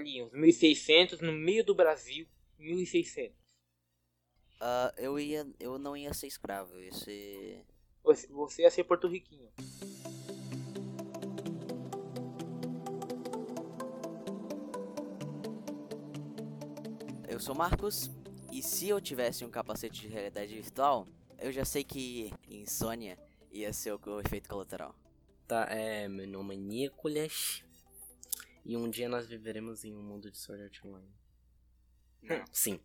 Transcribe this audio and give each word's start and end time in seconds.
ali, 0.00 0.22
uns 0.22 0.32
1600, 0.32 1.20
no 1.20 1.32
meio 1.32 1.64
do 1.64 1.74
Brasil, 1.74 2.26
1600. 2.58 3.36
Ah, 4.60 4.92
eu 4.98 5.18
ia. 5.18 5.46
Eu 5.58 5.78
não 5.78 5.96
ia 5.96 6.12
ser 6.12 6.26
escravo, 6.26 6.74
eu 6.74 6.84
ia 6.84 6.92
ser. 6.92 7.64
Você, 8.02 8.26
você 8.28 8.62
ia 8.62 8.70
ser 8.70 8.84
porto-riquinho. 8.84 9.50
Eu 17.28 17.38
sou 17.38 17.54
Marcos, 17.54 18.10
e 18.52 18.62
se 18.62 18.88
eu 18.88 19.00
tivesse 19.00 19.44
um 19.44 19.50
capacete 19.50 20.02
de 20.02 20.08
realidade 20.08 20.54
virtual, 20.54 21.06
eu 21.38 21.50
já 21.52 21.64
sei 21.64 21.82
que 21.84 22.30
insônia 22.48 23.18
ia 23.50 23.72
ser 23.72 23.92
o, 23.92 24.00
o 24.04 24.20
efeito 24.20 24.48
colateral. 24.48 24.94
Tá, 25.46 25.66
é, 25.70 26.06
meu 26.06 26.28
nome 26.28 26.54
é 26.54 26.58
Nicolas. 26.58 27.64
E 28.64 28.76
um 28.76 28.88
dia 28.88 29.08
nós 29.08 29.26
viveremos 29.26 29.84
em 29.84 29.94
um 29.94 30.02
mundo 30.02 30.30
de 30.30 30.38
Sword 30.38 30.64
Art 30.64 30.84
Online. 30.84 31.10
Não. 32.22 32.44
Sim. 32.52 32.80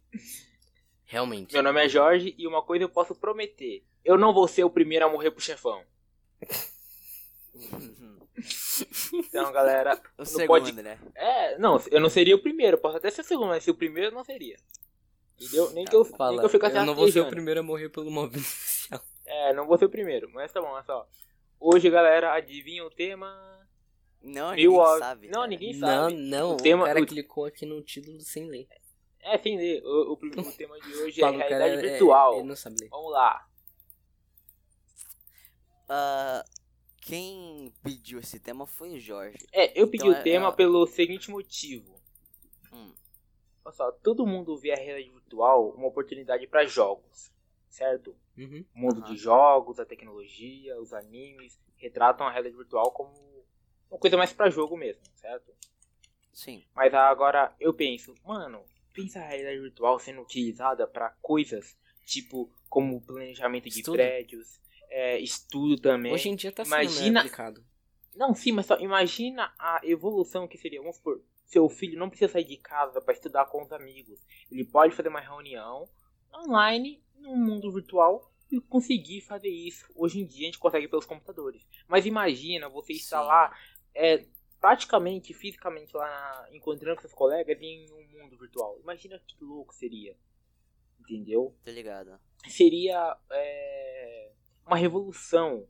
Realmente. 1.05 1.53
Meu 1.53 1.61
nome 1.63 1.85
é 1.85 1.89
Jorge 1.89 2.33
e 2.37 2.47
uma 2.47 2.61
coisa 2.63 2.85
eu 2.85 2.89
posso 2.89 3.13
prometer. 3.15 3.83
Eu 4.03 4.17
não 4.17 4.33
vou 4.33 4.47
ser 4.47 4.63
o 4.63 4.69
primeiro 4.69 5.05
a 5.05 5.09
morrer 5.09 5.31
pro 5.31 5.41
chefão. 5.41 5.83
Então, 9.13 9.51
galera, 9.53 10.01
o 10.17 10.25
segundo, 10.25 10.47
pod- 10.47 10.71
né? 10.81 10.99
É, 11.15 11.57
não, 11.57 11.81
eu 11.89 12.01
não 12.01 12.09
seria 12.09 12.35
o 12.35 12.41
primeiro, 12.41 12.77
posso 12.77 12.97
até 12.97 13.09
ser 13.09 13.21
o 13.21 13.23
segundo, 13.23 13.47
mas 13.47 13.63
se 13.63 13.71
o 13.71 13.75
primeiro 13.75 14.09
eu 14.09 14.13
não 14.13 14.25
seria. 14.25 14.57
Entendeu? 15.39 15.71
Nem 15.71 15.85
que 15.85 15.95
eu, 15.95 16.03
nem 16.03 16.17
Fala, 16.17 16.39
que 16.39 16.45
eu 16.45 16.49
ficasse 16.49 16.75
eu 16.75 16.85
não 16.85 16.93
vou 16.93 17.09
ser 17.09 17.21
o 17.21 17.29
primeiro 17.29 17.61
a 17.61 17.63
morrer 17.63 17.89
pelo 17.89 18.11
mob. 18.11 18.37
É, 19.27 19.53
não 19.53 19.65
vou 19.65 19.75
ser 19.77 19.85
o 19.85 19.89
primeiro, 19.89 20.29
mas 20.31 20.51
tá 20.51 20.61
bom, 20.61 20.67
olha 20.67 20.83
só. 20.83 21.09
Hoje, 21.59 21.89
galera, 21.89 22.33
adivinha 22.33 22.85
o 22.85 22.91
tema? 22.91 23.54
Não, 24.25 24.51
ninguém 24.51 24.99
sabe. 24.99 25.27
Não, 25.27 25.33
cara. 25.33 25.47
ninguém 25.47 25.73
Não, 25.77 25.87
sabe. 26.09 26.15
não, 26.15 26.49
O 26.51 26.53
o, 26.53 26.57
tema- 26.57 26.85
cara 26.85 27.01
o- 27.01 27.05
clicou 27.05 27.45
aqui 27.45 27.65
no 27.65 27.81
título 27.81 28.19
sem 28.21 28.45
ler. 28.45 28.67
É, 29.21 29.37
sem 29.37 29.57
ler. 29.57 29.81
O, 29.83 30.11
o, 30.11 30.13
o 30.13 30.51
tema 30.57 30.79
de 30.79 30.95
hoje 30.95 31.21
é 31.23 31.25
o 31.29 31.31
cara 31.37 31.47
realidade 31.47 31.85
é- 31.87 31.89
virtual. 31.91 32.33
ele 32.35 32.43
não 32.47 32.55
sabe 32.55 32.75
ler. 32.81 32.89
Vamos 32.89 33.11
lá. 33.11 33.47
Ah, 35.87 36.43
quem 37.01 37.71
pediu 37.83 38.19
esse 38.19 38.39
tema 38.39 38.65
foi 38.65 38.93
o 38.95 38.99
Jorge. 38.99 39.37
É, 39.51 39.79
eu 39.79 39.87
pedi 39.87 40.03
Então, 40.05 40.17
o 40.17 40.19
é- 40.19 40.23
tema 40.23 40.49
é- 40.49 40.51
pelo 40.51 40.85
seguinte 40.87 41.29
motivo. 41.29 41.95
Hum. 42.73 42.93
Olha 43.63 43.73
só, 43.75 43.91
todo 43.91 44.25
mundo 44.25 44.57
vê 44.57 44.71
a 44.71 44.75
realidade 44.75 45.09
virtual 45.13 45.69
uma 45.71 45.87
oportunidade 45.87 46.47
para 46.47 46.65
jogos, 46.65 47.31
certo? 47.69 48.15
Uhum. 48.37 48.65
O 48.75 48.79
mundo 48.79 49.01
de 49.03 49.15
jogos, 49.17 49.79
a 49.79 49.85
tecnologia, 49.85 50.79
os 50.81 50.93
animes 50.93 51.59
retratam 51.77 52.25
a 52.27 52.31
realidade 52.31 52.57
virtual 52.57 52.91
como 52.91 53.13
uma 53.89 53.99
coisa 53.99 54.17
mais 54.17 54.33
pra 54.33 54.49
jogo 54.49 54.75
mesmo, 54.77 55.01
certo? 55.15 55.51
Sim. 56.33 56.63
Mas 56.75 56.93
agora 56.93 57.55
eu 57.59 57.73
penso, 57.73 58.13
mano, 58.25 58.63
pensa 58.93 59.19
a 59.19 59.27
realidade 59.27 59.59
virtual 59.59 59.99
sendo 59.99 60.21
utilizada 60.21 60.85
pra 60.87 61.11
coisas 61.21 61.77
tipo 62.05 62.51
como 62.69 63.01
planejamento 63.01 63.69
de 63.69 63.79
Estudo. 63.79 63.95
prédios, 63.95 64.59
é, 64.89 65.17
estudo 65.19 65.77
também. 65.81 66.13
Hoje 66.13 66.29
em 66.29 66.35
dia 66.35 66.51
tá 66.51 66.63
sendo 66.63 66.73
Imagina- 66.75 67.11
né, 67.11 67.19
aplicado. 67.21 67.65
Não, 68.15 68.33
sim, 68.33 68.51
mas 68.51 68.65
só 68.65 68.77
imagina 68.79 69.53
a 69.59 69.81
evolução 69.83 70.47
que 70.47 70.57
seria. 70.57 70.79
Vamos 70.81 70.97
supor, 70.97 71.21
seu 71.45 71.67
filho 71.69 71.97
não 71.99 72.09
precisa 72.09 72.31
sair 72.31 72.45
de 72.45 72.57
casa 72.57 73.01
pra 73.01 73.13
estudar 73.13 73.45
com 73.45 73.63
os 73.63 73.71
amigos. 73.71 74.19
Ele 74.51 74.63
pode 74.65 74.95
fazer 74.95 75.09
uma 75.09 75.19
reunião 75.19 75.87
online 76.33 77.03
no 77.17 77.35
mundo 77.35 77.71
virtual 77.71 78.31
e 78.51 78.59
conseguir 78.61 79.21
fazer 79.21 79.49
isso. 79.49 79.85
Hoje 79.95 80.19
em 80.19 80.25
dia 80.25 80.43
a 80.43 80.45
gente 80.45 80.59
consegue 80.59 80.87
pelos 80.87 81.05
computadores. 81.05 81.65
Mas 81.87 82.05
imagina 82.05 82.69
você 82.69 82.93
estar 82.93 83.21
lá, 83.21 83.53
é, 83.95 84.25
praticamente, 84.59 85.33
fisicamente 85.33 85.95
lá, 85.95 86.05
na- 86.07 86.55
encontrando 86.55 86.95
com 86.95 87.01
seus 87.01 87.13
colegas 87.13 87.57
em 87.61 87.85
um 87.91 88.19
mundo 88.19 88.37
virtual. 88.37 88.77
Imagina 88.81 89.19
que 89.25 89.35
louco 89.43 89.73
seria. 89.73 90.15
Entendeu? 90.99 91.55
Tô 91.63 91.71
ligado. 91.71 92.19
seria 92.47 93.17
é, 93.31 94.31
uma 94.65 94.75
revolução. 94.77 95.67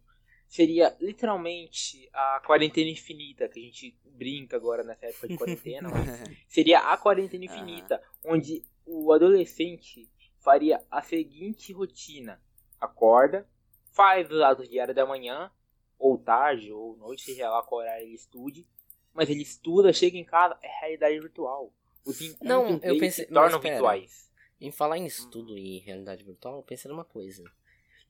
Seria 0.48 0.96
literalmente 1.02 2.08
a 2.14 2.42
quarentena 2.46 2.90
infinita, 2.90 3.50
que 3.50 3.60
a 3.60 3.64
gente 3.64 3.98
brinca 4.06 4.56
agora 4.56 4.84
nessa 4.84 5.08
época 5.08 5.28
de 5.28 5.38
quarentena. 5.38 5.90
seria 6.48 6.80
a 6.80 6.98
quarentena 6.98 7.46
infinita, 7.46 8.02
onde 8.24 8.64
o 8.86 9.12
adolescente 9.12 10.10
faria 10.40 10.82
a 10.90 11.02
seguinte 11.02 11.74
rotina: 11.74 12.42
acorda, 12.80 13.50
faz 13.92 14.30
os 14.32 14.40
atos 14.40 14.70
diários 14.70 14.96
da 14.96 15.06
manhã, 15.06 15.52
ou 15.98 16.18
tarde, 16.18 16.72
ou 16.72 16.96
noite, 16.98 17.24
seja 17.24 17.50
lá 17.50 17.64
qual 17.64 17.82
horário 17.82 18.06
ele 18.06 18.16
estude, 18.16 18.68
mas 19.14 19.30
ele 19.30 19.42
estuda, 19.42 19.94
chega 19.94 20.18
em 20.18 20.26
casa, 20.26 20.58
é 20.62 20.68
realidade 20.82 21.20
virtual. 21.20 21.74
Os 22.06 22.22
encontros 22.22 22.48
Não, 22.48 22.80
eu 22.84 22.98
pensei- 23.00 23.26
se 23.26 23.32
tornam 23.32 23.60
virtuais. 23.60 24.32
Em 24.62 24.72
falar 24.72 24.98
em 24.98 25.06
estudo 25.06 25.58
e 25.58 25.80
realidade 25.80 26.24
virtual, 26.24 26.58
eu 26.58 26.64
pensei 26.64 26.90
numa 26.90 27.04
coisa. 27.06 27.44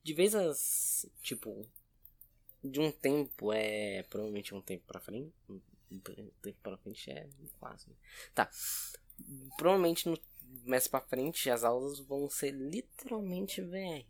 De 0.03 0.13
vez 0.13 0.35
as. 0.35 1.05
Tipo. 1.21 1.65
De 2.63 2.79
um 2.79 2.91
tempo 2.91 3.51
é. 3.53 4.03
Provavelmente 4.03 4.53
um 4.53 4.61
tempo 4.61 4.83
pra 4.85 4.99
frente. 4.99 5.33
Um 5.49 5.99
tempo 5.99 6.57
pra 6.61 6.77
frente 6.77 7.09
é 7.09 7.27
fácil. 7.59 7.89
né? 7.89 7.95
Tá. 8.33 8.49
Provavelmente 9.57 10.07
no 10.09 10.17
mais 10.65 10.87
pra 10.87 11.01
frente 11.01 11.49
as 11.49 11.63
aulas 11.63 11.99
vão 11.99 12.29
ser 12.29 12.51
literalmente 12.51 13.61
VR. 13.61 14.05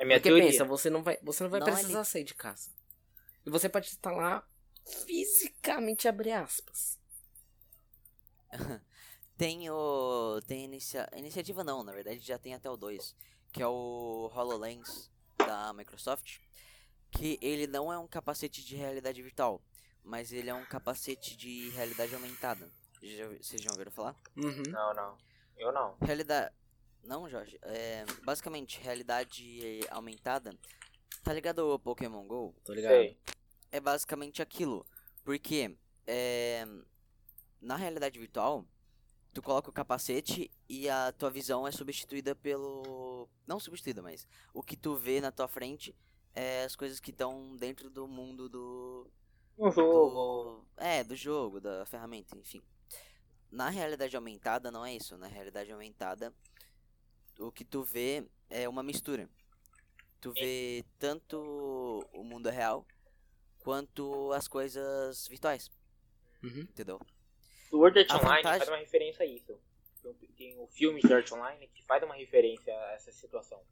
É 0.00 0.04
minha 0.06 0.18
Porque 0.18 0.30
teoria. 0.30 0.50
pensa, 0.50 0.64
você 0.64 0.88
não 0.88 1.02
vai, 1.02 1.18
você 1.22 1.42
não 1.42 1.50
vai 1.50 1.60
Não 1.60 1.68
é 1.68 1.72
precisar 1.72 2.04
sair 2.04 2.24
de 2.24 2.34
casa. 2.34 2.70
E 3.44 3.50
você 3.50 3.68
pode 3.68 3.88
estar 3.88 4.12
lá 4.12 4.42
fisicamente 5.04 6.08
abre 6.08 6.32
aspas. 6.32 6.98
Tem 9.36 9.68
o. 9.68 10.40
Tem 10.46 10.64
inicia... 10.64 11.06
iniciativa 11.14 11.62
não, 11.62 11.84
na 11.84 11.92
verdade 11.92 12.18
já 12.20 12.38
tem 12.38 12.54
até 12.54 12.68
o 12.70 12.78
2. 12.78 13.14
Que 13.52 13.62
é 13.62 13.66
o 13.66 14.30
HoloLens 14.34 15.10
da 15.38 15.72
Microsoft. 15.74 16.38
Que 17.10 17.38
ele 17.42 17.66
não 17.66 17.92
é 17.92 17.98
um 17.98 18.06
capacete 18.06 18.64
de 18.64 18.76
realidade 18.76 19.22
virtual. 19.22 19.62
Mas 20.02 20.32
ele 20.32 20.48
é 20.48 20.54
um 20.54 20.64
capacete 20.64 21.36
de 21.36 21.68
realidade 21.70 22.14
aumentada. 22.14 22.70
Já, 23.02 23.28
vocês 23.28 23.62
já 23.62 23.70
ouviram 23.70 23.90
falar? 23.90 24.14
Uhum. 24.36 24.62
Não, 24.68 24.94
não. 24.94 25.18
Eu 25.56 25.72
não. 25.72 25.96
Realidade. 26.00 26.54
Não, 27.02 27.28
Jorge. 27.28 27.58
É, 27.62 28.04
basicamente, 28.24 28.80
realidade 28.80 29.80
aumentada. 29.90 30.54
Tá 31.22 31.32
ligado 31.32 31.60
ao 31.60 31.78
Pokémon 31.78 32.26
GO? 32.26 32.54
Tô 32.64 32.72
ligado. 32.72 32.92
Sei. 32.92 33.18
é 33.72 33.80
basicamente 33.80 34.40
aquilo. 34.40 34.86
Porque 35.24 35.76
é, 36.06 36.66
na 37.60 37.76
realidade 37.76 38.18
virtual, 38.18 38.64
tu 39.32 39.42
coloca 39.42 39.70
o 39.70 39.72
capacete 39.72 40.50
e 40.68 40.88
a 40.88 41.12
tua 41.12 41.30
visão 41.30 41.66
é 41.66 41.72
substituída 41.72 42.34
pelo. 42.34 43.28
Não 43.46 43.60
substituída, 43.60 44.02
mas 44.02 44.26
o 44.54 44.62
que 44.62 44.76
tu 44.76 44.96
vê 44.96 45.20
na 45.20 45.30
tua 45.30 45.48
frente 45.48 45.94
é 46.34 46.64
as 46.64 46.74
coisas 46.74 47.00
que 47.00 47.10
estão 47.10 47.56
dentro 47.56 47.90
do 47.90 48.06
mundo 48.08 48.48
do. 48.48 49.10
Um 49.58 49.70
jogo. 49.70 50.66
do 50.74 50.82
é, 50.82 51.04
do 51.04 51.14
jogo, 51.14 51.60
da 51.60 51.84
ferramenta, 51.84 52.36
enfim. 52.36 52.62
Na 53.50 53.68
realidade 53.68 54.16
aumentada 54.16 54.70
não 54.70 54.86
é 54.86 54.94
isso. 54.94 55.18
Na 55.18 55.26
realidade 55.26 55.70
aumentada, 55.70 56.32
o 57.40 57.50
que 57.52 57.64
tu 57.64 57.82
vê 57.82 58.24
é 58.48 58.68
uma 58.68 58.82
mistura. 58.82 59.28
Tu 60.20 60.32
vê 60.32 60.84
tanto 60.98 61.38
o 62.12 62.22
mundo 62.22 62.48
real 62.50 62.86
quanto 63.60 64.32
as 64.32 64.46
coisas 64.46 65.26
virtuais, 65.28 65.70
Uhum. 66.42 66.60
entendeu? 66.60 67.00
Sword 67.70 67.98
Art 68.00 68.10
A 68.10 68.16
Online 68.16 68.36
vantagem- 68.42 68.58
faz 68.58 68.68
uma 68.68 68.76
referência 68.78 69.22
a 69.24 69.26
isso. 69.26 69.58
Tem- 70.36 70.58
o 70.58 70.66
filme 70.68 71.00
de 71.00 71.12
Art 71.12 71.30
Online 71.32 71.68
que 71.68 71.84
faz 71.84 72.02
uma 72.02 72.14
referência 72.14 72.72
a 72.74 72.92
essa 72.92 73.12
situação. 73.12 73.62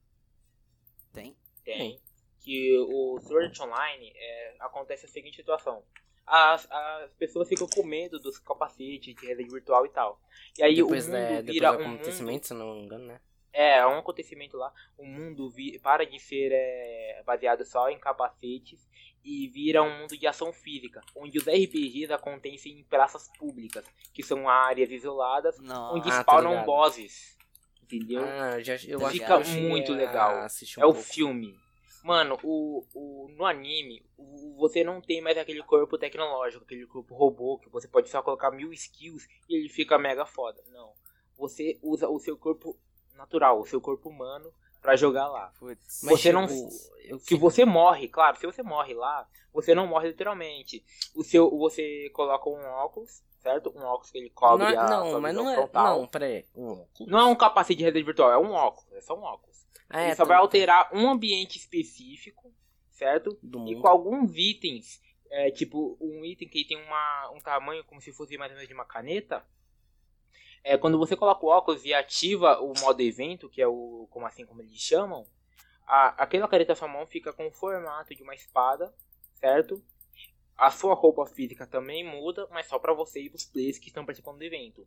Tem? 1.13 1.37
Tem. 1.65 2.01
Que 2.41 2.79
o 2.79 3.19
Sword 3.21 3.47
Art 3.49 3.61
Online 3.61 4.13
é, 4.15 4.57
acontece 4.61 5.07
a 5.07 5.09
seguinte 5.09 5.37
situação. 5.37 5.83
As, 6.27 6.71
as 6.71 7.13
pessoas 7.15 7.49
ficam 7.49 7.67
com 7.67 7.83
medo 7.83 8.19
dos 8.19 8.39
capacetes 8.39 9.15
de 9.15 9.27
realidade 9.27 9.51
virtual 9.51 9.87
e 9.87 9.89
tal. 9.91 10.21
E 10.59 10.63
aí 10.63 10.75
Depois, 10.75 11.07
o 11.07 11.11
mundo 11.11 11.19
da, 11.19 11.29
depois 11.29 11.47
vira 11.47 11.73
do 11.73 11.79
um 11.79 11.81
mundo 11.89 11.95
acontecimento, 11.97 12.47
se 12.47 12.53
eu 12.53 12.59
não 12.59 12.75
me 12.75 12.83
engano, 12.83 13.07
né? 13.07 13.21
É, 13.59 13.79
é 13.79 13.87
um 13.89 13.99
acontecimento 13.99 14.57
lá. 14.57 14.73
O 14.97 15.05
mundo 15.05 15.53
para 15.83 16.07
de 16.07 16.19
ser 16.21 16.51
é, 16.53 17.23
baseado 17.27 17.65
só 17.65 17.91
em 17.91 17.99
capacetes 17.99 18.89
e 19.25 19.49
vira 19.49 19.83
um 19.83 19.99
mundo 19.99 20.17
de 20.17 20.27
ação 20.29 20.53
física, 20.53 21.01
onde 21.17 21.39
os 21.39 21.47
RPGs 21.49 22.13
acontecem 22.13 22.79
em 22.79 22.85
praças 22.85 23.29
públicas, 23.37 23.85
que 24.15 24.23
são 24.23 24.49
áreas 24.49 24.93
isoladas, 24.93 25.59
Não. 25.59 25.97
onde 25.97 26.09
Ah, 26.09 26.21
spawnam 26.21 26.65
bosses. 26.65 27.37
Entendeu? 27.83 28.23
Ah, 28.25 28.61
já, 28.63 28.75
eu 28.87 29.01
eu 29.01 29.11
cheguei 29.11 29.61
muito 29.69 29.93
legal. 29.93 30.35
um 30.37 30.47
é 30.81 30.87
o 30.87 30.93
pouco. 30.93 31.03
filme. 31.03 31.59
Mano, 32.05 32.39
o, 32.45 32.87
o, 32.95 33.29
no 33.37 33.45
anime, 33.45 34.05
o- 34.17 34.55
você 34.57 34.85
não 34.85 35.01
tem 35.01 35.21
mais 35.21 35.37
aquele 35.37 35.63
corpo 35.65 35.99
tecnológico, 35.99 36.63
aquele 36.65 36.87
corpo 36.87 37.15
robô, 37.15 37.59
que 37.59 37.69
você 37.69 37.89
pode 37.89 38.09
só 38.09 38.23
colocar 38.23 38.51
mil 38.53 38.73
skills 38.73 39.27
e 39.49 39.57
ele 39.57 39.69
fica 39.69 39.99
mega 39.99 40.25
foda. 40.25 40.63
Não. 40.69 40.93
Você 41.37 41.79
usa 41.83 42.09
o 42.09 42.21
seu 42.21 42.37
corpo 42.39 42.79
natural, 43.19 43.61
o 43.61 43.67
seu 43.67 43.81
corpo 43.81 44.09
humano, 44.09 44.51
pra 44.81 44.97
jogar 44.97 45.29
lá. 45.29 45.53
Putz. 45.59 46.01
Você 46.05 46.33
não- 46.33 46.47
tipo, 46.47 46.69
eu 47.05 47.19
Se 47.19 47.35
você 47.37 47.65
morre, 47.65 48.09
claro, 48.09 48.37
se 48.39 48.47
você 48.47 48.63
morre 48.63 48.95
lá, 48.95 49.29
você 49.53 49.75
não 49.75 49.87
morre 49.87 50.09
literalmente. 50.09 50.83
O 51.15 51.23
seu, 51.25 51.51
você 51.59 52.09
coloca 52.15 52.49
um 52.49 52.65
óculos, 52.65 53.23
certo? 53.41 53.71
Um 53.77 53.83
óculos 53.83 54.11
que 54.11 54.19
ele 54.19 54.31
cobre 54.31 54.65
não, 54.65 54.73
é- 54.73 54.77
a 54.77 54.89
não, 54.89 55.11
sua 55.11 55.21
mas 55.21 55.35
não 55.35 55.51
é. 55.51 55.55
frontal. 55.55 56.01
Não, 56.01 56.07
peraí. 56.07 56.47
Um? 56.55 56.87
Não 57.07 57.19
é 57.19 57.25
um 57.27 57.35
capacete 57.35 57.77
de 57.77 57.83
realidade 57.83 58.07
virtual, 58.07 58.31
é 58.33 58.39
um 58.39 58.53
óculos, 58.53 58.91
é 58.93 59.01
só 59.01 59.15
um 59.19 59.23
óculos. 59.23 59.67
Ah, 59.91 60.03
ele 60.03 60.13
é, 60.13 60.15
só 60.15 60.23
tá- 60.23 60.29
vai 60.29 60.37
alterar 60.39 60.91
um 60.95 61.11
ambiente 61.11 61.57
específico, 61.59 62.53
certo? 62.91 63.39
Do 63.43 63.59
E 63.59 63.75
mundo. 63.75 63.81
com 63.81 63.89
alguns 63.89 64.37
itens, 64.37 65.01
é, 65.31 65.51
tipo 65.51 65.97
um 66.01 66.25
item 66.25 66.47
que 66.49 66.65
tem 66.67 66.77
uma, 66.83 67.31
um 67.35 67.41
tamanho 67.41 67.83
como 67.85 68.01
se 68.01 68.13
fosse 68.13 68.37
mais 68.39 68.51
ou 68.51 68.57
menos 68.57 68.69
de 68.69 68.75
uma 68.75 68.85
caneta. 68.85 69.45
É, 70.63 70.77
quando 70.77 70.99
você 70.99 71.17
coloca 71.17 71.45
o 71.45 71.49
óculos 71.49 71.85
e 71.85 71.95
ativa 71.95 72.61
o 72.61 72.73
modo 72.81 73.01
evento, 73.01 73.49
que 73.49 73.63
é 73.63 73.67
o 73.67 74.07
como 74.11 74.27
assim 74.27 74.45
como 74.45 74.63
eles 74.63 74.79
chamam, 74.79 75.27
a, 75.87 76.23
aquela 76.23 76.49
caneta 76.49 76.73
na 76.73 76.77
sua 76.77 76.89
mão 76.89 77.07
fica 77.07 77.33
com 77.33 77.47
o 77.47 77.53
formato 77.53 78.15
de 78.15 78.23
uma 78.23 78.35
espada, 78.35 78.93
certo? 79.35 79.83
A 80.57 80.71
sua 80.71 80.93
roupa 80.95 81.25
física 81.25 81.67
também 81.67 82.05
muda, 82.05 82.49
mas 82.51 82.67
só 82.67 82.79
para 82.79 82.93
você 82.93 83.23
e 83.23 83.29
os 83.29 83.45
players 83.45 83.79
que 83.79 83.87
estão 83.87 84.05
participando 84.05 84.39
do 84.39 84.45
evento. 84.45 84.87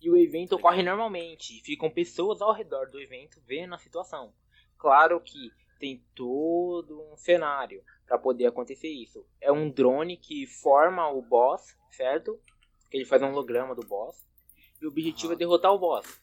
E 0.00 0.10
o 0.10 0.16
evento 0.16 0.56
ocorre 0.56 0.82
normalmente, 0.82 1.62
ficam 1.62 1.88
pessoas 1.88 2.42
ao 2.42 2.52
redor 2.52 2.90
do 2.90 3.00
evento 3.00 3.40
vendo 3.46 3.74
a 3.74 3.78
situação. 3.78 4.34
Claro 4.76 5.20
que 5.20 5.52
tem 5.78 6.04
todo 6.14 7.00
um 7.12 7.16
cenário 7.16 7.82
para 8.06 8.18
poder 8.18 8.46
acontecer 8.46 8.88
isso. 8.88 9.26
É 9.40 9.50
um 9.50 9.70
drone 9.70 10.16
que 10.16 10.46
forma 10.46 11.08
o 11.08 11.22
boss, 11.22 11.76
certo? 11.90 12.38
Ele 12.90 13.04
faz 13.04 13.22
um 13.22 13.30
holograma 13.30 13.74
do 13.74 13.86
boss. 13.86 14.26
E 14.82 14.84
o 14.84 14.88
objetivo 14.88 15.28
Aham. 15.28 15.34
é 15.34 15.38
derrotar 15.38 15.72
o 15.72 15.78
boss. 15.78 16.20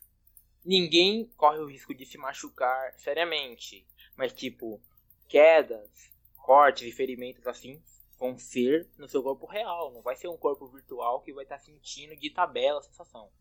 Ninguém 0.66 1.26
corre 1.38 1.60
o 1.60 1.66
risco 1.66 1.96
de 1.96 2.06
se 2.06 2.18
machucar 2.18 2.94
seriamente. 3.00 3.88
Mas 4.18 4.34
tipo, 4.34 4.82
quedas, 5.30 5.90
cortes 6.36 6.84
e 6.84 6.92
ferimentos 6.92 7.48
assim 7.48 7.82
vão 8.20 8.38
ser 8.38 8.90
no 8.98 9.08
seu 9.08 9.24
corpo 9.24 9.46
real. 9.46 9.94
Não 9.94 10.02
vai 10.02 10.18
ser 10.18 10.28
um 10.28 10.36
corpo 10.36 10.68
virtual 10.68 11.22
que 11.22 11.32
vai 11.32 11.46
estar 11.46 11.58
sentindo 11.58 12.18
de 12.18 12.30
tabela 12.30 12.80
a 12.80 12.84
sensação. 12.84 13.32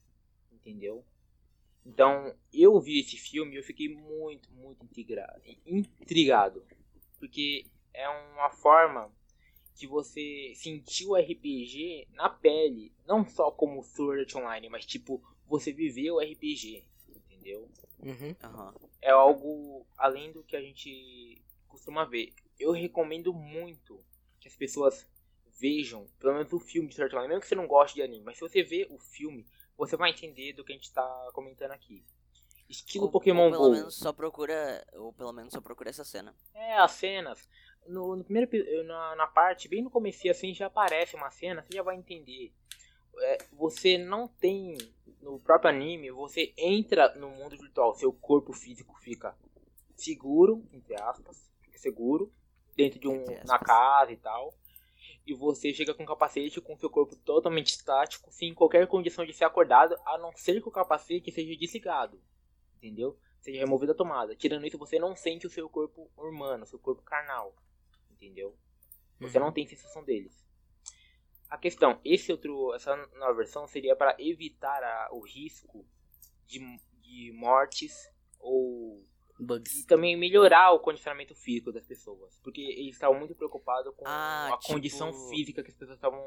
Entendeu? 0.52 1.04
Então, 1.84 2.32
eu 2.52 2.78
vi 2.78 3.00
esse 3.00 3.16
filme 3.16 3.54
e 3.54 3.58
eu 3.58 3.64
fiquei 3.64 3.88
muito, 3.88 4.52
muito 4.52 4.84
intrigado, 4.84 5.42
intrigado. 5.66 6.64
Porque 7.18 7.66
é 7.92 8.08
uma 8.08 8.50
forma 8.50 9.10
que 9.78 9.86
você 9.86 10.52
sentiu 10.56 11.10
o 11.10 11.16
RPG 11.16 12.08
na 12.12 12.28
pele. 12.28 12.92
Não 13.06 13.24
só 13.24 13.50
como 13.50 13.82
Sword 13.82 14.22
Art 14.22 14.34
Online, 14.34 14.68
mas 14.68 14.84
tipo, 14.84 15.22
você 15.46 15.72
viveu 15.72 16.16
o 16.16 16.20
RPG. 16.20 16.84
Entendeu? 17.08 17.68
Uhum. 18.00 18.34
Aham. 18.42 18.74
é 19.00 19.10
algo 19.10 19.86
além 19.96 20.32
do 20.32 20.42
que 20.42 20.56
a 20.56 20.60
gente 20.60 21.40
costuma 21.68 22.04
ver. 22.04 22.32
Eu 22.58 22.72
recomendo 22.72 23.32
muito 23.32 24.04
que 24.40 24.48
as 24.48 24.56
pessoas 24.56 25.08
vejam, 25.60 26.06
pelo 26.18 26.34
menos 26.34 26.52
o 26.52 26.58
filme 26.60 26.88
de 26.88 26.94
Sword 26.96 27.14
Art 27.14 27.18
Online, 27.18 27.28
mesmo 27.34 27.42
que 27.42 27.48
você 27.48 27.54
não 27.54 27.66
goste 27.66 27.94
de 27.96 28.02
anime, 28.02 28.24
mas 28.24 28.36
se 28.36 28.40
você 28.40 28.62
ver 28.62 28.86
o 28.90 28.98
filme, 28.98 29.46
você 29.76 29.96
vai 29.96 30.10
entender 30.10 30.52
do 30.52 30.64
que 30.64 30.72
a 30.72 30.76
gente 30.76 30.92
tá 30.92 31.30
comentando 31.32 31.72
aqui. 31.72 32.04
Estilo 32.68 33.04
Ou- 33.06 33.10
Pokémon 33.10 33.46
ou 33.46 33.50
pelo 33.50 33.64
Go. 33.64 33.70
menos 33.70 33.94
só 33.96 34.12
procura. 34.12 34.84
Ou 34.94 35.12
pelo 35.12 35.32
menos 35.32 35.52
só 35.54 35.60
procura 35.60 35.88
essa 35.90 36.04
cena. 36.04 36.34
É, 36.54 36.74
as 36.76 36.90
cenas. 36.92 37.48
No, 37.86 38.16
no 38.16 38.24
primeiro 38.24 38.48
epi- 38.48 38.82
na, 38.84 39.16
na 39.16 39.26
parte, 39.26 39.68
bem 39.68 39.82
no 39.82 39.90
começo 39.90 40.28
assim, 40.28 40.52
já 40.52 40.66
aparece 40.66 41.16
uma 41.16 41.30
cena, 41.30 41.62
você 41.62 41.76
já 41.76 41.82
vai 41.82 41.96
entender. 41.96 42.52
É, 43.20 43.38
você 43.52 43.96
não 43.98 44.28
tem 44.28 44.76
no 45.20 45.40
próprio 45.40 45.70
anime, 45.70 46.10
você 46.10 46.52
entra 46.56 47.14
no 47.16 47.30
mundo 47.30 47.56
virtual, 47.56 47.94
seu 47.94 48.12
corpo 48.12 48.52
físico 48.52 48.94
fica 49.00 49.36
seguro, 49.96 50.64
entre 50.72 51.00
aspas, 51.00 51.50
fica 51.62 51.78
seguro, 51.78 52.32
dentro 52.76 53.00
de 53.00 53.08
um. 53.08 53.24
Na 53.46 53.58
casa 53.58 54.12
e 54.12 54.16
tal. 54.16 54.54
E 55.26 55.34
você 55.34 55.74
chega 55.74 55.92
com 55.92 56.04
o 56.04 56.06
capacete 56.06 56.60
com 56.60 56.78
seu 56.78 56.88
corpo 56.88 57.14
totalmente 57.16 57.68
estático, 57.68 58.32
sem 58.32 58.54
qualquer 58.54 58.86
condição 58.86 59.26
de 59.26 59.32
ser 59.32 59.44
acordado, 59.44 59.98
a 60.06 60.16
não 60.16 60.32
ser 60.34 60.62
que 60.62 60.68
o 60.68 60.72
capacete 60.72 61.30
seja 61.30 61.54
desligado. 61.56 62.20
Entendeu? 62.76 63.18
Seja 63.40 63.58
removida 63.58 63.92
a 63.92 63.94
tomada. 63.94 64.34
Tirando 64.34 64.66
isso, 64.66 64.78
você 64.78 64.98
não 64.98 65.14
sente 65.14 65.46
o 65.46 65.50
seu 65.50 65.68
corpo 65.68 66.10
humano, 66.16 66.66
seu 66.66 66.78
corpo 66.78 67.02
carnal. 67.02 67.54
Entendeu? 68.20 68.56
Você 69.20 69.38
Uhum. 69.38 69.44
não 69.46 69.52
tem 69.52 69.66
sensação 69.66 70.04
deles. 70.04 70.46
A 71.48 71.56
questão, 71.56 71.98
esse 72.04 72.30
outro, 72.30 72.74
essa 72.74 72.94
nova 73.14 73.34
versão 73.34 73.66
seria 73.66 73.96
para 73.96 74.14
evitar 74.18 74.82
a- 74.82 75.08
o 75.12 75.20
risco 75.20 75.86
de, 76.46 76.58
de 77.00 77.32
mortes 77.32 77.94
ou 78.38 79.02
e 79.40 79.44
Bugs. 79.44 79.84
também 79.86 80.16
melhorar 80.16 80.72
o 80.72 80.80
condicionamento 80.80 81.34
físico 81.34 81.72
das 81.72 81.86
pessoas, 81.86 82.38
porque 82.42 82.60
eles 82.60 82.94
estavam 82.94 83.18
muito 83.18 83.34
preocupados 83.34 83.94
com 83.96 84.04
Ah, 84.06 84.52
a 84.52 84.58
tipo- 84.58 84.74
condição 84.74 85.12
física 85.30 85.62
que 85.62 85.70
as 85.70 85.76
pessoas 85.76 85.96
estavam 85.96 86.20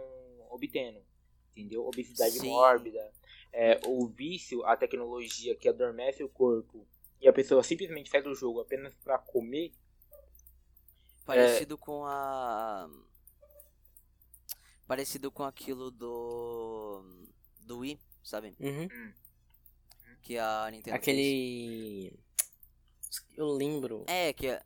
obtendo, 0.50 1.04
entendeu? 1.52 1.86
Obesidade 1.86 2.40
Sim. 2.40 2.48
mórbida, 2.50 3.14
é, 3.54 3.80
o 3.86 4.08
vício, 4.08 4.66
a 4.66 4.76
tecnologia 4.78 5.56
que 5.56 5.68
adormece 5.70 6.24
o 6.24 6.30
corpo 6.30 6.88
e 7.20 7.28
a 7.28 7.34
pessoa 7.34 7.62
simplesmente 7.62 8.10
sai 8.10 8.22
do 8.24 8.34
jogo 8.34 8.62
apenas 8.62 8.96
para 8.96 9.20
comer. 9.20 9.72
Parecido 11.36 11.78
com 11.78 12.06
a. 12.06 12.90
Parecido 14.88 15.32
com 15.32 15.44
aquilo 15.44 15.90
do. 15.92 17.04
Do 17.62 17.80
Wii, 17.80 18.00
sabe? 18.24 18.56
Uhum. 18.60 18.88
Que 20.22 20.38
a 20.38 20.68
Nintendo. 20.70 20.92
fez. 20.96 21.02
Aquele. 21.02 22.20
Eu 23.36 23.48
lembro. 23.48 24.04
É, 24.08 24.34
que 24.34 24.48
é. 24.48 24.62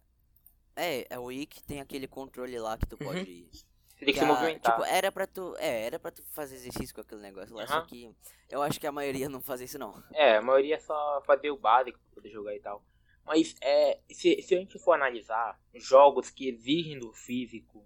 É, 0.75 1.07
é 1.09 1.19
o 1.19 1.25
Wii 1.25 1.45
que 1.45 1.63
tem 1.63 1.79
aquele 1.79 2.07
controle 2.07 2.57
lá 2.59 2.77
que 2.77 2.85
tu 2.88 2.97
Uhum. 3.00 3.07
pode. 3.07 3.47
Você 3.51 4.03
tem 4.06 4.13
que 4.13 4.19
se 4.19 4.25
a- 4.25 4.27
movimentar. 4.27 4.73
Tipo, 4.73 4.83
era 4.85 5.12
pra 5.12 5.25
tu. 5.27 5.56
É, 5.57 5.83
era 5.85 6.00
pra 6.00 6.12
tu 6.12 6.21
fazer 6.31 6.56
exercício 6.56 6.94
com 6.94 7.01
aquele 7.01 7.21
negócio 7.21 7.56
lá, 7.56 7.65
só 7.67 7.75
Aham. 7.75 7.85
que 7.88 8.13
eu 8.50 8.62
acho 8.62 8.79
que 8.79 8.88
a 8.88 8.91
maioria 8.91 9.29
não 9.29 9.41
faz 9.41 9.62
isso 9.62 9.77
não. 9.79 10.03
É, 10.12 10.35
a 10.38 10.41
maioria 10.41 10.75
é 10.75 10.79
só 10.79 11.21
fazer 11.25 11.50
o 11.51 11.57
básico 11.57 11.97
pra 12.00 12.15
poder 12.15 12.29
jogar 12.31 12.53
e 12.56 12.59
tal. 12.59 12.83
Mas 13.25 13.56
é, 13.62 14.00
se, 14.12 14.42
se 14.42 14.56
a 14.56 14.60
gente 14.60 14.77
for 14.77 14.94
analisar, 14.94 15.60
jogos 15.74 16.30
que 16.30 16.48
exigem 16.48 17.00
do 17.00 17.12
físico 17.12 17.83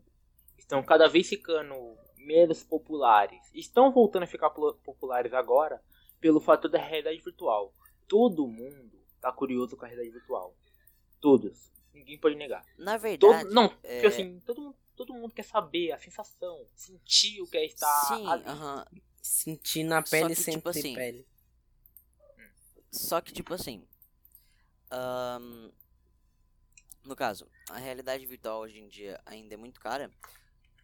estão 0.58 0.84
cada 0.84 1.08
vez 1.08 1.28
ficando 1.30 1.98
menos 2.18 2.64
populares. 2.64 3.40
Estão 3.54 3.92
voltando 3.92 4.24
a 4.24 4.28
ficar 4.28 4.50
populares 4.50 5.34
agora 5.34 5.82
pelo 6.20 6.42
fator 6.42 6.70
da 6.70 6.78
realidade 6.78 7.20
virtual. 7.22 7.74
Todo 8.08 8.46
mundo 8.46 9.00
tá 9.22 9.32
curioso 9.32 9.78
com 9.78 9.86
a 9.86 9.88
realidade 9.88 10.14
virtual. 10.14 10.54
Todos. 11.22 11.72
Ninguém 11.94 12.18
pode 12.18 12.36
negar. 12.36 12.66
Na 12.78 12.94
Todo, 12.98 13.02
verdade. 13.32 13.54
não, 13.54 13.66
é- 13.84 13.94
porque 14.02 14.08
assim, 14.08 14.40
todo 14.46 14.62
mundo, 14.62 14.76
todo 14.96 15.14
mundo 15.14 15.34
quer 15.34 15.44
saber 15.44 15.92
a 15.92 15.98
sensação, 15.98 16.66
sentir 16.76 17.42
o 17.42 17.48
que 17.48 17.58
é 17.58 17.66
estar 17.66 18.08
Sim, 18.08 18.28
ali. 18.28 18.44
aham. 18.46 18.86
Sentir 19.22 19.84
na 19.84 20.04
Só 20.06 20.12
pele 20.12 20.36
que, 20.36 20.42
sem 20.42 20.56
tipo 20.56 20.72
ter 20.72 20.80
assim, 20.80 20.96
pele. 20.96 21.28
Só 22.92 23.22
que, 23.22 23.32
tipo 23.34 23.54
assim. 23.54 23.86
Ahn, 24.92 25.70
no 27.04 27.16
caso, 27.16 27.48
a 27.70 27.78
realidade 27.78 28.26
virtual 28.26 28.62
hoje 28.62 28.80
em 28.80 28.88
dia 28.88 29.20
ainda 29.26 29.54
é 29.54 29.58
muito 29.58 29.80
cara. 29.80 30.12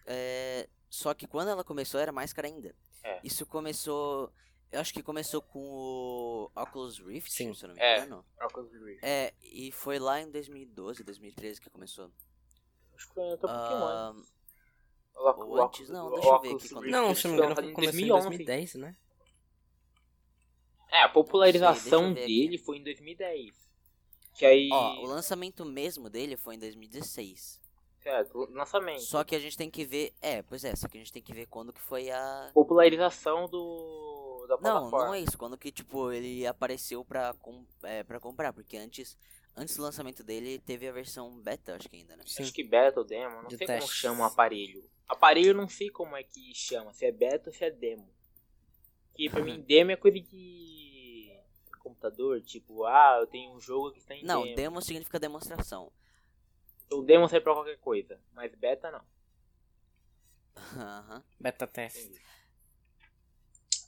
é, 0.08 0.68
só 0.90 1.14
que 1.14 1.28
quando 1.28 1.50
ela 1.50 1.64
começou 1.64 2.00
era 2.00 2.12
mais 2.12 2.32
cara 2.32 2.48
ainda. 2.48 2.74
É. 3.04 3.20
Isso 3.24 3.46
começou. 3.46 4.32
Eu 4.72 4.80
acho 4.80 4.94
que 4.94 5.02
começou 5.04 5.42
com 5.42 5.60
o 5.60 6.52
Oculus 6.56 7.00
Rift, 7.00 7.32
Sim. 7.32 7.54
se 7.54 7.64
eu 7.66 7.70
não 7.70 7.76
me 7.76 7.82
É. 7.82 7.98
engano. 8.00 8.26
Oculus 8.42 8.72
Rift. 8.72 9.04
É, 9.06 9.34
e 9.42 9.72
foi 9.72 10.00
lá 10.00 10.22
em 10.22 10.30
2012, 10.32 11.04
2013 11.04 11.60
que 11.60 11.70
começou. 11.70 12.12
Acho 12.96 13.08
que 13.08 13.14
foi 13.14 13.32
até 13.34 13.46
um 13.48 13.50
pouquinho 13.58 13.84
antes. 13.84 14.34
Ou 15.16 15.64
antes, 15.64 15.90
não, 15.90 16.12
deixa 16.12 16.28
eu 16.30 16.40
ver 16.42 16.56
aqui 16.56 16.70
quando- 16.70 16.88
Não, 16.88 17.16
se 17.16 17.24
não 17.28 17.32
me 17.32 17.38
engano, 17.40 17.50
lançado 17.56 17.74
começou 17.74 17.94
em 18.00 18.08
2011. 18.08 18.28
2010, 18.30 18.76
né? 18.76 18.96
É, 20.92 21.02
a 21.04 21.10
popularização 21.10 22.14
dele 22.14 22.58
foi 22.58 22.78
em 22.78 22.84
2010. 22.84 23.65
Que 24.36 24.46
aí. 24.46 24.70
ó, 24.72 25.00
o 25.02 25.06
lançamento 25.06 25.64
mesmo 25.66 26.10
dele 26.10 26.36
foi 26.38 26.56
em 26.56 26.60
2016. 26.60 27.60
Certo, 28.02 28.38
o 28.38 28.52
lançamento. 28.52 29.02
Só 29.02 29.24
que 29.24 29.36
a 29.36 29.40
gente 29.40 29.58
tem 29.58 29.70
que 29.72 29.84
ver. 29.84 30.14
É, 30.22 30.42
pois 30.44 30.64
é, 30.64 30.76
só 30.76 30.88
que 30.88 30.98
a 30.98 31.02
gente 31.02 31.12
tem 31.12 31.24
que 31.24 31.34
ver 31.34 31.48
quando 31.48 31.74
que 31.74 31.82
foi 31.82 32.12
a. 32.12 32.52
Popularização 32.54 33.48
do. 33.50 34.46
Da 34.48 34.56
Não, 34.58 34.62
plataforma. 34.62 35.06
não 35.08 35.14
é 35.16 35.22
isso. 35.22 35.38
Quando 35.40 35.58
que, 35.58 35.72
tipo, 35.72 36.12
ele 36.12 36.46
apareceu 36.46 37.04
pra, 37.04 37.34
com, 37.42 37.66
é, 37.82 38.04
pra 38.04 38.20
comprar. 38.20 38.54
Porque 38.54 38.78
antes, 38.78 39.18
antes 39.56 39.76
do 39.76 39.82
lançamento 39.82 40.24
dele, 40.24 40.60
teve 40.60 40.88
a 40.88 40.92
versão 40.92 41.40
beta, 41.42 41.76
acho 41.76 41.90
que 41.90 41.96
ainda, 41.96 42.16
né? 42.16 42.24
Sim. 42.28 42.44
Acho 42.44 42.54
que 42.54 42.64
beta 42.64 43.00
ou 43.00 43.06
demo, 43.06 43.42
não 43.42 43.48
De 43.48 43.58
sei 43.58 43.66
testes. 43.66 43.86
como 43.86 43.94
chama 43.94 44.24
o 44.24 44.28
aparelho. 44.28 44.84
Aparelho 45.08 45.48
eu 45.50 45.54
não 45.56 45.68
sei 45.68 45.90
como 45.90 46.16
é 46.16 46.22
que 46.24 46.54
chama, 46.54 46.94
se 46.94 47.06
é 47.06 47.12
beta 47.12 47.50
ou 47.50 47.56
se 47.56 47.64
é 47.64 47.72
demo. 47.72 48.08
Que 49.16 49.30
pra 49.30 49.42
mim 49.44 49.62
demo 49.62 49.90
é 49.92 49.96
coisa 49.96 50.20
de 50.20 50.85
computador, 51.96 52.42
tipo, 52.42 52.86
ah, 52.86 53.18
eu 53.22 53.28
tenho 53.28 53.52
um 53.54 53.60
jogo 53.60 53.92
que 53.92 54.00
está 54.00 54.14
em 54.14 54.24
Não, 54.24 54.44
demo. 54.44 54.56
demo 54.56 54.82
significa 54.82 55.20
demonstração. 55.20 55.92
O 56.92 57.02
demo 57.02 57.28
serve 57.28 57.44
pra 57.44 57.54
qualquer 57.54 57.80
coisa, 57.80 58.20
mas 58.34 58.54
beta 58.54 58.92
não. 58.92 59.04
Aham. 60.78 61.24
Beta 61.40 61.66
test. 61.66 62.20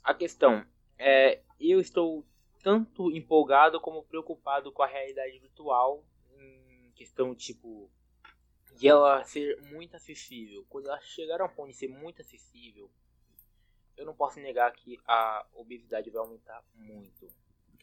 A 0.03 0.13
questão 0.13 0.65
é, 0.97 1.41
eu 1.59 1.79
estou 1.79 2.25
tanto 2.63 3.11
empolgado 3.11 3.79
como 3.79 4.03
preocupado 4.03 4.71
com 4.71 4.81
a 4.81 4.87
realidade 4.87 5.37
virtual 5.39 6.03
questão, 6.97 7.35
tipo, 7.35 7.89
de 8.75 8.87
ela 8.87 9.23
ser 9.23 9.61
muito 9.61 9.95
acessível. 9.95 10.65
Quando 10.67 10.87
ela 10.87 10.99
chegar 10.99 11.39
a 11.39 11.45
um 11.45 11.49
ponto 11.49 11.69
de 11.69 11.77
ser 11.77 11.87
muito 11.87 12.21
acessível, 12.21 12.89
eu 13.95 14.05
não 14.05 14.15
posso 14.15 14.39
negar 14.39 14.71
que 14.73 14.99
a 15.05 15.45
obesidade 15.53 16.09
vai 16.09 16.21
aumentar 16.21 16.63
muito. 16.73 17.27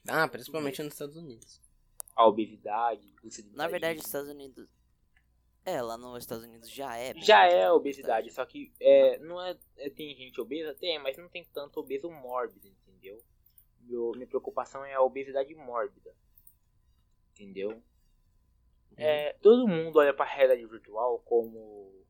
Ah, 0.07 0.29
principalmente 0.29 0.83
nos 0.83 0.93
Estados 0.93 1.17
Unidos. 1.17 1.61
A 2.15 2.27
obesidade, 2.27 3.15
o 3.23 3.57
Na 3.57 3.67
verdade, 3.67 3.99
os 3.99 4.07
Estados 4.07 4.29
Unidos. 4.29 4.69
É, 5.65 5.81
lá 5.81 5.97
nos 5.97 6.23
Estados 6.23 6.45
Unidos 6.45 6.71
já 6.71 6.97
é. 6.97 7.15
Já 7.17 7.47
é 7.47 7.65
a 7.65 7.75
obesidade, 7.75 8.31
só 8.31 8.45
que 8.45 8.73
é, 8.79 9.19
não 9.19 9.41
é, 9.41 9.57
é- 9.79 9.89
Tem 9.91 10.15
gente 10.15 10.39
obesa? 10.41 10.75
Tem, 10.75 10.99
mas 10.99 11.17
não 11.17 11.29
tem 11.29 11.43
tanto 11.45 11.81
obeso 11.81 12.11
mórbido, 12.11 12.69
entendeu? 12.69 13.19
Meu, 13.81 14.13
minha 14.13 14.27
preocupação 14.27 14.85
é 14.85 14.93
a 14.95 15.01
obesidade 15.01 15.55
mórbida. 15.55 16.15
Entendeu? 17.33 17.83
É, 18.97 19.33
todo 19.43 19.67
mundo 19.67 19.99
olha 19.99 20.15
pra 20.15 20.25
realidade 20.25 20.65
virtual 20.67 21.19
como 21.21 22.05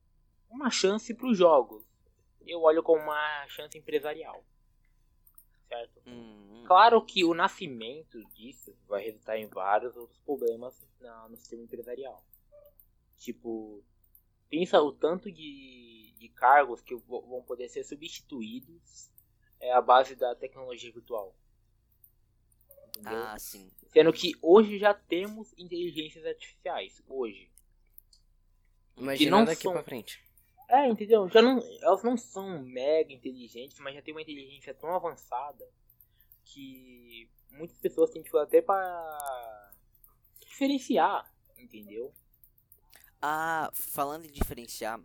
uma 0.51 0.71
chance 0.71 1.15
para 1.15 1.29
os 1.29 1.39
jogos. 1.39 1.83
Eu 2.47 2.61
olho 2.61 2.83
como 2.83 3.01
uma 3.03 3.47
chance 3.49 3.79
empresarial. 3.79 4.45
Certo? 5.69 6.01
Hum, 6.07 6.49
hum. 6.51 6.65
Claro 6.67 7.05
que 7.05 7.25
o 7.25 7.35
nascimento 7.35 8.23
disso 8.33 8.77
vai 8.87 9.03
resultar 9.05 9.39
em 9.39 9.47
vários 9.47 9.97
outros 9.97 10.19
problemas 10.21 10.87
na- 11.01 11.29
no 11.29 11.37
sistema 11.37 11.63
empresarial. 11.63 12.25
Tipo, 13.17 13.83
pensa 14.49 14.81
o 14.81 14.93
tanto 14.93 15.31
de, 15.33 16.15
de 16.19 16.29
cargos 16.31 16.81
que 16.81 16.95
vão 16.95 17.43
poder 17.43 17.69
ser 17.69 17.85
substituídos 17.85 19.11
é 19.61 19.73
a 19.73 19.81
base 19.81 20.15
da 20.15 20.35
tecnologia 20.35 20.93
virtual. 20.93 21.35
Entendeu? 22.89 23.19
Ah, 23.25 23.39
sim. 23.39 23.71
Sendo 23.93 24.13
que 24.13 24.33
hoje 24.41 24.79
já 24.79 24.95
temos 24.95 25.53
inteligências 25.59 26.25
artificiais. 26.25 27.03
Hoje. 27.09 27.51
Imagina 28.97 29.39
não 29.39 29.45
daqui 29.45 29.63
são- 29.63 29.73
pra 29.73 29.83
frente. 29.83 30.23
É, 30.69 30.89
entendeu? 30.89 31.29
Já 31.29 31.43
não, 31.43 31.59
elas 31.83 32.03
não 32.03 32.17
são 32.17 32.63
mega 32.63 33.13
inteligentes, 33.13 33.79
mas 33.81 33.95
já 33.95 34.03
tem 34.03 34.15
uma 34.15 34.23
inteligência 34.23 34.75
tão 34.75 34.95
avançada 34.95 35.69
que 36.45 37.29
muitas 37.51 37.79
pessoas 37.79 38.11
têm 38.11 38.23
dificuldade 38.23 38.49
até 38.49 38.63
para 38.63 39.73
diferenciar, 40.41 41.33
entendeu? 41.57 42.13
Ah, 43.21 43.71
falando 43.73 44.27
em 44.27 44.31
diferenciar, 44.31 45.01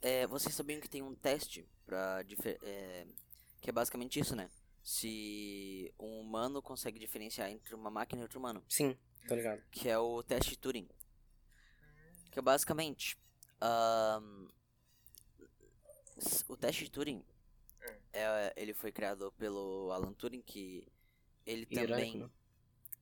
é, 0.00 0.26
vocês 0.26 0.54
sabiam 0.54 0.80
que 0.80 0.88
tem 0.88 1.02
um 1.02 1.14
teste 1.14 1.68
pra 1.84 2.24
é, 2.62 3.06
que 3.60 3.70
é 3.70 3.72
basicamente 3.72 4.20
isso, 4.20 4.36
né? 4.36 4.48
Se 4.82 5.92
um 5.98 6.20
humano 6.20 6.62
consegue 6.62 6.98
diferenciar 6.98 7.50
entre 7.50 7.74
uma 7.74 7.90
máquina 7.90 8.20
e 8.20 8.22
outro 8.22 8.38
humano, 8.38 8.62
Sim, 8.68 8.96
tô 9.26 9.34
ligado. 9.34 9.62
que 9.70 9.88
é 9.88 9.98
o 9.98 10.22
teste 10.22 10.56
Turing. 10.56 10.88
Que 12.30 12.38
é 12.38 12.42
basicamente 12.42 13.18
s- 16.16 16.44
o 16.48 16.56
teste 16.56 16.88
Turing 16.90 17.22
é, 18.12 18.52
ele 18.56 18.74
foi 18.74 18.92
criado 18.92 19.32
pelo 19.38 19.90
Alan 19.92 20.12
Turing 20.14 20.42
que 20.42 20.86
ele 21.46 21.66
também 21.66 22.16
não? 22.16 22.30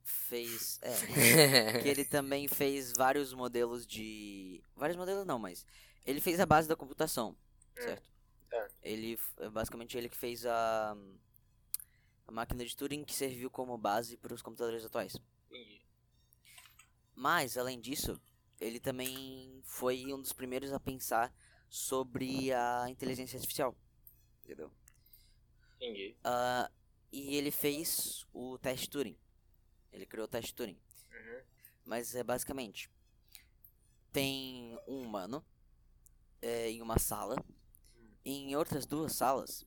fez 0.04 0.80
é, 0.82 1.04
que 1.78 1.88
ele 1.88 2.04
também 2.04 2.48
fez 2.48 2.92
vários 2.92 3.32
modelos 3.34 3.86
de. 3.86 4.62
Vários 4.76 4.96
modelos 4.96 5.26
não, 5.26 5.38
mas. 5.38 5.66
Ele 6.06 6.20
fez 6.20 6.40
a 6.40 6.46
base 6.46 6.68
da 6.68 6.76
computação, 6.76 7.36
Hum, 7.78 7.82
certo? 7.82 8.10
certo. 8.50 8.74
Ele. 8.82 9.18
Basicamente 9.52 9.98
ele 9.98 10.08
que 10.08 10.16
fez 10.16 10.46
a. 10.46 10.96
A 12.26 12.30
máquina 12.30 12.64
de 12.64 12.76
Turing 12.76 13.04
que 13.04 13.14
serviu 13.14 13.50
como 13.50 13.76
base 13.78 14.16
para 14.16 14.34
os 14.34 14.42
computadores 14.42 14.84
atuais. 14.84 15.16
Mas, 17.14 17.56
além 17.56 17.80
disso, 17.80 18.20
ele 18.60 18.80
também 18.80 19.60
foi 19.64 20.12
um 20.12 20.20
dos 20.20 20.32
primeiros 20.32 20.72
a 20.72 20.80
pensar 20.80 21.32
sobre 21.68 22.52
a 22.52 22.86
inteligência 22.88 23.36
artificial. 23.36 23.76
Entendeu? 24.44 24.70
Entendi. 25.76 26.16
Ah, 26.24 26.70
e 27.12 27.36
ele 27.36 27.50
fez 27.50 28.26
o 28.32 28.58
teste 28.58 28.88
Turing. 28.88 29.16
Ele 29.92 30.06
criou 30.06 30.26
o 30.26 30.28
teste 30.28 30.54
Turing. 30.54 30.78
Uhum. 31.10 31.42
Mas 31.84 32.14
é 32.14 32.22
basicamente 32.22 32.90
tem 34.16 34.78
um 34.88 35.02
humano 35.02 35.44
é, 36.40 36.70
em 36.70 36.80
uma 36.80 36.98
sala. 36.98 37.36
E 38.24 38.32
em 38.32 38.56
outras 38.56 38.86
duas 38.86 39.12
salas 39.12 39.66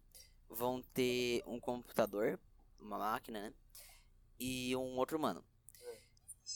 vão 0.50 0.82
ter 0.82 1.44
um 1.46 1.60
computador, 1.60 2.40
uma 2.80 2.98
máquina, 2.98 3.42
né? 3.42 3.54
E 4.40 4.76
um 4.76 4.98
outro 4.98 5.20
humano. 5.20 5.46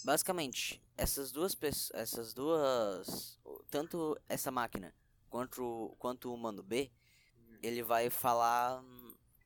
Basicamente, 0.03 0.81
essas 0.97 1.31
duas 1.31 1.55
pessoas, 1.55 1.91
essas 2.01 2.33
duas, 2.33 3.39
tanto 3.69 4.17
essa 4.27 4.51
máquina 4.51 4.93
quanto 5.29 5.63
o- 5.63 5.95
quanto 5.97 6.29
o 6.29 6.33
humano 6.33 6.61
B, 6.63 6.91
ele 7.61 7.81
vai 7.83 8.09
falar, 8.09 8.83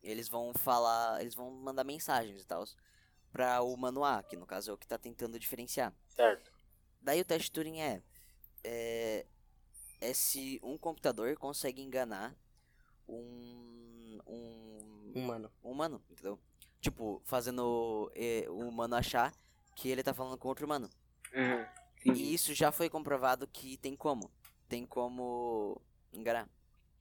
eles 0.01 0.27
vão 0.27 0.54
falar, 0.54 1.22
eles 1.22 1.36
vão 1.36 1.51
mandar 1.51 1.84
mensagens 1.84 2.42
e 2.42 2.46
tal 2.46 2.63
para 3.32 3.62
o 3.62 3.74
humano 3.74 4.04
A, 4.04 4.24
que 4.24 4.36
no 4.36 4.46
caso 4.48 4.72
é 4.72 4.74
o 4.74 4.77
que 4.77 4.88
tá 4.88 4.98
tentando 4.98 5.38
diferenciar. 5.39 5.94
Certo. 6.10 6.51
Daí 7.01 7.22
o 7.22 7.25
teste 7.25 7.51
Turing 7.51 7.80
é, 7.80 8.01
é, 8.63 9.25
é 10.01 10.13
se 10.13 10.60
um 10.63 10.77
computador 10.77 11.36
consegue 11.38 11.82
enganar 11.82 12.36
um, 13.08 14.20
um, 14.25 15.12
Humano. 15.16 15.51
um 15.63 15.72
humano, 15.72 16.01
entendeu? 16.10 16.39
Tipo, 16.82 17.22
fazendo 17.25 18.12
eh, 18.16 18.46
o 18.50 18.60
humano 18.68 18.96
achar 18.96 19.34
que 19.78 19.88
ele 19.90 20.02
tá 20.04 20.12
falando 20.14 20.38
com 20.40 20.48
outro 20.48 20.66
humano. 20.66 20.90
Uhum. 21.34 21.66
E 22.04 22.34
isso 22.34 22.54
já 22.54 22.72
foi 22.72 22.90
comprovado 22.90 23.48
que 23.48 23.78
tem 23.78 23.96
como. 23.96 24.32
Tem 24.68 24.86
como 24.86 25.80
enganar. 26.12 26.50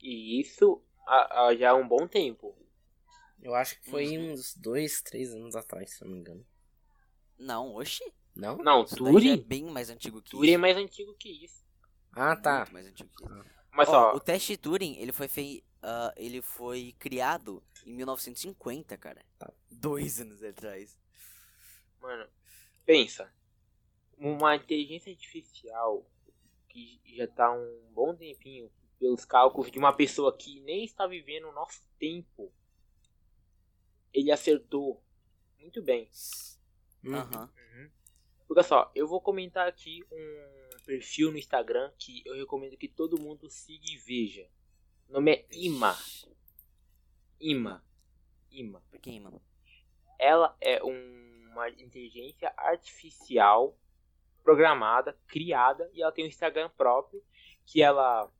E 0.00 0.38
isso 0.40 0.82
há, 1.06 1.46
há 1.46 1.56
já 1.56 1.70
há 1.70 1.74
um 1.74 1.88
bom 1.88 2.06
tempo. 2.06 2.54
Eu 3.40 3.54
acho 3.54 3.80
que 3.80 3.90
foi 3.90 4.18
Uhum. 4.18 4.32
uns 4.32 4.54
dois, 4.56 5.00
três 5.00 5.32
anos 5.32 5.56
atrás, 5.56 5.94
se 5.94 6.04
eu 6.04 6.08
não 6.08 6.14
me 6.14 6.20
engano. 6.20 6.46
Não, 7.38 7.74
oxi. 7.76 8.04
Não? 8.34 8.56
Não, 8.58 8.84
Isso 8.84 8.94
é 8.94 8.98
Turing, 8.98 9.36
bem 9.42 9.64
mais 9.64 9.88
antigo 9.88 10.20
que 10.20 10.30
Turing 10.30 10.48
é 10.50 10.52
isso. 10.52 10.60
mais 10.60 10.76
antigo 10.76 11.14
que 11.14 11.44
isso. 11.44 11.64
Ah, 12.12 12.36
tá. 12.36 12.58
Muito 12.60 12.72
mais 12.74 12.86
antigo 12.86 13.10
que 13.16 13.24
isso. 13.24 13.44
Mas 13.72 13.88
Ó, 13.88 13.92
só, 13.92 14.14
o 14.14 14.20
teste 14.20 14.56
Turing, 14.58 14.96
ele 14.98 15.12
foi 15.12 15.28
fei... 15.28 15.64
ah, 15.82 16.12
ele 16.16 16.42
foi 16.42 16.94
criado 16.98 17.62
em 17.86 17.94
1950, 17.94 18.96
cara. 18.98 19.24
Tá. 19.38 19.50
Dois 19.70 20.20
anos 20.20 20.42
atrás. 20.42 20.98
mano, 22.00 22.28
pensa. 22.86 23.30
Uma 24.16 24.56
inteligência 24.56 25.12
artificial 25.12 26.08
que 26.68 27.00
já 27.04 27.26
tá 27.26 27.46
há 27.46 27.52
um 27.52 27.90
bom 27.92 28.14
tempinho 28.14 28.70
pelos 28.98 29.24
cálculos 29.26 29.70
de 29.70 29.78
uma 29.78 29.92
pessoa 29.92 30.34
que 30.34 30.60
nem 30.60 30.84
está 30.84 31.06
vivendo 31.06 31.48
o 31.48 31.52
nosso 31.52 31.82
tempo. 31.98 32.50
Ele 34.12 34.30
acertou 34.32 35.02
muito 35.58 35.82
bem. 35.82 36.08
Uhum. 37.04 37.14
Aham. 37.14 37.52
Porque 38.46 38.62
só, 38.62 38.90
eu 38.94 39.08
vou 39.08 39.20
comentar 39.20 39.66
aqui 39.66 40.04
um 40.10 40.78
perfil 40.84 41.32
no 41.32 41.38
Instagram 41.38 41.92
que 41.98 42.22
eu 42.24 42.36
recomendo 42.36 42.76
que 42.76 42.88
todo 42.88 43.20
mundo 43.20 43.50
siga 43.50 43.84
e 43.90 43.96
veja. 43.98 44.48
O 45.08 45.14
nome 45.14 45.32
é 45.32 45.46
Ima. 45.50 45.96
Ima. 47.40 47.84
Ima. 48.50 48.80
Por 48.88 49.00
quem, 49.00 49.20
mano? 49.20 49.42
Ela 50.18 50.56
é 50.60 50.82
um- 50.82 51.25
uma 51.56 51.68
inteligência 51.70 52.52
artificial 52.56 53.76
programada, 54.42 55.18
criada 55.26 55.90
e 55.92 56.02
ela 56.02 56.12
tem 56.12 56.24
um 56.24 56.28
Instagram 56.28 56.70
próprio 56.76 57.22
que 57.64 57.82
ela 57.82 58.30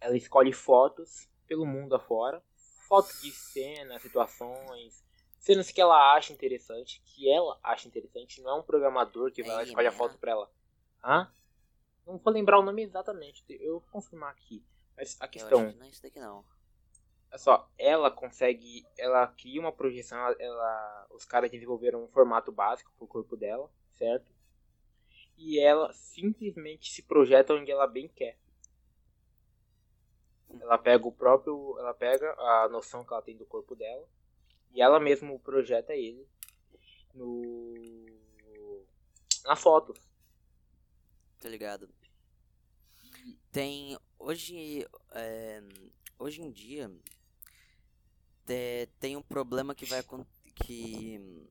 ela 0.00 0.16
escolhe 0.16 0.52
fotos 0.52 1.28
pelo 1.46 1.64
mundo 1.64 1.94
afora, 1.94 2.42
fotos 2.86 3.22
de 3.22 3.30
cenas, 3.32 4.02
situações, 4.02 5.02
cenas 5.38 5.70
que 5.70 5.80
ela 5.80 6.14
acha 6.14 6.32
interessante, 6.32 7.02
que 7.04 7.30
ela 7.30 7.58
acha 7.62 7.88
interessante, 7.88 8.42
não 8.42 8.50
é 8.50 8.54
um 8.60 8.62
programador 8.62 9.32
que 9.32 9.42
vai 9.42 9.52
lá 9.52 9.62
e 9.62 9.64
É 9.64 9.68
escolhe 9.68 9.86
a 9.86 9.90
Ima. 9.90 9.98
foto 9.98 10.18
pra 10.18 10.32
ela. 10.32 10.50
Hã? 11.02 11.32
Não 12.06 12.18
vou 12.18 12.32
lembrar 12.32 12.58
o 12.58 12.62
nome 12.62 12.82
exatamente, 12.82 13.44
eu 13.48 13.80
vou 13.80 13.90
confirmar 13.90 14.30
aqui. 14.30 14.64
Mas 14.96 15.16
a 15.20 15.26
questão 15.26 15.72
não 15.72 15.86
é 15.86 15.88
isso 15.88 16.02
daqui 16.02 16.20
não. 16.20 16.44
Só, 17.36 17.68
ela 17.76 18.10
consegue, 18.10 18.86
ela 18.96 19.26
cria 19.26 19.60
uma 19.60 19.72
projeção, 19.72 20.18
ela, 20.18 20.36
ela- 20.38 21.06
os 21.10 21.24
caras 21.24 21.50
desenvolveram 21.50 22.04
um 22.04 22.08
formato 22.08 22.52
básico 22.52 22.92
pro 22.96 23.06
corpo 23.06 23.36
dela, 23.36 23.70
certo? 23.92 24.32
E 25.36 25.58
ela 25.58 25.92
simplesmente 25.92 26.92
se 26.92 27.02
projeta 27.02 27.54
onde 27.54 27.70
ela 27.70 27.86
bem 27.86 28.08
quer. 28.08 28.38
Ela 30.60 30.78
pega 30.78 31.06
o 31.06 31.12
próprio, 31.12 31.76
ela 31.78 31.92
pega 31.92 32.32
a 32.38 32.68
noção 32.68 33.04
que 33.04 33.12
ela 33.12 33.22
tem 33.22 33.36
do 33.36 33.44
corpo 33.44 33.74
dela 33.74 34.06
e 34.72 34.80
ela 34.80 35.00
mesma 35.00 35.36
projeta 35.40 35.92
ele 35.94 36.26
no 37.12 37.74
na 39.44 39.56
foto. 39.56 39.94
Tá 41.40 41.48
ligado? 41.48 41.88
Tem. 43.52 43.98
Hoje. 44.18 44.86
é, 45.12 45.62
hoje 46.18 46.42
em 46.42 46.50
dia. 46.50 46.90
Te- 48.46 48.88
tem 49.00 49.16
um 49.16 49.22
problema 49.22 49.74
que 49.74 49.84
vai 49.86 50.02
que 50.54 51.46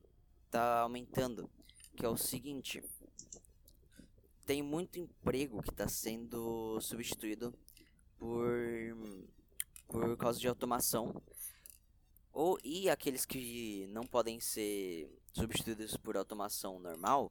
tá 0.50 0.80
aumentando. 0.80 1.50
Que 1.96 2.04
é 2.04 2.08
o 2.08 2.16
seguinte. 2.16 2.82
tem 4.46 4.62
muito 4.62 4.98
emprego 4.98 5.62
que 5.62 5.70
está 5.70 5.88
sendo 5.88 6.78
substituído 6.80 7.54
por 8.18 8.50
por 9.88 10.16
causa 10.16 10.38
de 10.40 10.48
automação 10.48 11.22
ou 12.32 12.58
e 12.64 12.90
aqueles 12.90 13.24
que 13.24 13.86
não 13.88 14.02
podem 14.02 14.40
ser 14.40 15.08
substituídos 15.32 15.96
por 15.96 16.16
automação 16.16 16.78
normal, 16.80 17.30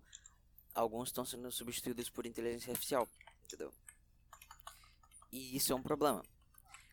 alguns 0.73 1.09
estão 1.09 1.25
sendo 1.25 1.51
substituídos 1.51 2.09
por 2.09 2.25
inteligência 2.25 2.71
artificial, 2.71 3.07
entendeu? 3.43 3.71
E 5.31 5.55
isso 5.57 5.73
é 5.73 5.75
um 5.75 5.83
problema. 5.83 6.23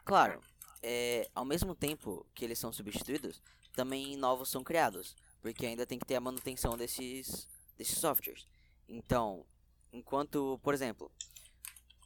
Claro, 0.04 0.40
é, 0.82 1.28
ao 1.34 1.44
mesmo 1.44 1.74
tempo 1.74 2.26
que 2.34 2.44
eles 2.44 2.58
são 2.58 2.72
substituídos, 2.72 3.42
também 3.72 4.16
novos 4.16 4.50
são 4.50 4.64
criados, 4.64 5.16
porque 5.40 5.66
ainda 5.66 5.86
tem 5.86 5.98
que 5.98 6.06
ter 6.06 6.16
a 6.16 6.20
manutenção 6.20 6.76
desses, 6.76 7.48
desses 7.76 7.98
softwares. 7.98 8.46
Então, 8.88 9.44
enquanto, 9.92 10.58
por 10.62 10.74
exemplo, 10.74 11.10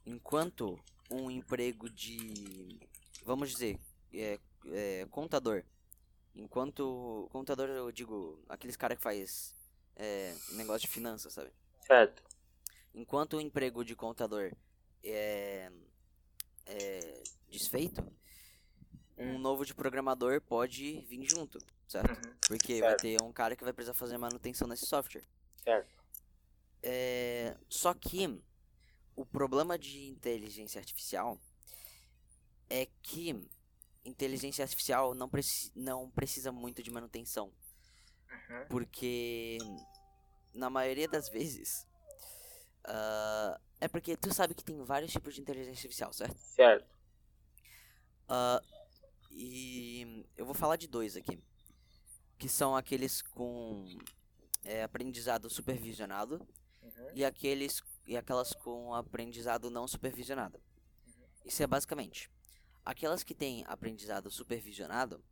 enquanto 0.07 0.79
um 1.11 1.31
emprego 1.31 1.89
de, 1.89 2.79
vamos 3.25 3.51
dizer, 3.51 3.81
é, 4.13 4.39
é, 4.67 5.07
contador, 5.11 5.65
enquanto 6.35 7.29
contador 7.31 7.69
eu 7.69 7.91
digo 7.93 8.43
aqueles 8.49 8.77
cara 8.77 8.97
que 8.97 9.03
faz 9.03 9.55
é, 9.97 10.35
negócio 10.53 10.89
de 10.89 10.95
finanças, 10.95 11.33
sabe? 11.33 11.51
Certo. 11.87 12.23
Enquanto 12.95 13.37
o 13.37 13.41
emprego 13.41 13.85
de 13.85 13.95
contador 13.97 14.53
é, 15.03 15.71
é 16.67 17.23
desfeito, 17.49 18.05
um 19.17 19.39
novo 19.39 19.65
de 19.65 19.75
programador 19.75 20.41
pode 20.41 21.01
vir 21.03 21.25
junto, 21.29 21.59
certo? 21.87 22.27
Uhum. 22.27 22.35
Porque 22.49 22.81
vai 22.81 22.91
Certo. 22.91 23.03
ter 23.03 23.23
um 23.23 23.33
cara 23.33 23.55
que 23.57 23.65
vai 23.65 23.73
precisar 23.73 23.95
fazer 23.95 24.19
manutenção 24.19 24.67
nesse 24.67 24.87
software. 24.87 25.25
Certo. 25.63 25.95
É, 26.83 27.57
só 27.69 27.95
que 27.95 28.43
o 29.17 29.25
problema 29.25 29.79
de 29.79 30.09
inteligência 30.09 30.79
artificial 30.79 31.41
é 32.69 32.87
que 33.03 33.49
inteligência 34.05 34.63
artificial 34.63 35.15
não, 35.15 35.29
preci 35.29 35.73
não 35.75 36.11
precisa 36.11 36.53
muito 36.53 36.83
de 36.83 36.91
manutenção. 36.91 37.53
Uhum. 38.31 38.67
Porque 38.69 39.59
na 40.53 40.69
maioria 40.69 41.09
das 41.09 41.29
vezes. 41.29 41.87
ah, 42.85 43.61
é 43.81 43.89
porque 43.89 44.17
tu 44.17 44.33
sabe 44.33 44.55
que 44.55 44.65
tem 44.65 44.83
vários 44.83 45.13
tipos 45.13 45.35
de 45.35 45.41
inteligência 45.41 45.73
artificial, 45.79 46.13
certo? 46.13 46.39
Certo. 46.39 46.87
Ah, 48.29 48.63
e 49.35 50.25
eu 50.37 50.45
vou 50.47 50.55
falar 50.55 50.77
de 50.77 50.87
dois 50.87 51.17
aqui. 51.17 51.39
Que 52.39 52.49
são 52.49 52.75
aqueles 52.77 53.23
com 53.23 53.99
é, 54.65 54.83
aprendizado 54.83 55.49
supervisionado 55.51 56.47
Uhum. 56.83 57.11
e 57.15 57.25
aqueles 57.25 57.83
e 58.07 58.15
aquelas 58.15 58.53
com 58.53 58.93
aprendizado 58.93 59.71
não 59.71 59.89
supervisionado. 59.89 60.61
Isso 61.43 61.63
é 61.63 61.67
basicamente 61.67 62.31
aquelas 62.85 63.23
que 63.23 63.35
têm 63.35 63.65
aprendizado 63.67 64.31
supervisionado, 64.31 65.25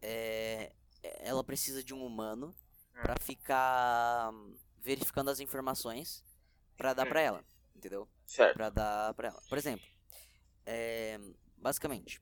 é, 0.00 0.72
ela 1.20 1.44
precisa 1.44 1.82
de 1.82 1.94
um 1.94 2.04
humano 2.04 2.54
para 2.92 3.14
ficar 3.20 4.32
hum, 4.32 4.56
verificando 4.80 5.30
as 5.30 5.38
informações 5.40 6.24
para 6.76 6.92
dar 6.92 7.06
para 7.06 7.20
ela, 7.20 7.44
entendeu? 7.76 8.08
Certo. 8.26 8.54
Para 8.54 8.70
dar 8.70 9.14
para 9.14 9.28
ela. 9.28 9.42
Por 9.48 9.56
exemplo, 9.56 9.86
é, 10.66 11.18
basicamente, 11.56 12.20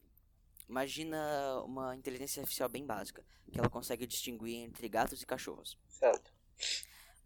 imagina 0.71 1.61
uma 1.65 1.97
inteligência 1.97 2.41
artificial 2.41 2.69
bem 2.69 2.87
básica 2.87 3.25
que 3.51 3.59
ela 3.59 3.69
consegue 3.69 4.07
distinguir 4.07 4.55
entre 4.55 4.89
gatos 4.89 5.21
e 5.21 5.27
cachorros. 5.27 5.77
Certo. 5.89 6.33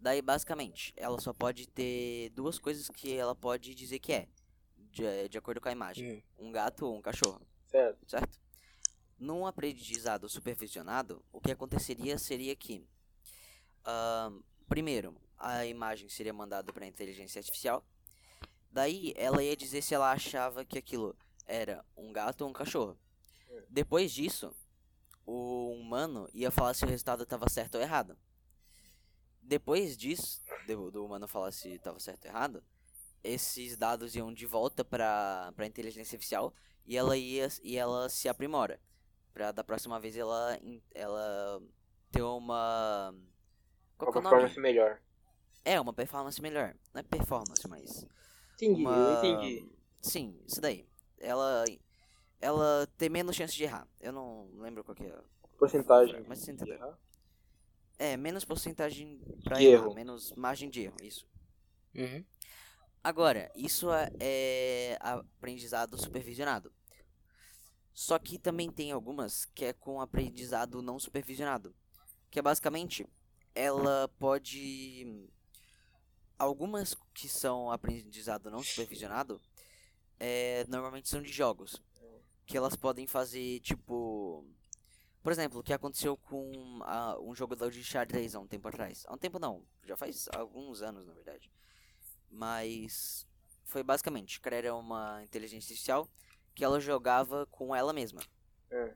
Daí, 0.00 0.22
basicamente, 0.22 0.92
ela 0.96 1.20
só 1.20 1.32
pode 1.32 1.68
ter 1.68 2.30
duas 2.30 2.58
coisas 2.58 2.88
que 2.88 3.14
ela 3.14 3.34
pode 3.34 3.74
dizer 3.74 3.98
que 3.98 4.12
é, 4.12 4.28
de, 4.76 5.28
de 5.28 5.36
acordo 5.38 5.60
com 5.60 5.68
a 5.68 5.72
imagem: 5.72 6.24
Hum. 6.38 6.46
um 6.48 6.52
gato 6.52 6.86
ou 6.86 6.96
um 6.96 7.02
cachorro, 7.02 7.46
Certo. 7.66 7.98
certo? 8.08 8.40
Num 9.18 9.46
aprendizado 9.46 10.28
supervisionado, 10.28 11.22
o 11.30 11.40
que 11.40 11.52
aconteceria 11.52 12.18
seria 12.18 12.56
que, 12.56 12.86
ahn, 13.84 14.40
primeiro, 14.68 15.14
a 15.38 15.66
imagem 15.66 16.08
seria 16.08 16.32
mandada 16.32 16.72
para 16.72 16.84
a 16.84 16.88
inteligência 16.88 17.38
artificial, 17.38 17.86
daí 18.70 19.12
ela 19.16 19.42
ia 19.42 19.56
dizer 19.56 19.82
se 19.82 19.94
ela 19.94 20.10
achava 20.10 20.64
que 20.64 20.78
aquilo 20.78 21.14
era 21.46 21.84
um 21.96 22.10
gato 22.12 22.42
ou 22.42 22.48
um 22.50 22.52
cachorro. 22.52 22.98
Depois 23.68 24.12
disso, 24.12 24.54
o 25.26 25.72
humano 25.72 26.28
ia 26.32 26.50
falar 26.50 26.74
se 26.74 26.84
o 26.84 26.88
resultado 26.88 27.22
estava 27.22 27.48
certo 27.48 27.76
ou 27.76 27.80
errado. 27.80 28.16
Depois 29.40 29.96
disso, 29.96 30.42
do, 30.66 30.90
do 30.90 31.04
humano 31.04 31.28
falar 31.28 31.52
se 31.52 31.70
estava 31.70 31.98
certo 32.00 32.24
ou 32.24 32.30
errado, 32.30 32.64
esses 33.22 33.76
dados 33.76 34.14
iam 34.14 34.32
de 34.32 34.46
volta 34.46 34.84
para 34.84 35.52
a 35.56 35.66
inteligência 35.66 36.14
artificial 36.14 36.54
e 36.86 36.96
ela 36.96 37.16
ia 37.16 37.48
e 37.62 37.76
ela 37.76 38.08
se 38.08 38.28
aprimora 38.28 38.80
para 39.32 39.50
da 39.50 39.64
próxima 39.64 39.98
vez 39.98 40.16
ela 40.16 40.58
ela 40.94 41.62
ter 42.12 42.22
uma 42.22 43.14
qual 43.98 44.12
que 44.12 44.18
é 44.18 44.20
Uma 44.20 44.30
performance 44.30 44.60
melhor. 44.60 45.00
É, 45.64 45.80
uma 45.80 45.92
performance 45.92 46.42
melhor. 46.42 46.74
Não 46.92 47.00
é 47.00 47.02
performance, 47.02 47.66
mas 47.68 48.06
Entendi, 48.54 48.82
uma 48.82 48.94
eu 48.94 49.18
entendi. 49.18 49.68
Sim, 50.00 50.38
isso 50.46 50.60
daí. 50.60 50.86
Ela 51.18 51.64
ela 52.44 52.86
tem 52.98 53.08
menos 53.08 53.34
chance 53.34 53.54
de 53.56 53.64
errar. 53.64 53.88
Eu 54.00 54.12
não 54.12 54.50
lembro 54.58 54.84
qual 54.84 54.94
que 54.94 55.04
é. 55.04 55.18
Porcentagem. 55.58 56.22
Mas 56.28 56.40
você 56.40 56.46
de 56.46 56.52
entendeu. 56.52 56.74
errar. 56.74 56.98
É, 57.98 58.16
menos 58.16 58.44
porcentagem 58.44 59.18
pra 59.44 59.56
De 59.56 59.64
errar, 59.66 59.84
erro. 59.84 59.94
menos 59.94 60.32
margem 60.32 60.68
de 60.68 60.82
erro, 60.82 60.96
isso. 61.02 61.26
Uhum. 61.94 62.24
Agora, 63.02 63.50
isso 63.54 63.90
é- 63.92 64.10
é 64.20 64.98
aprendizado 65.00 65.96
supervisionado. 65.96 66.72
Só 67.92 68.18
que 68.18 68.38
também 68.38 68.70
tem 68.70 68.92
algumas 68.92 69.44
que 69.46 69.64
é 69.66 69.72
com 69.72 70.00
aprendizado 70.00 70.82
não 70.82 70.98
supervisionado. 70.98 71.74
Que 72.30 72.40
é 72.40 72.42
basicamente, 72.42 73.06
ela 73.54 74.08
pode. 74.18 75.28
Algumas 76.38 76.94
que 77.14 77.28
são 77.28 77.70
aprendizado 77.70 78.50
não 78.50 78.62
supervisionado, 78.62 79.40
é, 80.18 80.64
normalmente 80.68 81.08
são 81.08 81.22
de 81.22 81.32
jogos. 81.32 81.80
Que 82.46 82.56
elas 82.56 82.76
podem 82.76 83.06
fazer, 83.06 83.60
tipo. 83.60 84.44
Por 85.22 85.32
exemplo, 85.32 85.60
o 85.60 85.62
que 85.62 85.72
aconteceu 85.72 86.16
com 86.18 86.80
a- 86.82 87.18
um 87.18 87.34
jogador 87.34 87.70
de 87.70 87.82
xadrez 87.82 88.34
há 88.34 88.40
um 88.40 88.46
tempo 88.46 88.68
atrás. 88.68 89.04
Há 89.08 89.14
um 89.14 89.18
tempo 89.18 89.38
não, 89.38 89.64
já 89.82 89.96
faz 89.96 90.28
alguns 90.34 90.82
anos 90.82 91.06
na 91.06 91.14
verdade. 91.14 91.50
Mas 92.30 93.26
foi 93.64 93.82
basicamente, 93.82 94.40
criaram 94.40 94.78
uma 94.80 95.22
inteligência 95.22 95.64
artificial 95.72 96.08
que 96.54 96.62
ela 96.62 96.78
jogava 96.78 97.46
com 97.46 97.74
ela 97.74 97.92
mesma. 97.92 98.20
Hum. 98.70 98.92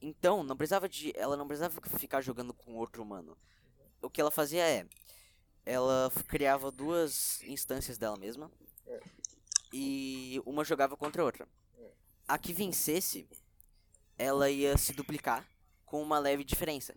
Então, 0.00 0.42
não 0.42 0.56
precisava 0.56 0.88
de, 0.88 1.12
ela 1.16 1.36
não 1.36 1.46
precisava 1.46 1.80
ficar 1.98 2.20
jogando 2.20 2.54
com 2.54 2.74
outro 2.74 3.02
humano. 3.02 3.36
O 4.00 4.08
que 4.08 4.20
ela 4.20 4.30
fazia 4.30 4.62
é, 4.66 4.86
ela 5.64 6.10
criava 6.28 6.70
duas 6.70 7.42
instâncias 7.42 7.98
dela 7.98 8.16
mesma 8.16 8.50
e 9.72 10.40
uma 10.46 10.64
jogava 10.64 10.96
contra 10.96 11.20
a 11.22 11.24
outra. 11.24 11.48
A 12.28 12.38
que 12.38 12.52
vencesse, 12.52 13.28
ela 14.18 14.50
ia 14.50 14.76
se 14.76 14.92
duplicar 14.92 15.46
com 15.84 16.02
uma 16.02 16.18
leve 16.18 16.44
diferença. 16.44 16.94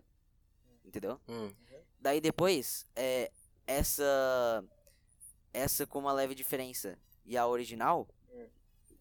Entendeu? 0.84 1.20
Hum. 1.28 1.52
Daí 2.00 2.20
depois, 2.20 2.86
é, 2.96 3.30
essa 3.66 4.64
essa 5.52 5.86
com 5.86 5.98
uma 5.98 6.12
leve 6.12 6.34
diferença 6.34 6.98
e 7.24 7.36
a 7.36 7.46
original, 7.46 8.08
Hum. 8.32 8.48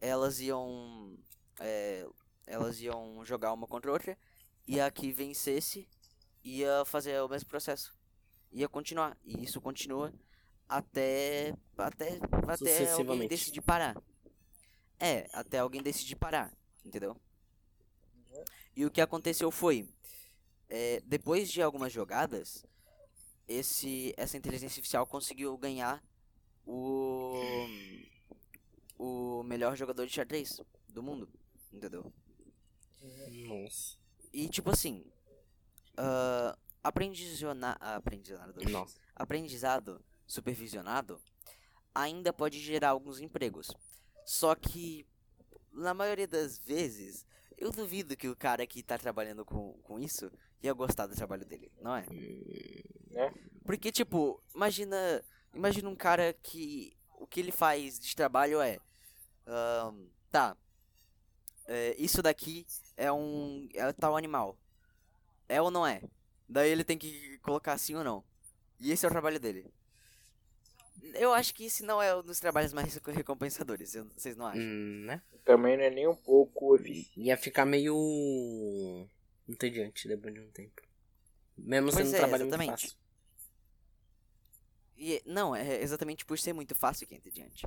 elas 0.01 0.39
iam 0.39 1.17
é, 1.59 2.05
elas 2.45 2.79
iam 2.81 3.23
jogar 3.23 3.53
uma 3.53 3.67
contra 3.67 3.89
a 3.89 3.93
outra 3.93 4.17
e 4.67 4.79
a 4.79 4.89
que 4.91 5.11
vencesse 5.11 5.87
ia 6.43 6.83
fazer 6.85 7.19
o 7.21 7.27
mesmo 7.29 7.49
processo. 7.49 7.95
Ia 8.51 8.67
continuar. 8.67 9.17
E 9.23 9.43
isso 9.43 9.61
continua 9.61 10.13
até 10.67 11.53
até 11.77 12.19
até 12.47 12.77
alguém 13.11 13.27
decidir 13.27 13.61
parar. 13.61 13.95
É, 14.99 15.29
até 15.31 15.59
alguém 15.59 15.81
decidir 15.81 16.15
parar, 16.15 16.53
entendeu? 16.83 17.15
E 18.75 18.85
o 18.85 18.91
que 18.91 19.01
aconteceu 19.01 19.49
foi, 19.51 19.89
é, 20.67 21.01
depois 21.05 21.49
de 21.51 21.61
algumas 21.61 21.91
jogadas, 21.91 22.65
esse 23.47 24.13
essa 24.17 24.37
inteligência 24.37 24.67
artificial 24.67 25.07
conseguiu 25.07 25.57
ganhar 25.57 26.03
o 26.65 27.41
o 28.97 29.43
melhor 29.43 29.75
jogador 29.75 30.05
de 30.05 30.13
xadrez 30.13 30.61
do 30.87 31.01
mundo, 31.01 31.29
entendeu? 31.71 32.11
Nossa. 33.47 33.97
E 34.31 34.47
tipo 34.49 34.69
assim, 34.69 35.05
ah, 35.97 36.57
aprendizona, 36.83 37.71
aprendizado, 37.79 38.69
Nossa. 38.69 38.97
aprendizado 39.15 40.01
supervisionado 40.25 41.21
ainda 41.93 42.31
pode 42.31 42.59
gerar 42.59 42.89
alguns 42.89 43.19
empregos. 43.19 43.69
Só 44.29 44.53
que 44.53 45.07
na 45.73 45.91
maioria 45.91 46.27
das 46.27 46.59
vezes 46.59 47.25
eu 47.57 47.71
duvido 47.71 48.15
que 48.15 48.29
o 48.29 48.35
cara 48.35 48.67
que 48.67 48.83
tá 48.83 48.95
trabalhando 48.95 49.43
com, 49.43 49.73
com 49.81 49.99
isso 49.99 50.31
ia 50.61 50.71
gostar 50.71 51.07
do 51.07 51.15
trabalho 51.15 51.43
dele, 51.43 51.71
não 51.81 51.95
é? 51.95 52.05
Né? 53.09 53.33
Porque, 53.65 53.91
tipo, 53.91 54.39
imagina 54.53 55.25
imagina 55.51 55.89
um 55.89 55.95
cara 55.95 56.31
que 56.43 56.95
o 57.17 57.25
que 57.25 57.39
ele 57.39 57.51
faz 57.51 57.99
de 57.99 58.15
trabalho 58.15 58.61
é. 58.61 58.77
ahn, 59.47 60.07
tá. 60.29 60.55
é, 61.65 61.95
isso 61.97 62.21
daqui 62.21 62.67
é 62.95 63.11
um. 63.11 63.67
É 63.73 63.91
tal 63.93 64.15
animal. 64.15 64.55
É 65.47 65.59
ou 65.59 65.71
não 65.71 65.87
é? 65.87 66.03
Daí 66.47 66.69
ele 66.69 66.83
tem 66.83 66.99
que 66.99 67.39
colocar 67.39 67.75
sim 67.79 67.95
ou 67.95 68.03
não. 68.03 68.23
E 68.79 68.91
esse 68.91 69.07
é 69.07 69.09
o 69.09 69.11
trabalho 69.11 69.39
dele. 69.39 69.73
Eu 71.15 71.33
acho 71.33 71.53
que 71.53 71.65
esse 71.65 71.83
não 71.83 72.01
é 72.01 72.15
um 72.15 72.21
dos 72.21 72.39
trabalhos 72.39 72.73
mais 72.73 72.95
recompensadores, 73.07 73.95
vocês 74.15 74.35
não 74.35 74.45
acham? 74.45 74.61
Hum, 74.61 75.05
né? 75.05 75.21
Também 75.43 75.77
não 75.77 75.83
é 75.83 75.89
nem 75.89 76.07
um 76.07 76.15
pouco 76.15 76.75
eficiente. 76.75 77.19
Ia 77.19 77.37
ficar 77.37 77.65
meio 77.65 79.07
entediante 79.47 80.07
depois 80.07 80.33
de 80.33 80.39
um 80.39 80.51
tempo. 80.51 80.81
Mesmo 81.57 81.91
Pois 81.91 81.95
sendo 81.95 82.11
um 82.11 82.15
é, 82.15 82.17
trabalho 82.19 82.43
muito 82.45 82.55
exatamente. 82.55 82.81
fácil. 82.87 82.97
E, 84.97 85.21
não, 85.25 85.55
é 85.55 85.81
exatamente 85.81 86.25
por 86.25 86.37
ser 86.37 86.53
muito 86.53 86.75
fácil 86.75 87.07
que 87.07 87.15
é 87.15 87.17
entediante. 87.17 87.65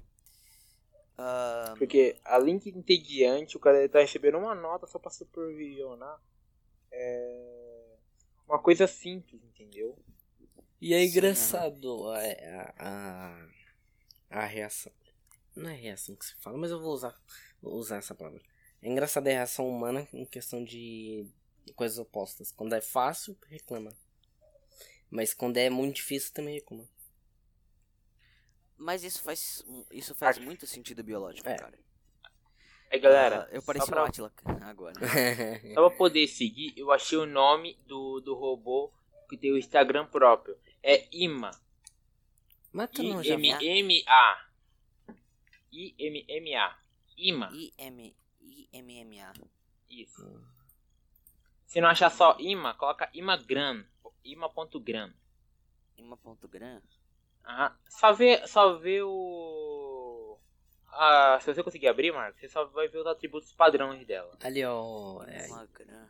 Ahn, 1.19 1.75
Porque 1.79 2.17
além 2.25 2.59
de 2.59 2.71
entediante, 2.71 3.57
o 3.57 3.61
cara 3.61 3.89
tá 3.89 4.01
recebendo 4.01 4.39
uma 4.39 4.55
nota 4.55 4.87
só 4.87 4.99
pra 4.99 5.11
supervisionar. 5.11 6.21
É. 6.91 7.97
Uma 8.47 8.59
coisa 8.59 8.87
simples, 8.87 9.43
entendeu? 9.45 9.99
E 10.83 10.93
é 10.95 11.05
engraçado 11.05 12.11
a, 12.11 12.19
a, 12.19 12.75
a, 14.31 14.41
a 14.41 14.45
reação. 14.47 14.93
Não 15.55 15.71
é 15.71 15.75
reação 15.75 16.17
que 16.17 16.25
se 16.27 16.35
fala, 16.41 16.59
mas 16.59 16.73
eu 16.73 16.81
vou 16.81 16.93
usar, 16.93 17.15
vou 17.63 17.75
usar 17.75 17.99
essa 17.99 18.15
palavra. 18.17 18.41
É 18.83 18.89
engraçado 18.91 19.29
a 19.29 19.31
reação 19.31 19.69
humana 19.69 20.09
em 20.13 20.25
questão 20.25 20.65
de 20.65 21.25
coisas 21.77 21.99
opostas. 21.99 22.51
Quando 22.51 22.75
é 22.75 22.81
fácil, 22.81 23.39
reclama. 23.49 23.93
Mas 25.09 25.33
quando 25.33 25.57
é 25.59 25.71
muito 25.71 25.97
difícil, 25.97 26.33
também 26.35 26.55
reclama. 26.55 26.89
mas 28.77 29.05
isso 29.05 29.23
faz, 29.23 29.65
isso 29.93 30.15
faz 30.17 30.37
Acho- 30.37 30.45
muito 30.47 30.67
sentido 30.67 31.05
biológico, 31.05 31.49
É. 31.49 31.55
cara. 31.57 31.79
Aí 32.91 32.99
galera, 32.99 33.47
Ah, 33.49 33.55
eu 33.55 33.63
pareci 33.63 33.87
pra- 33.87 34.03
um 34.03 34.07
Atila 34.07 34.33
agora. 34.63 34.95
Só 35.75 35.89
pra 35.89 35.97
poder 35.97 36.27
seguir, 36.27 36.75
eu 36.77 36.91
achei 36.91 37.17
o 37.17 37.25
nome 37.25 37.79
do, 37.87 38.21
do 38.21 38.35
robô 38.35 38.93
que 39.31 39.37
tem 39.37 39.53
o 39.53 39.57
Instagram 39.59 40.07
próprio. 40.07 40.59
É 40.83 41.09
Ima. 41.13 41.51
Mas 42.73 42.91
tu 42.91 43.03
não 43.03 43.23
já? 43.23 43.35
I-M-M-A. 43.35 44.47
I-M-M-A. 45.73 46.79
Ima. 47.17 47.51
IM, 47.53 48.15
IMMA. 48.73 49.33
Isso. 49.89 50.43
Se 51.67 51.81
não 51.81 51.89
achar 51.89 52.11
só 52.11 52.37
Ima, 52.39 52.75
coloca 52.75 53.09
Imagram. 53.15 53.85
Ima.gram. 54.25 55.13
Ima.gram. 55.97 56.83
Aham. 57.45 57.77
Só 57.89 58.13
vê, 58.13 58.47
só 58.47 58.79
vê 58.79 59.03
o. 59.03 60.39
Ah, 60.89 61.39
se 61.41 61.53
você 61.53 61.63
conseguir 61.63 61.89
abrir, 61.89 62.13
Marcos, 62.13 62.41
você 62.41 62.49
só 62.49 62.65
vai 62.67 62.89
ver 62.89 62.99
os 62.99 63.07
atributos 63.07 63.53
padrões 63.53 64.07
dela. 64.07 64.37
Ali, 64.43 64.65
ó. 64.65 65.23
é- 65.25 65.47
Imagram. 65.47 66.09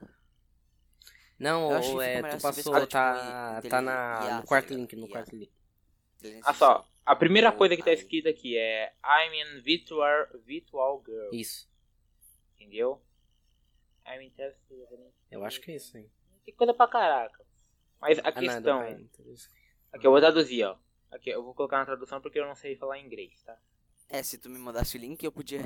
Não, 1.38 1.70
Eu 1.70 1.76
acho 1.76 1.88
que 1.88 1.94
ou 1.94 2.02
é, 2.02 2.22
tu 2.22 2.40
passou, 2.40 2.86
tá, 2.86 3.56
tipo, 3.56 3.68
tá 3.68 3.80
na, 3.80 4.20
no 4.36 4.40
tá 4.42 4.46
quarto 4.46 4.70
ligado? 4.70 4.78
link, 4.80 4.96
no 4.96 5.08
quarto 5.08 5.36
link. 5.36 5.52
Ah 6.44 6.54
só, 6.54 6.86
a 7.04 7.16
primeira 7.16 7.50
coisa 7.50 7.76
que 7.76 7.82
tá 7.82 7.92
escrita 7.92 8.28
aqui 8.30 8.56
é 8.56 8.92
I'm 9.04 9.42
an 9.42 9.60
virtual, 9.62 10.26
virtual 10.44 11.02
girl. 11.04 11.34
Isso, 11.34 11.68
Entendeu? 12.58 13.02
I'm 14.06 14.22
interested. 14.24 14.78
eu 15.30 15.44
acho 15.44 15.60
que 15.60 15.72
é 15.72 15.76
isso 15.76 15.96
aí. 15.96 16.08
Tem 16.44 16.54
coisa 16.54 16.74
pra 16.74 16.86
caraca. 16.88 17.44
Mas 18.00 18.18
a 18.18 18.22
Ah, 18.22 18.28
é 18.28 18.32
questão. 18.32 18.88
interessante. 18.88 19.50
Aqui, 19.92 20.06
eu 20.06 20.10
vou 20.10 20.20
traduzir, 20.20 20.64
ó. 20.64 20.76
Aqui, 21.10 21.30
eu 21.30 21.42
vou 21.42 21.54
colocar 21.54 21.78
na 21.78 21.86
tradução 21.86 22.20
porque 22.20 22.38
eu 22.38 22.46
não 22.46 22.54
sei 22.54 22.76
falar 22.76 22.98
inglês, 22.98 23.42
tá? 23.42 23.56
É, 24.08 24.22
se 24.22 24.38
tu 24.38 24.48
me 24.50 24.58
mandasse 24.58 24.96
o 24.96 25.00
link, 25.00 25.22
eu 25.24 25.32
podia. 25.32 25.60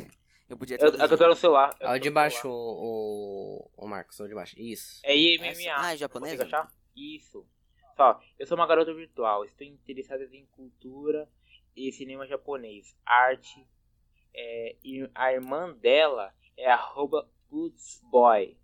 Eu 0.49 0.57
podia 0.57 0.77
Eu, 0.81 0.89
é 0.89 1.09
que 1.09 1.15
eu 1.15 1.19
tô 1.19 1.27
no 1.29 1.35
celular. 1.35 1.77
eu 1.81 1.89
Ah, 1.89 1.93
tô 1.93 1.97
o 1.97 2.01
de 2.01 2.11
baixo, 2.11 2.49
o, 2.49 3.71
o, 3.77 3.85
o 3.85 3.89
Marcos, 3.89 4.19
o 4.21 4.29
de 4.29 4.35
baixo. 4.35 4.55
Isso. 4.59 5.01
É 5.05 5.17
IMMA. 5.17 5.75
Ah, 5.77 5.93
é 5.95 5.97
japonês? 5.97 6.41
Isso. 6.95 7.47
Só, 7.97 8.21
eu 8.39 8.47
sou 8.47 8.57
uma 8.57 8.67
garota 8.67 8.93
virtual. 8.95 9.45
Estou 9.45 9.67
interessada 9.67 10.25
em 10.33 10.47
cultura 10.53 11.29
e 11.75 11.91
cinema 11.93 12.27
japonês. 12.27 12.95
Arte. 13.05 13.67
É, 14.35 14.77
e 14.85 15.09
a 15.15 15.33
irmã 15.33 15.73
dela 15.73 16.33
é 16.57 16.71
arroba 16.71 17.29
Putzboy. 17.49 18.57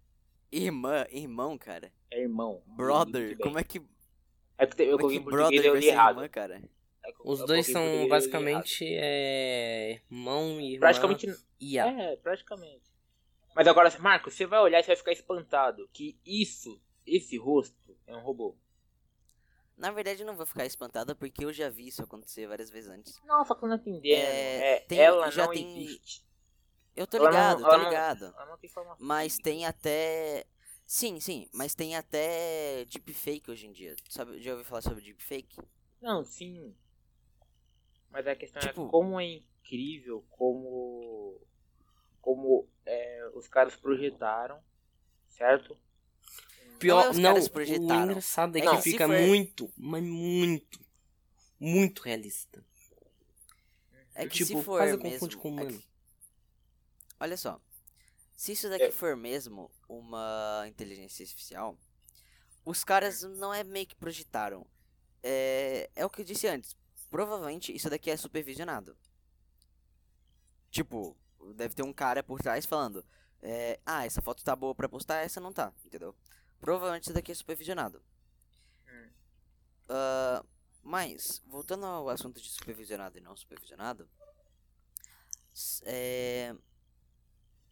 Irmã, 0.53 1.07
irmão, 1.11 1.57
cara. 1.57 1.91
É 2.11 2.21
irmão. 2.21 2.63
Brother, 2.67 3.39
como 3.39 3.59
é 3.59 3.65
que. 3.65 3.81
É 4.59 4.67
que 4.67 4.83
eu 4.83 4.99
como 4.99 5.09
coloquei 5.09 5.19
é 5.19 5.21
e 5.21 5.25
brother 5.25 5.65
eu 5.65 5.77
li 5.77 5.89
errado. 5.89 6.17
irmã, 6.17 6.29
cara? 6.29 6.63
É 7.03 7.09
eu- 7.11 7.15
Os 7.25 7.41
eu 7.41 7.47
dois 7.47 7.67
coloquei 7.67 7.73
são 7.73 8.03
eu 8.03 8.09
basicamente 8.09 8.85
é, 8.87 10.01
irmão 10.11 10.61
e 10.61 10.75
irmã. 10.75 10.81
Praticamente. 10.81 11.27
IA. 11.63 11.87
É, 11.87 12.17
praticamente. 12.17 12.91
Mas 13.55 13.67
agora, 13.67 13.91
Marcos, 13.99 14.35
você 14.35 14.47
vai 14.47 14.61
olhar 14.61 14.81
e 14.81 14.87
vai 14.87 14.97
ficar 14.97 15.13
espantado 15.13 15.89
que 15.93 16.19
isso, 16.25 16.81
esse 17.07 17.37
rosto, 17.37 17.97
é 18.07 18.17
um 18.17 18.21
robô. 18.23 18.57
Na 19.77 19.91
verdade, 19.91 20.23
eu 20.23 20.27
não 20.27 20.37
vou 20.37 20.47
ficar 20.47 20.65
espantada 20.65 21.15
porque 21.15 21.45
eu 21.45 21.53
já 21.53 21.69
vi 21.69 21.89
isso 21.89 22.03
acontecer 22.03 22.47
várias 22.47 22.71
vezes 22.71 22.89
antes. 22.91 23.21
Não, 23.25 23.45
só 23.45 23.55
que 23.55 23.65
eu 23.65 23.69
não 23.69 23.77
entendendo. 23.77 24.05
É, 24.07 24.75
É, 24.77 24.81
tem- 24.81 24.99
ela 24.99 25.31
já 25.31 25.47
não 25.47 25.53
tem- 25.53 25.83
existe. 25.85 26.25
Eu 26.95 27.07
tô 27.07 27.17
Ela 27.17 27.31
não- 27.31 27.33
ligado, 27.33 27.61
ela 27.61 27.71
tô 27.71 27.79
não- 27.79 27.85
ligado. 27.85 28.25
Ela 28.27 28.47
não 28.47 28.59
tem 28.59 28.71
Mas 28.99 29.39
tem 29.39 29.67
até. 29.67 30.47
Sim, 30.87 31.19
sim, 31.21 31.49
mas 31.55 31.75
tem 31.75 31.97
até 31.97 32.85
deepfake 32.85 33.51
hoje 33.51 33.67
em 33.67 33.73
dia. 33.73 33.97
Sabe, 34.11 34.41
já 34.43 34.51
ouviu 34.51 34.65
falar 34.65 34.83
sobre 34.83 35.03
deepfake? 35.03 35.59
Não, 36.03 36.23
sim. 36.23 36.75
Mas 38.11 38.27
a 38.27 38.37
questão 38.37 38.61
Tipo- 38.61 38.87
é 38.87 38.91
como 38.91 39.19
é 39.19 39.25
incrível 39.25 40.23
como 40.31 41.41
como 42.23 42.67
é, 42.87 43.31
os 43.35 43.47
caras 43.49 43.77
projetaram, 43.77 44.59
certo? 45.29 45.77
Não 46.67 46.75
é 46.75 46.79
Pior, 46.79 47.11
os 47.11 47.19
não, 47.19 47.31
caras 47.31 47.47
o 47.47 47.51
projetaram. 47.51 48.05
engraçado 48.11 48.57
é, 48.57 48.61
É 48.61 48.71
que 48.71 48.77
se 48.83 48.91
fica 48.93 49.07
for- 49.07 49.21
muito, 49.21 49.71
mas 49.77 50.03
muito, 50.03 50.81
muito 51.61 52.01
realista. 52.03 52.65
É 54.15 54.27
que 54.27 54.37
Tipo, 54.45 54.59
se 54.59 54.65
for 54.65 54.79
quase 54.79 54.97
mesmo. 54.97 55.11
confunde 55.11 55.37
com 55.37 55.49
é 55.49 55.51
humano. 55.51 55.79
que- 55.79 55.89
Olha 57.21 57.37
só. 57.37 57.61
Se 58.37 58.53
isso 58.53 58.69
daqui 58.69 58.85
É. 58.85 58.91
for 58.93 59.17
mesmo 59.17 59.71
uma 59.89 60.65
inteligência 60.67 61.23
artificial, 61.23 61.79
os 62.65 62.83
caras 62.85 63.23
não 63.23 63.53
é 63.55 63.63
meio 63.65 63.87
que 63.87 63.95
projetaram. 63.95 64.67
É, 65.23 65.89
é 65.95 66.05
o 66.05 66.11
que 66.11 66.21
eu 66.23 66.25
disse 66.25 66.47
antes. 66.49 66.77
Provavelmente 67.09 67.75
isso 67.75 67.89
daqui 67.89 68.11
é 68.11 68.17
supervisionado. 68.17 68.97
Tipo, 70.71 71.17
deve 71.55 71.75
ter 71.75 71.83
um 71.83 71.93
cara 71.93 72.23
por 72.23 72.41
trás 72.41 72.65
falando: 72.67 73.05
é, 73.43 73.79
Ah, 73.85 74.05
essa 74.07 74.23
foto 74.23 74.45
tá 74.45 74.55
boa 74.57 74.75
pra 74.75 74.89
postar, 74.89 75.19
essa 75.19 75.41
não 75.41 75.53
tá, 75.53 75.73
entendeu? 75.85 76.15
Provavelmente 76.61 77.05
isso 77.05 77.13
daqui 77.13 77.33
é 77.33 77.35
supervisionado. 77.35 78.03
Hum. 78.89 79.09
Ah, 79.89 80.45
mas, 80.83 81.43
voltando 81.47 81.87
ao 81.87 82.09
assunto 82.09 82.41
de 82.41 82.51
supervisionado 82.51 83.17
e 83.19 83.21
não 83.21 83.37
supervisionado, 83.37 84.09
é, 85.85 86.55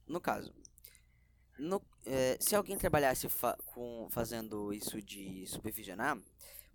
no 0.07 0.21
caso, 0.21 0.53
no- 1.59 1.83
é, 2.07 2.37
se 2.41 2.55
alguém 2.57 2.77
trabalhasse 2.77 3.29
fa- 3.29 3.57
com, 3.67 4.09
fazendo 4.11 4.73
isso 4.73 5.01
de 5.03 5.47
supervisionar, 5.47 6.19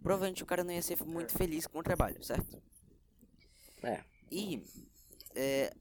provavelmente 0.01 0.43
o 0.43 0.45
cara 0.45 0.63
não 0.63 0.73
ia 0.73 0.81
ser 0.81 1.03
muito 1.03 1.33
feliz 1.33 1.65
com 1.67 1.79
o 1.79 1.83
trabalho, 1.83 2.23
certo? 2.23 2.61
É. 3.83 4.03
E, 4.31 4.63
é, 5.35 5.73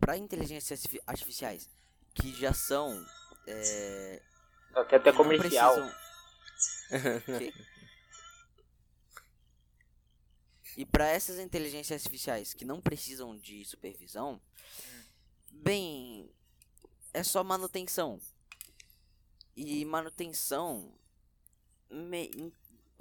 para 0.00 0.16
inteligências 0.16 0.78
artifi- 0.80 1.02
artificiais 1.06 1.68
que 2.14 2.34
já 2.34 2.52
são. 2.52 3.04
É, 3.46 4.22
Até 4.74 4.96
até 4.96 5.10
que 5.12 5.18
não 5.18 5.24
comercial. 5.24 5.74
precisam- 5.74 5.94
quê? 7.38 7.52
E 10.76 10.84
para 10.84 11.06
essas 11.08 11.38
inteligências 11.38 12.00
artificiais 12.02 12.52
que 12.52 12.64
não 12.64 12.80
precisam 12.80 13.36
de 13.38 13.64
supervisão, 13.64 14.40
bem, 15.50 16.30
é 17.14 17.22
só 17.22 17.42
manutenção. 17.42 18.20
E 19.56 19.84
manutenção 19.86 20.92
me- 21.90 22.52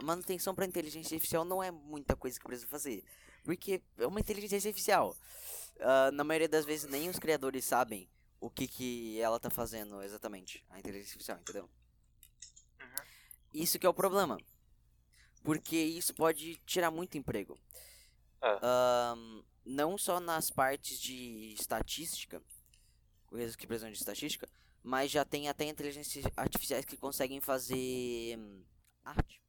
manutenção 0.02 0.56
para 0.56 0.66
inteligência 0.66 1.16
artificial 1.16 1.44
não 1.44 1.62
é 1.62 1.70
muita 1.70 2.16
coisa 2.16 2.40
que 2.40 2.46
precisa 2.46 2.68
fazer, 2.70 3.04
porque 3.44 3.82
é 3.98 4.08
uma 4.08 4.22
inteligência 4.22 4.70
artificial. 4.70 5.18
Ah, 5.80 6.12
na 6.12 6.24
maioria 6.24 6.48
das 6.48 6.66
vezes 6.66 6.90
nem 6.90 7.10
os 7.10 7.20
criadores 7.20 7.66
sabem 7.66 8.10
o 8.40 8.50
que 8.50 8.68
que 8.68 9.20
ela 9.20 9.40
tá 9.40 9.50
fazendo 9.50 10.02
exatamente, 10.02 10.64
a 10.70 10.80
inteligência 10.80 11.12
artificial, 11.12 11.40
entendeu? 11.40 11.70
Isso 13.54 13.80
que 13.80 13.86
é 13.86 13.90
o 13.90 13.94
problema. 13.94 14.38
Porque 15.44 15.78
isso 15.78 16.14
pode 16.14 16.58
tirar 16.66 16.92
muito 16.92 17.18
emprego. 17.18 17.58
É. 18.42 18.60
Ahn, 18.62 19.44
não 19.66 19.98
só 19.98 20.20
nas 20.20 20.50
partes 20.50 21.00
de 21.00 21.54
estatística, 21.54 22.42
coisas 23.26 23.56
que 23.56 23.66
precisam 23.66 23.92
de 23.92 23.98
estatística, 23.98 24.48
mas 24.84 25.10
já 25.10 25.24
tem 25.24 25.48
até 25.48 25.66
inteligências 25.66 26.26
artificiais 26.36 26.86
que 26.86 26.98
conseguem 26.98 27.40
fazer 27.40 28.38
hum, 28.38 28.64
arte. 29.04 29.42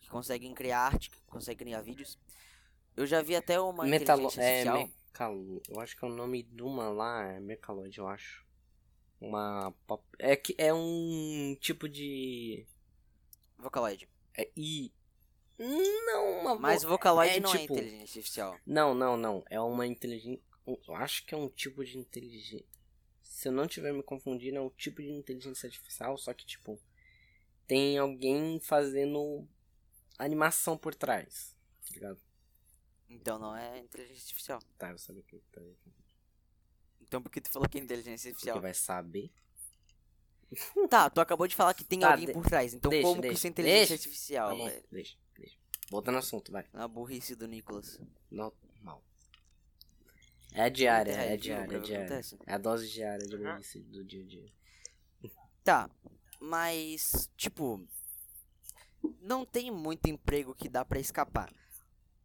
Que 0.00 0.08
conseguem 0.08 0.54
criar 0.54 0.80
arte, 0.80 1.10
que 1.10 1.20
conseguem 1.26 1.58
criar 1.58 1.82
vídeos. 1.82 2.18
Eu 2.96 3.06
já 3.06 3.22
vi 3.22 3.36
até 3.36 3.60
uma 3.60 3.84
Metalo 3.84 4.22
inteligência 4.22 4.42
é, 4.42 4.68
artificial. 4.68 4.98
Mecalo... 5.12 5.62
Eu 5.68 5.80
acho 5.80 5.96
que 5.96 6.04
é 6.04 6.08
o 6.08 6.14
nome 6.14 6.42
de 6.42 6.62
uma 6.62 6.88
lá 6.90 7.24
é 7.32 7.40
Mecaloid, 7.40 7.96
eu 7.98 8.06
acho. 8.08 8.46
Uma. 9.20 9.72
pop- 9.86 10.04
É 10.18 10.36
que 10.36 10.54
é 10.58 10.72
um 10.72 11.56
tipo 11.60 11.88
de. 11.88 12.64
Vocaloid. 13.58 14.08
É 14.36 14.48
I. 14.56 14.92
Não, 15.58 16.40
uma. 16.40 16.54
vo- 16.54 16.60
Mas 16.60 16.84
Vocaloid 16.84 17.36
é 17.36 17.40
não 17.40 17.52
é 17.52 17.58
tipo- 17.58 17.72
inteligência 17.74 18.04
artificial. 18.20 18.56
Não, 18.64 18.94
não, 18.94 19.16
não. 19.16 19.44
É 19.50 19.60
uma 19.60 19.86
inteligência. 19.86 20.40
Eu 20.66 20.94
acho 20.94 21.24
que 21.26 21.34
é 21.34 21.38
um 21.38 21.48
tipo 21.48 21.84
de 21.84 21.98
inteligência. 21.98 22.64
Se 23.22 23.48
eu 23.48 23.52
não 23.52 23.66
tiver 23.66 23.92
me 23.92 24.02
confundindo, 24.02 24.56
é 24.58 24.60
um 24.60 24.70
tipo 24.70 25.02
de 25.02 25.10
inteligência 25.10 25.66
artificial, 25.66 26.16
só 26.16 26.32
que, 26.32 26.46
tipo, 26.46 26.78
tem 27.66 27.98
alguém 27.98 28.60
fazendo 28.60 29.48
animação 30.18 30.76
por 30.78 30.94
trás. 30.94 31.56
Tá 31.86 31.94
ligado? 31.94 32.20
Então 33.08 33.38
não 33.38 33.56
é 33.56 33.78
inteligência 33.78 34.22
artificial. 34.22 34.60
Tá, 34.76 34.90
eu 34.90 34.98
sabia 34.98 35.22
que 35.22 35.38
tá. 35.52 35.60
Então 37.00 37.22
por 37.22 37.30
que 37.30 37.40
tu 37.40 37.50
falou 37.50 37.68
que 37.68 37.78
é 37.78 37.80
inteligência 37.80 38.30
Porque 38.30 38.50
artificial? 38.50 38.60
vai 38.60 38.74
saber. 38.74 39.30
Tá, 40.88 41.10
tu 41.10 41.20
acabou 41.20 41.46
de 41.46 41.54
falar 41.54 41.74
que 41.74 41.84
tem 41.84 42.00
Tá, 42.00 42.12
alguém 42.12 42.26
de- 42.26 42.32
por 42.32 42.44
trás. 42.46 42.72
Então 42.74 42.90
deixa, 42.90 43.06
como 43.06 43.16
que 43.16 43.28
deixa, 43.28 43.34
isso 43.38 43.46
é 43.46 43.50
inteligência 43.50 43.88
deixa. 43.88 43.94
artificial, 43.94 44.48
Tá 44.58 44.64
velho? 44.64 44.84
deixa, 44.90 45.16
deixa. 45.36 45.56
Voltando 45.90 46.14
ao 46.14 46.20
assunto, 46.20 46.52
vai. 46.52 46.66
Na 46.72 46.86
burrice 46.88 47.34
do 47.34 47.46
Nicolas. 47.48 48.00
Normal. 48.30 49.04
É 50.52 50.62
a 50.62 50.68
diária, 50.68 51.12
é 51.12 51.32
a 51.32 51.36
diária, 51.36 51.74
é 51.74 51.76
a 51.76 51.80
diária. 51.82 52.20
É 52.46 52.54
a 52.54 52.58
dose 52.58 52.88
diária 52.90 53.26
de 53.26 53.36
Uhum. 53.36 53.42
burrice 53.52 53.80
do 53.80 54.04
dia 54.04 54.22
a 54.22 54.26
dia. 54.26 54.52
Tá, 55.62 55.90
mas, 56.40 57.30
tipo, 57.36 57.86
não 59.20 59.44
tem 59.44 59.70
muito 59.70 60.06
emprego 60.08 60.54
que 60.54 60.68
dá 60.68 60.82
pra 60.84 60.98
escapar. 60.98 61.52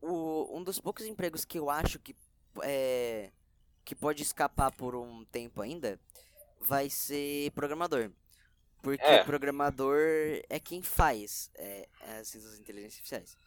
O, 0.03 0.57
um 0.57 0.63
dos 0.63 0.79
poucos 0.79 1.05
empregos 1.05 1.45
que 1.45 1.57
eu 1.57 1.69
acho 1.69 1.97
que 1.99 2.15
é 2.61 3.31
que 3.85 3.95
pode 3.95 4.23
escapar 4.23 4.71
por 4.71 4.95
um 4.95 5.25
tempo 5.25 5.61
ainda 5.61 5.99
vai 6.59 6.89
ser 6.89 7.51
programador. 7.51 8.11
Porque 8.81 9.03
É. 9.03 9.23
programador 9.23 9.97
é 10.49 10.59
quem 10.59 10.81
faz 10.81 11.49
é, 11.55 11.87
essas 12.01 12.59
inteligências 12.59 12.95
artificiais. 12.95 13.37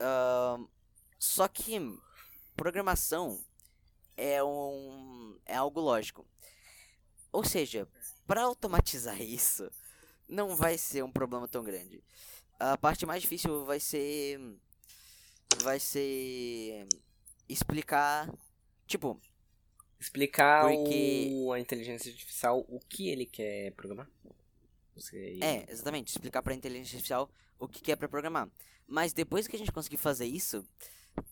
Ahn, 0.00 0.66
só 1.18 1.48
que 1.48 1.78
programação 2.56 3.42
é 4.16 4.42
um 4.42 5.38
é 5.46 5.56
algo 5.56 5.80
lógico. 5.80 6.26
Ou 7.30 7.44
seja, 7.44 7.88
para 8.26 8.42
automatizar 8.42 9.20
isso, 9.22 9.70
não 10.28 10.54
vai 10.56 10.76
ser 10.76 11.02
um 11.02 11.12
problema 11.12 11.48
tão 11.48 11.62
grande. 11.64 12.02
A 12.58 12.76
parte 12.76 13.06
mais 13.06 13.22
difícil 13.22 13.64
vai 13.64 13.80
ser 13.80 14.38
vai 15.62 15.78
ser 15.80 16.86
explicar, 17.48 18.32
tipo, 18.86 19.20
Explicar 20.00 20.66
Porque- 20.66 21.30
o, 21.32 21.52
a 21.52 21.60
inteligência 21.60 22.10
artificial 22.10 22.64
o 22.68 22.80
que 22.80 23.08
ele 23.08 23.24
quer 23.24 23.70
programar. 23.72 24.10
Você... 24.96 25.38
é, 25.40 25.64
exatamente, 25.70 26.08
explicar 26.08 26.42
para 26.42 26.52
inteligência 26.54 26.96
artificial 26.96 27.30
o 27.56 27.68
que 27.68 27.80
que 27.80 27.92
é 27.92 27.96
para 27.96 28.08
programar. 28.08 28.50
Mas 28.84 29.12
depois 29.12 29.46
que 29.46 29.54
a 29.54 29.58
gente 29.58 29.70
conseguir 29.70 29.98
fazer 29.98 30.26
isso, 30.26 30.66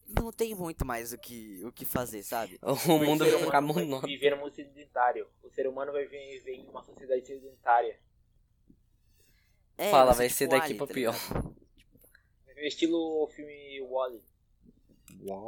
não 0.08 0.30
tem 0.30 0.54
muito 0.54 0.86
mais 0.86 1.12
o 1.12 1.18
que 1.18 1.60
o 1.64 1.72
que 1.72 1.84
fazer, 1.84 2.22
sabe? 2.22 2.60
O 2.86 2.98
mundo 3.04 3.24
vai 3.28 3.38
ficar 3.42 3.60
monótono. 3.60 4.06
viver 4.06 4.36
mundo 4.36 4.54
sedentário. 4.54 5.28
O 5.42 5.50
ser 5.50 5.66
humano 5.66 5.90
vai 5.90 6.06
viver 6.06 6.54
em 6.54 6.68
uma 6.68 6.84
sociedade 6.84 7.26
sedentária. 7.26 7.98
É, 9.76 9.90
Fala, 9.90 10.12
vai 10.12 10.28
tipo 10.28 10.38
ser 10.38 10.46
daqui 10.46 10.66
Ali, 10.66 10.74
pra 10.76 10.86
tá 10.86 10.94
pior. 10.94 11.14
ligado? 11.14 11.56
Estilo 12.66 13.26
filme 13.28 13.80
Wally. 13.82 14.22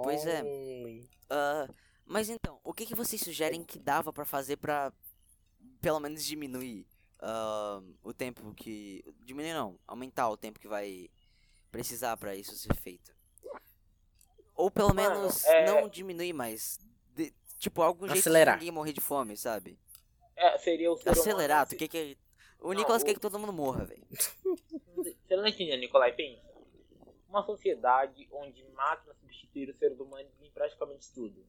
Pois 0.02 0.26
é. 0.26 0.42
Ah, 1.30 1.68
mas 2.04 2.28
então, 2.28 2.58
o 2.64 2.72
que, 2.74 2.84
que 2.86 2.94
vocês 2.94 3.20
sugerem 3.20 3.62
que 3.64 3.78
dava 3.78 4.12
pra 4.12 4.24
fazer 4.24 4.56
pra 4.56 4.92
pelo 5.80 6.00
menos 6.00 6.24
diminuir 6.24 6.86
ah, 7.20 7.80
o 8.02 8.12
tempo 8.12 8.52
que. 8.54 9.04
Diminuir 9.24 9.54
não, 9.54 9.78
aumentar 9.86 10.28
o 10.28 10.36
tempo 10.36 10.58
que 10.60 10.68
vai 10.68 11.08
precisar 11.70 12.16
pra 12.16 12.34
isso 12.34 12.54
ser 12.56 12.74
feito. 12.76 13.14
Ou 14.54 14.70
pelo 14.70 14.94
Mano, 14.94 15.20
menos 15.20 15.44
é- 15.44 15.64
não 15.66 15.88
diminuir, 15.88 16.32
mas. 16.32 16.78
de- 17.14 17.32
tipo, 17.58 17.80
algum 17.82 18.06
jeito 18.06 18.18
Acelerar. 18.20 18.56
de 18.56 18.60
ninguém 18.60 18.74
morrer 18.74 18.92
de 18.92 19.00
fome, 19.00 19.36
sabe? 19.36 19.78
É, 20.36 20.58
seria 20.58 20.90
o 20.92 20.96
ser 20.96 21.10
Acelerar, 21.10 21.66
tu 21.66 21.76
quer 21.76 21.88
que. 21.88 22.18
O 22.60 22.68
Não, 22.68 22.74
Nicolas 22.74 23.02
o- 23.02 23.04
quer 23.06 23.14
que 23.14 23.20
todo 23.20 23.38
mundo 23.38 23.52
morra, 23.52 23.84
velho. 23.84 24.04
Você 24.10 25.34
não 25.36 25.46
entende, 25.46 25.76
Nicolai? 25.78 26.12
Pensa. 26.12 26.42
Uma 27.32 27.42
sociedade 27.46 28.28
onde 28.30 28.62
máquinas 28.74 29.16
substituíram 29.16 29.72
o 29.72 29.76
ser 29.78 29.90
humano 29.98 30.28
em 30.42 30.50
praticamente 30.50 31.10
tudo. 31.14 31.42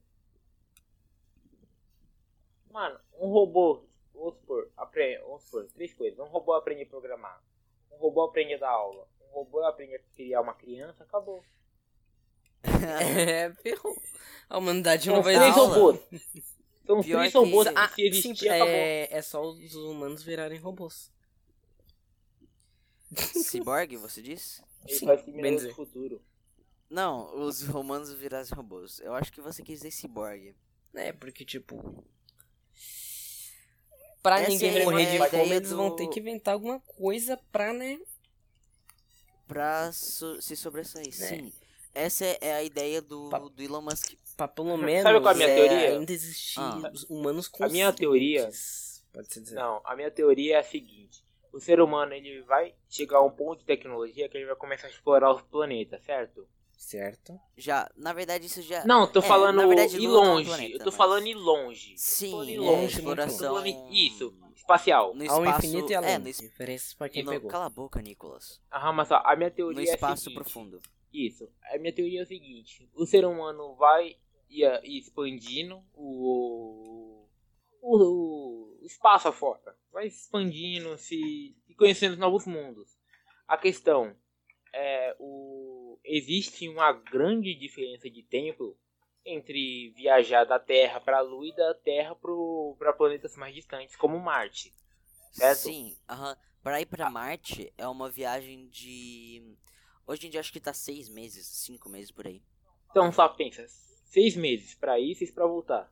Mano, 2.72 2.98
um 3.20 3.28
robô, 3.28 3.84
vamos 4.14 4.36
supor, 4.36 4.72
aprende, 4.78 5.22
vamos 5.24 5.44
supor, 5.44 5.68
três 5.74 5.94
coisas. 5.94 6.18
Um 6.20 6.30
robô 6.30 6.54
aprende 6.54 6.84
a 6.84 6.86
programar. 6.86 7.44
Um 7.92 7.98
robô 7.98 8.24
aprende 8.24 8.54
a 8.54 8.60
dar 8.60 8.70
aula. 8.70 9.06
Um 9.30 9.34
robô 9.34 9.62
aprende 9.66 9.96
a 9.96 10.00
criar 10.16 10.40
uma 10.40 10.54
criança, 10.54 11.04
acabou. 11.04 11.44
É, 13.28 13.52
ferrou. 13.56 13.94
A 14.50 14.58
humanidade 14.58 15.08
não 15.10 15.16
São 15.16 15.24
vai 15.24 15.36
três 15.36 15.58
aula. 15.58 15.74
robôs. 15.76 16.00
São 16.86 17.02
Pior 17.02 17.18
três 17.20 17.32
que- 17.34 17.38
robôs. 17.40 17.68
Ah, 17.76 17.90
se 17.90 18.02
existir, 18.08 18.36
sim, 18.38 18.48
acabou. 18.48 18.68
é, 18.74 19.08
é 19.12 19.22
só 19.22 19.42
os 19.42 19.76
humanos 19.76 20.24
virarem 20.24 20.60
robôs. 20.60 21.12
Cyborg, 23.14 23.98
você 23.98 24.22
diz? 24.22 24.64
Ele 24.88 24.98
Sim, 25.00 25.06
vai 25.06 25.18
se 25.18 25.32
bem 25.32 25.56
dizer. 25.56 25.74
futuro. 25.74 26.22
Não, 26.90 27.40
os 27.46 27.62
romanos 27.64 28.14
virassem 28.14 28.56
robôs. 28.56 29.00
Eu 29.00 29.14
acho 29.14 29.32
que 29.32 29.42
você 29.42 29.64
quis 29.64 29.80
dizer 29.80 29.92
cyborg. 29.92 30.56
É, 30.94 31.12
porque, 31.12 31.44
tipo. 31.44 32.04
Pra 34.22 34.40
Essa 34.40 34.50
ninguém 34.52 34.78
é 34.80 34.86
morrer 34.86 35.06
de 35.12 35.30
fome, 35.30 35.52
eles 35.56 35.72
vão 35.72 35.96
ter 35.96 36.08
que 36.08 36.20
inventar 36.20 36.54
alguma 36.54 36.80
coisa 36.80 37.38
pra, 37.52 37.74
né? 37.74 38.00
Pra 39.48 39.92
so- 39.92 40.42
se 40.42 40.56
sobressair. 40.56 41.08
É. 41.10 41.12
Sim. 41.12 41.54
Essa 41.94 42.26
é- 42.26 42.54
a 42.54 42.64
ideia 42.64 43.02
do, 43.02 43.30
Pa- 43.30 43.40
do 43.40 43.62
Elon 43.62 43.82
Musk. 43.82 44.14
Pra 44.38 44.48
pelo 44.48 44.78
menos 44.78 45.04
Sabe 45.04 45.20
qual 45.20 45.32
é 45.32 45.34
a 45.34 45.38
minha 45.38 45.50
é, 45.50 45.56
teoria? 45.56 45.90
ainda 46.00 46.12
existir 46.12 46.60
Ah. 46.60 46.90
os 46.94 47.04
humanos 47.04 47.52
A 47.60 47.68
minha 47.68 47.92
teoria- 47.94 48.46
conscientes, 48.46 49.04
Pode-se 49.12 49.42
dizer. 49.42 49.56
Não, 49.56 49.80
a 49.86 49.96
minha 49.96 50.10
teoria 50.10 50.56
é 50.56 50.60
a 50.60 50.64
seguinte. 50.64 51.24
O 51.54 51.60
ser 51.60 51.80
humano 51.80 52.14
ele 52.14 52.42
vai 52.42 52.74
chegar 52.90 53.20
a 53.20 53.24
um 53.24 53.30
ponto 53.32 53.60
de 53.60 53.66
tecnologia 53.66 54.28
que 54.28 54.36
ele 54.36 54.48
vai 54.48 54.56
começar 54.56 54.88
a 54.88 54.90
explorar 54.90 55.32
os 55.34 55.42
planetas, 55.44 56.02
certo? 56.04 56.48
Certo? 56.76 57.40
Já, 57.56 57.90
na 57.96 58.12
verdade, 58.12 58.48
isso 58.48 58.62
já. 58.62 58.84
Não, 58.86 59.08
tô 59.10 59.20
É, 59.20 59.22
falando 59.22 59.56
na 59.58 59.66
verdade, 59.68 59.96
ir 59.98 60.06
é 60.06 60.10
longe. 60.10 60.50
planeta, 60.50 60.74
eu 60.74 60.80
tô 60.80 60.86
mas- 60.86 60.96
falando 60.96 61.28
ir 61.28 61.36
longe. 61.36 61.94
Sim, 61.96 62.32
Tô 62.32 62.44
ir 62.44 62.56
é, 62.56 62.60
longe, 62.60 62.82
muito 62.82 62.98
exploração. 62.98 63.54
longe. 63.54 63.78
Isso, 63.92 64.34
espacial. 64.56 65.14
No 65.14 65.32
Ao 65.32 65.46
espaço. 65.46 65.66
infinito 65.68 65.92
e 65.92 65.94
é, 65.94 65.98
além. 65.98 66.18
no, 66.20 66.28
es- 66.28 66.40
Diferenças 66.40 66.94
pra 66.96 67.08
quem 67.08 67.24
no- 67.24 67.32
pegou. 67.32 67.50
Cala 67.50 67.68
a 67.68 67.70
boca, 67.70 68.02
Nicolas. 68.02 68.60
Aham, 68.74 68.92
mas 68.94 69.12
ó, 69.12 69.22
a 69.24 69.36
minha 69.36 69.50
No 69.50 69.56
teoria 69.56 69.88
é 69.88 69.92
a 69.92 69.94
espaço 69.96 70.24
seguinte. 70.24 70.42
profundo. 70.44 70.82
Isso. 71.14 71.48
A 71.72 71.78
minha 71.78 71.94
teoria 71.94 72.20
é 72.22 72.24
o 72.24 72.28
seguinte: 72.28 72.90
o 72.96 73.06
ser 73.06 73.24
humano 73.26 73.76
vai 73.76 74.18
expandindo 74.84 75.82
o, 75.94 77.26
o, 77.82 77.98
o 77.98 78.63
espaço 78.86 79.28
afora. 79.28 79.76
Vai 79.92 80.08
expandindo, 80.08 80.98
se 80.98 81.56
e 81.68 81.76
conhecendo 81.76 82.18
novos 82.18 82.46
mundos. 82.46 82.98
A 83.48 83.58
questão 83.58 84.16
é 84.74 85.16
o 85.20 86.00
existe 86.04 86.68
uma 86.68 86.92
grande 86.92 87.56
diferença 87.56 88.10
de 88.10 88.24
tempo 88.24 88.78
entre 89.26 89.92
viajar 89.96 90.44
da 90.44 90.60
Terra 90.60 91.00
para 91.00 91.20
a 91.20 91.22
Lua 91.22 91.48
e 91.48 91.56
da 91.56 91.74
Terra 91.74 92.16
para 92.78 92.94
planetas 92.94 93.38
mais 93.38 93.56
distantes, 93.56 93.96
como 93.96 94.20
Marte. 94.20 94.74
Certo? 95.32 95.62
Sim, 95.62 95.98
aham. 96.10 96.38
Pra 96.62 96.80
ir 96.80 96.86
pra 96.86 97.10
Marte 97.10 97.74
é 97.78 97.88
uma 97.88 98.10
viagem 98.10 98.68
de. 98.70 99.58
Hoje 100.06 100.28
em 100.28 100.30
dia 100.30 100.40
acho 100.40 100.52
que 100.52 100.60
tá 100.60 100.74
seis 100.74 101.10
meses, 101.10 101.46
cinco 101.46 101.90
meses 101.90 102.12
por 102.12 102.28
aí. 102.28 102.42
Então 102.90 103.12
só 103.12 103.28
pensa, 103.28 103.66
seis 104.06 104.36
meses 104.36 104.76
para 104.76 105.00
ir, 105.00 105.16
seis 105.16 105.32
para 105.32 105.46
voltar. 105.46 105.92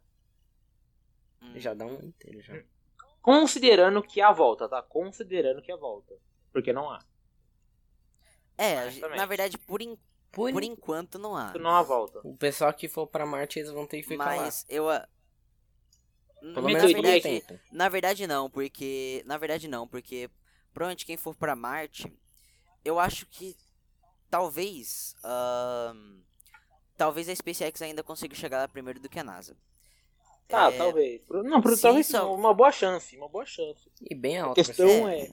Hum. 1.41 1.59
Já 1.59 1.73
dá 1.73 1.85
um 1.85 1.95
inteiro 2.05 2.41
já. 2.41 2.63
Considerando 3.21 4.01
que 4.01 4.19
há 4.21 4.31
volta, 4.31 4.67
tá? 4.67 4.81
Considerando 4.81 5.61
que 5.61 5.71
há 5.71 5.75
volta. 5.77 6.15
Porque 6.51 6.73
não 6.73 6.89
há. 6.89 6.99
É, 8.57 8.89
na 9.15 9.25
verdade, 9.25 9.57
por, 9.57 9.81
en- 9.81 9.97
Por, 10.31 10.51
por 10.51 10.63
enquanto 10.63 11.17
não 11.17 11.35
há. 11.35 11.53
Não 11.57 11.69
há 11.69 11.81
volta. 11.81 12.19
O 12.23 12.35
pessoal 12.35 12.73
que 12.73 12.87
for 12.87 13.07
pra 13.07 13.25
Marte, 13.25 13.59
eles 13.59 13.71
vão 13.71 13.85
ter 13.87 13.97
que 14.01 14.07
ficar 14.07 14.25
Mas 14.37 14.65
eu. 14.69 14.89
a- 14.89 14.93
lá. 14.99 15.09
Na 16.41 16.53
Pelo 16.55 16.65
menos 16.67 16.83
é 16.83 16.87
verdade. 16.87 17.61
Na 17.71 17.89
verdade 17.89 18.27
não, 18.27 18.49
porque. 18.49 19.21
Na 19.25 19.37
verdade 19.37 19.67
não, 19.67 19.87
porque 19.87 20.29
provavelmente 20.73 21.05
quem 21.05 21.17
for 21.17 21.35
pra 21.35 21.55
Marte, 21.55 22.11
eu 22.83 22.99
acho 22.99 23.27
que 23.27 23.55
talvez. 24.29 25.15
ahn, 25.23 26.21
talvez 26.97 27.29
a 27.29 27.35
SpaceX 27.35 27.81
ainda 27.81 28.03
consiga 28.03 28.35
chegar 28.35 28.57
lá 28.59 28.67
primeiro 28.67 28.99
do 28.99 29.09
que 29.09 29.19
a 29.19 29.23
NASA. 29.23 29.55
Tá, 30.47 30.71
É, 30.71 30.77
talvez. 30.77 31.21
Não, 31.29 31.61
pro- 31.61 31.75
Sim, 31.75 31.81
talvez 31.81 32.07
só- 32.07 32.19
não. 32.19 32.33
Uma 32.35 32.53
boa 32.53 32.71
chance, 32.71 33.15
uma 33.17 33.29
boa 33.29 33.45
chance. 33.45 33.89
E 34.09 34.13
bem 34.13 34.37
A 34.39 34.45
alto. 34.45 34.55
questão 34.55 35.07
É. 35.07 35.21
é. 35.21 35.31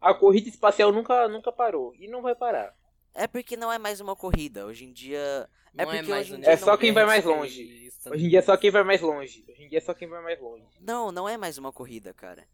A 0.00 0.14
corrida 0.14 0.48
espacial 0.48 0.92
nunca, 0.92 1.26
nunca 1.28 1.50
parou. 1.50 1.94
E 1.96 2.06
não 2.06 2.22
vai 2.22 2.34
parar. 2.34 2.76
É 3.14 3.26
porque 3.26 3.56
não 3.56 3.72
é 3.72 3.78
mais 3.78 4.00
uma 4.00 4.14
corrida. 4.14 4.66
Hoje 4.66 4.84
em 4.84 4.92
dia. 4.92 5.48
É 5.76 5.84
Não 5.84 5.92
porque 5.92 6.08
mais 6.08 6.26
hoje 6.26 6.32
em 6.34 6.36
um 6.36 6.40
dia 6.40 6.50
É 6.52 6.56
só 6.56 6.76
quem 6.76 6.92
vai 6.92 7.04
mais 7.04 7.24
longe. 7.24 7.90
Hoje 8.06 8.26
em 8.26 8.28
dia 8.28 8.38
é 8.38 8.42
só 8.42 8.56
quem 8.56 8.70
vai 8.70 8.84
mais 8.84 9.00
longe. 9.00 9.44
Hoje 9.48 9.62
em 9.64 9.68
dia 9.68 9.78
é 9.78 9.80
só 9.80 9.94
quem 9.94 10.08
vai 10.08 10.22
mais 10.22 10.40
longe. 10.40 10.64
Não, 10.80 11.10
não 11.10 11.28
é 11.28 11.36
mais 11.36 11.58
uma 11.58 11.72
corrida, 11.72 12.12
cara. 12.14 12.46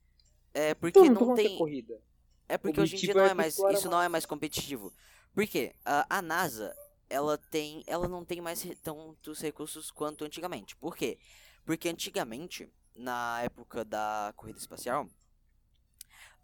É 0.55 0.74
porque 0.74 0.98
Então, 0.98 1.12
não 1.12 1.26
não 1.29 1.35
tem 1.35 1.59
corrida. 1.59 2.00
É 2.48 2.57
porque 2.57 2.81
hoje 2.81 2.96
em 2.96 2.98
dia 2.98 3.14
não 3.14 3.24
é 3.24 3.31
é 3.31 3.35
mais. 3.35 3.59
Isso 3.59 3.90
não 3.90 4.00
é 4.00 4.09
mais 4.09 4.24
competitivo. 4.24 4.92
Por 5.35 5.46
quê? 5.46 5.72
A, 5.85 6.18
a 6.18 6.22
NASA, 6.22 6.74
ela 7.09 7.37
tem. 7.37 7.83
Ela 7.87 8.09
não 8.09 8.24
tem 8.24 8.40
mais 8.40 8.66
tantos 8.83 9.40
recursos 9.40 9.90
quanto 9.90 10.24
antigamente. 10.24 10.74
Por 10.76 10.96
quê? 10.96 11.18
Porque 11.64 11.88
antigamente, 11.88 12.68
na 12.94 13.42
época 13.42 13.85
da 13.85 14.33
corrida 14.37 14.59
espacial, 14.59 15.09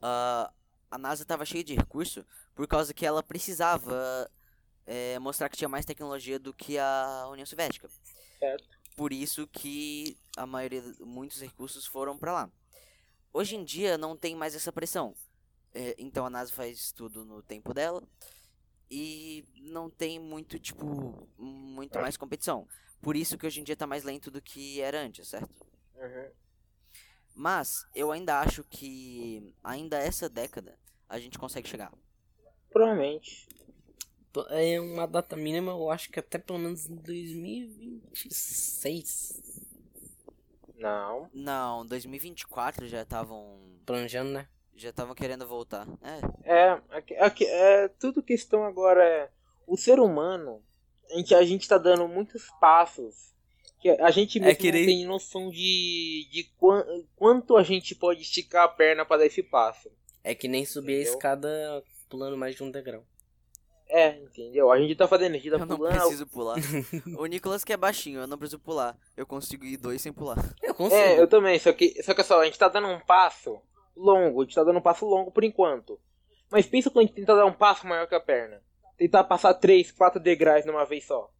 ah, 0.01 0.53
a 0.91 0.99
NASA 0.99 1.23
estava 1.23 1.45
cheia 1.45 1.65
de 1.65 1.75
recurso 1.75 2.25
por 2.55 2.67
causa 2.67 2.95
que 2.95 3.05
ela 3.05 3.23
precisava 3.23 4.31
eh, 4.87 5.19
mostrar 5.19 5.49
que 5.49 5.57
tinha 5.57 5.69
mais 5.69 5.85
tecnologia 5.85 6.39
do 6.39 6.55
que 6.55 6.79
a 6.79 7.29
União 7.31 7.45
Soviética. 7.45 7.89
Certo. 8.39 8.79
Por 8.97 9.13
isso 9.13 9.47
que 9.49 10.17
a 10.37 10.47
maioria, 10.47 10.83
muitos 11.01 11.41
recursos 11.41 11.87
foram 11.87 12.17
para 12.17 12.33
lá. 12.33 12.51
Hoje 13.33 13.57
em 13.57 13.65
dia 13.65 13.99
não 13.99 14.17
tem 14.17 14.35
mais 14.35 14.55
essa 14.55 14.73
pressão. 14.73 15.15
É, 15.75 15.95
então 15.99 16.25
a 16.25 16.31
NASA 16.31 16.53
faz 16.53 16.93
tudo 16.93 17.25
no 17.25 17.43
tempo 17.43 17.75
dela 17.75 18.03
e 18.91 19.45
não 19.57 19.91
tem 19.91 20.19
muito 20.19 20.59
tipo 20.59 21.29
muito 21.37 21.99
mais 22.01 22.17
competição. 22.17 22.67
Por 23.01 23.17
isso 23.17 23.39
que 23.39 23.47
hoje 23.47 23.61
em 23.61 23.65
dia 23.65 23.77
tá 23.77 23.87
mais 23.87 24.03
lento 24.05 24.31
do 24.31 24.43
que 24.43 24.81
era 24.81 25.01
antes, 25.01 25.29
certo? 25.29 25.67
Uhum. 25.95 26.31
Mas 27.35 27.87
eu 27.95 28.11
ainda 28.11 28.41
acho 28.41 28.65
que 28.65 29.55
ainda 29.63 29.99
essa 29.99 30.29
década 30.29 30.79
a 31.09 31.19
gente 31.19 31.39
consegue 31.39 31.69
chegar. 31.69 31.93
Provavelmente. 32.71 33.49
É 34.51 34.79
uma 34.81 35.07
data 35.07 35.37
mínima, 35.37 35.73
eu 35.73 35.91
acho 35.91 36.11
que 36.11 36.21
até 36.21 36.39
pelo 36.39 36.59
menos 36.59 36.87
em 36.87 36.97
2026. 36.97 39.43
Não. 40.77 41.31
Não, 41.33 41.87
2024 41.87 42.87
já 42.87 43.01
estavam 43.03 43.59
Planejando, 43.87 44.31
né? 44.31 44.49
já 44.75 44.91
estavam 44.91 45.15
querendo 45.15 45.47
voltar. 45.47 45.87
É, 46.03 46.21
É, 46.45 46.83
aqui, 46.91 47.17
aqui, 47.17 47.47
é, 47.47 47.89
tudo 47.89 48.23
questão 48.23 48.65
agora 48.65 49.03
é 49.03 49.31
o 49.67 49.75
ser 49.77 49.99
humano, 49.99 50.63
em 51.11 51.23
que 51.23 51.35
a 51.35 51.45
gente 51.45 51.69
tá 51.69 51.79
dando 51.79 52.07
muitos 52.09 52.45
passos, 52.61 53.35
que 53.81 53.91
a 53.91 54.11
gente 54.11 54.41
mesmo 54.41 54.57
que 54.59 54.73
nem- 54.73 54.81
não 54.83 54.87
tem 54.87 55.05
noção 55.07 55.51
de, 55.51 56.29
de 56.31 56.45
quan- 56.59 56.85
quanto 57.15 57.57
a 57.57 57.63
gente 57.63 57.95
pode 57.95 58.23
esticar 58.23 58.65
a 58.65 58.69
perna 58.69 59.05
para 59.05 59.19
dar 59.19 59.27
esse 59.27 59.43
passo. 59.43 59.91
É 60.25 60.35
que 60.35 60.49
nem 60.49 60.65
subir 60.65 60.93
a 60.93 60.97
Entendeu? 60.97 61.13
escada 61.15 61.85
pulando 62.09 62.37
mais 62.37 62.55
de 62.57 62.63
um 62.65 62.71
degrau. 62.71 63.05
É, 63.89 64.19
entendeu? 64.19 64.73
A 64.73 64.81
gente 64.81 64.97
tá 64.97 65.07
fazendo, 65.07 65.35
a 65.35 65.39
gente 65.39 65.49
tá 65.49 65.57
eu 65.59 65.65
não 65.67 65.77
pulando. 65.77 65.95
preciso 66.01 66.27
pular. 66.27 66.57
o 67.17 67.27
Nicolas 67.27 67.63
que 67.63 67.73
é 67.73 67.77
baixinho, 67.77 68.19
eu 68.21 68.27
não 68.27 68.37
preciso 68.37 68.59
pular. 68.59 68.99
Eu 69.17 69.25
consigo 69.25 69.65
ir 69.65 69.77
dois 69.77 70.03
sem 70.03 70.13
pular. 70.13 70.37
Eu 70.61 70.75
consigo. 70.75 71.01
É, 71.01 71.21
eu 71.21 71.29
também, 71.29 71.57
só 71.61 71.73
que, 71.73 72.03
só 72.03 72.13
que 72.13 72.25
só, 72.25 72.41
a 72.41 72.45
gente 72.45 72.59
tá 72.59 72.69
dando 72.69 72.89
um 72.89 72.99
passo 72.99 73.61
longo, 73.97 74.43
a 74.43 74.45
gente 74.45 74.55
tá 74.57 74.65
dando 74.65 74.79
um 74.81 74.83
passo 74.83 75.07
longo 75.07 75.31
por 75.31 75.45
enquanto. 75.45 76.01
Mas 76.51 76.67
pensa 76.67 76.91
quando 76.91 77.05
a 77.05 77.07
gente 77.07 77.15
tenta 77.17 77.37
dar 77.37 77.47
um 77.47 77.53
passo 77.53 77.87
maior 77.87 78.09
que 78.09 78.15
a 78.17 78.21
perna. 78.21 78.61
Tentar 78.97 79.25
passar 79.25 79.55
3, 79.55 79.93
4 79.93 80.21
degraus 80.21 80.65
numa 80.65 80.85
vez 80.87 81.05
só. 81.05 81.31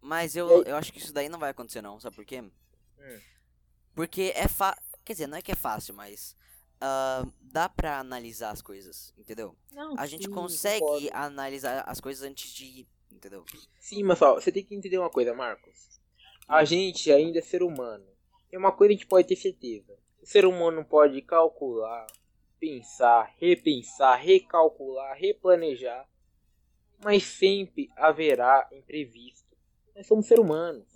Mas 0.00 0.36
eu, 0.36 0.62
eu 0.64 0.76
acho 0.76 0.92
que 0.92 0.98
isso 0.98 1.12
daí 1.12 1.28
não 1.28 1.38
vai 1.38 1.50
acontecer 1.50 1.82
não, 1.82 1.98
sabe 1.98 2.14
por 2.14 2.24
quê? 2.24 2.40
Hum. 2.40 3.20
Porque 3.94 4.32
é 4.36 4.46
fácil. 4.46 4.82
Quer 5.04 5.12
dizer, 5.14 5.26
não 5.26 5.38
é 5.38 5.42
que 5.42 5.52
é 5.52 5.56
fácil, 5.56 5.94
mas. 5.94 6.36
ah, 6.80 7.24
dá 7.40 7.68
pra 7.68 7.98
analisar 7.98 8.50
as 8.50 8.60
coisas, 8.62 9.12
entendeu? 9.16 9.56
Não, 9.72 9.98
A 9.98 10.06
gente 10.06 10.26
sim, 10.26 10.30
consegue 10.30 10.80
concordo. 10.80 11.08
analisar 11.12 11.82
as 11.86 12.00
coisas 12.00 12.22
antes 12.28 12.50
de 12.52 12.64
ir, 12.66 12.88
entendeu? 13.10 13.44
Sim, 13.80 14.02
mas 14.04 14.20
ó, 14.22 14.34
você 14.34 14.52
tem 14.52 14.64
que 14.64 14.74
entender 14.74 14.98
uma 14.98 15.10
coisa, 15.10 15.34
Marcos. 15.34 15.98
A 16.46 16.64
gente 16.64 17.10
ainda 17.10 17.38
é 17.38 17.42
ser 17.42 17.62
humano. 17.62 18.06
E 18.52 18.56
uma 18.56 18.70
coisa 18.72 18.92
a 18.92 18.96
gente 18.96 19.06
pode 19.06 19.26
ter 19.26 19.36
certeza. 19.36 19.98
O 20.22 20.26
ser 20.26 20.44
humano 20.44 20.84
pode 20.84 21.20
calcular, 21.22 22.06
pensar, 22.58 23.34
repensar, 23.38 24.16
recalcular, 24.16 25.16
replanejar. 25.16 26.08
Mas 27.02 27.24
sempre 27.24 27.90
haverá 27.96 28.68
imprevisto. 28.72 29.56
Nós 29.94 30.06
somos 30.06 30.26
seres 30.26 30.44
humanos, 30.44 30.86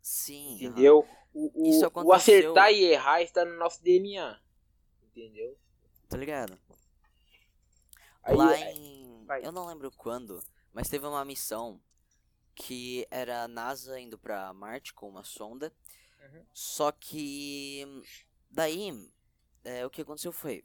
Sim. 0.00 0.54
entendeu? 0.54 1.06
O, 1.34 1.68
o, 1.68 2.04
o 2.04 2.12
acertar 2.12 2.72
e 2.72 2.84
errar 2.84 3.22
está 3.22 3.44
no 3.44 3.56
nosso 3.56 3.82
DNA. 3.82 4.40
Entendeu? 5.02 5.56
Tá 6.08 6.16
ligado? 6.16 6.58
Aí, 8.22 8.36
Lá 8.36 8.56
é, 8.56 8.72
em. 8.72 9.24
vai. 9.24 9.44
Eu 9.44 9.52
não 9.52 9.66
lembro 9.66 9.90
quando, 9.92 10.42
mas 10.72 10.88
teve 10.88 11.06
uma 11.06 11.24
missão 11.24 11.80
que 12.54 13.06
era 13.10 13.44
a 13.44 13.48
NASA 13.48 13.98
indo 14.00 14.18
pra 14.18 14.52
Marte 14.52 14.92
com 14.92 15.08
uma 15.08 15.24
sonda. 15.24 15.72
Uhum. 16.20 16.44
Só 16.52 16.92
que. 16.92 17.86
Daí, 18.50 19.10
é, 19.64 19.84
o 19.86 19.90
que 19.90 20.02
aconteceu 20.02 20.32
foi. 20.32 20.64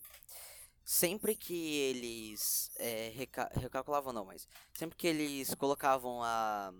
Sempre 0.83 1.35
que 1.35 1.77
eles. 1.77 2.71
É, 2.77 3.09
reca 3.15 3.49
recalculavam, 3.53 4.11
não, 4.11 4.25
mas. 4.25 4.47
Sempre 4.73 4.97
que 4.97 5.07
eles 5.07 5.53
colocavam 5.55 6.21
a, 6.21 6.73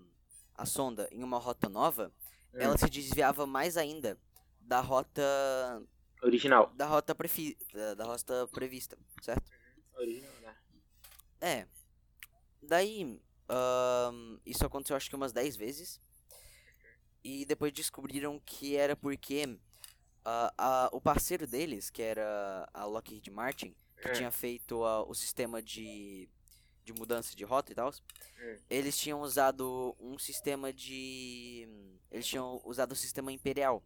a 0.54 0.66
sonda 0.66 1.08
em 1.10 1.22
uma 1.22 1.38
rota 1.38 1.68
nova, 1.68 2.12
Hum. 2.54 2.60
ela 2.60 2.78
se 2.78 2.88
desviava 2.88 3.46
mais 3.46 3.76
ainda 3.76 4.18
da 4.60 4.80
rota. 4.80 5.22
Original. 6.22 6.72
Da 6.74 6.86
rota, 6.86 7.14
prefi 7.14 7.58
da, 7.72 7.94
da 7.94 8.04
rota 8.04 8.48
prevista, 8.48 8.96
certo? 9.20 9.50
Original, 9.96 10.32
né? 10.40 10.56
É. 11.40 11.68
Daí, 12.62 13.20
isso 14.46 14.64
aconteceu 14.64 14.96
acho 14.96 15.10
que 15.10 15.16
umas 15.16 15.32
10 15.32 15.56
vezes. 15.56 16.00
E 17.22 17.44
depois 17.44 17.72
descobriram 17.72 18.40
que 18.40 18.76
era 18.76 18.94
porque 18.94 19.58
a- 20.24 20.88
o 20.92 21.00
parceiro 21.00 21.46
deles, 21.46 21.90
que 21.90 22.02
era 22.02 22.68
a 22.72 22.84
Lockheed 22.84 23.30
Martin, 23.30 23.74
que 24.00 24.08
Hum. 24.08 24.12
tinha 24.12 24.30
feito 24.30 24.80
o 24.82 25.14
sistema 25.14 25.62
de, 25.62 26.28
de 26.84 26.92
mudança 26.92 27.34
de 27.34 27.44
rota 27.44 27.72
e 27.72 27.74
tal, 27.74 27.90
Hum. 27.90 28.56
eles 28.68 28.96
tinham 28.96 29.20
usado 29.20 29.96
um 30.00 30.18
sistema 30.18 30.72
de. 30.72 31.68
Eles 32.10 32.26
tinham 32.26 32.60
usado 32.64 32.92
o 32.92 32.96
sistema 32.96 33.32
imperial 33.32 33.82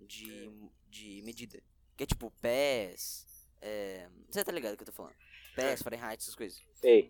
de, 0.00 0.50
de 0.88 1.22
medida. 1.22 1.62
Que 1.96 2.04
é 2.04 2.06
tipo 2.06 2.30
pés. 2.40 3.26
É, 3.60 4.08
você 4.28 4.44
tá 4.44 4.52
ligado 4.52 4.74
o 4.74 4.76
que 4.76 4.82
eu 4.82 4.86
tô 4.86 4.92
falando? 4.92 5.14
Pés, 5.54 5.80
Fahrenheit, 5.82 6.20
essas 6.20 6.34
coisas. 6.34 6.60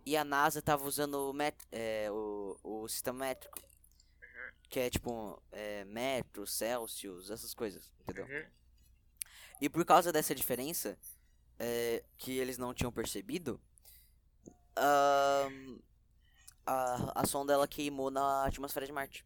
E 0.05 0.17
a 0.17 0.23
NASA 0.25 0.61
tava 0.63 0.87
usando 0.87 1.15
o, 1.31 1.33
met 1.33 1.57
é, 1.73 2.11
o, 2.13 2.57
o 2.63 2.89
sistema 2.89 3.21
métrico. 3.25 3.59
Que 4.75 4.81
é 4.81 4.91
tipo 4.91 5.41
é, 5.53 5.85
metros, 5.85 6.53
Celsius, 6.53 7.31
essas 7.31 7.55
coisas, 7.55 7.93
entendeu? 8.03 8.27
Uhum. 8.27 8.45
E 9.61 9.69
por 9.69 9.85
causa 9.85 10.11
dessa 10.13 10.35
diferença, 10.35 10.99
é, 11.61 12.03
que 12.19 12.37
eles 12.39 12.59
não 12.59 12.75
tinham 12.75 12.91
percebido, 12.91 13.61
ahn, 14.77 15.79
a, 16.67 17.21
a 17.23 17.25
sonda 17.25 17.53
ela 17.53 17.69
queimou 17.69 18.11
na 18.11 18.47
atmosfera 18.47 18.85
de 18.85 18.91
Marte. 18.91 19.25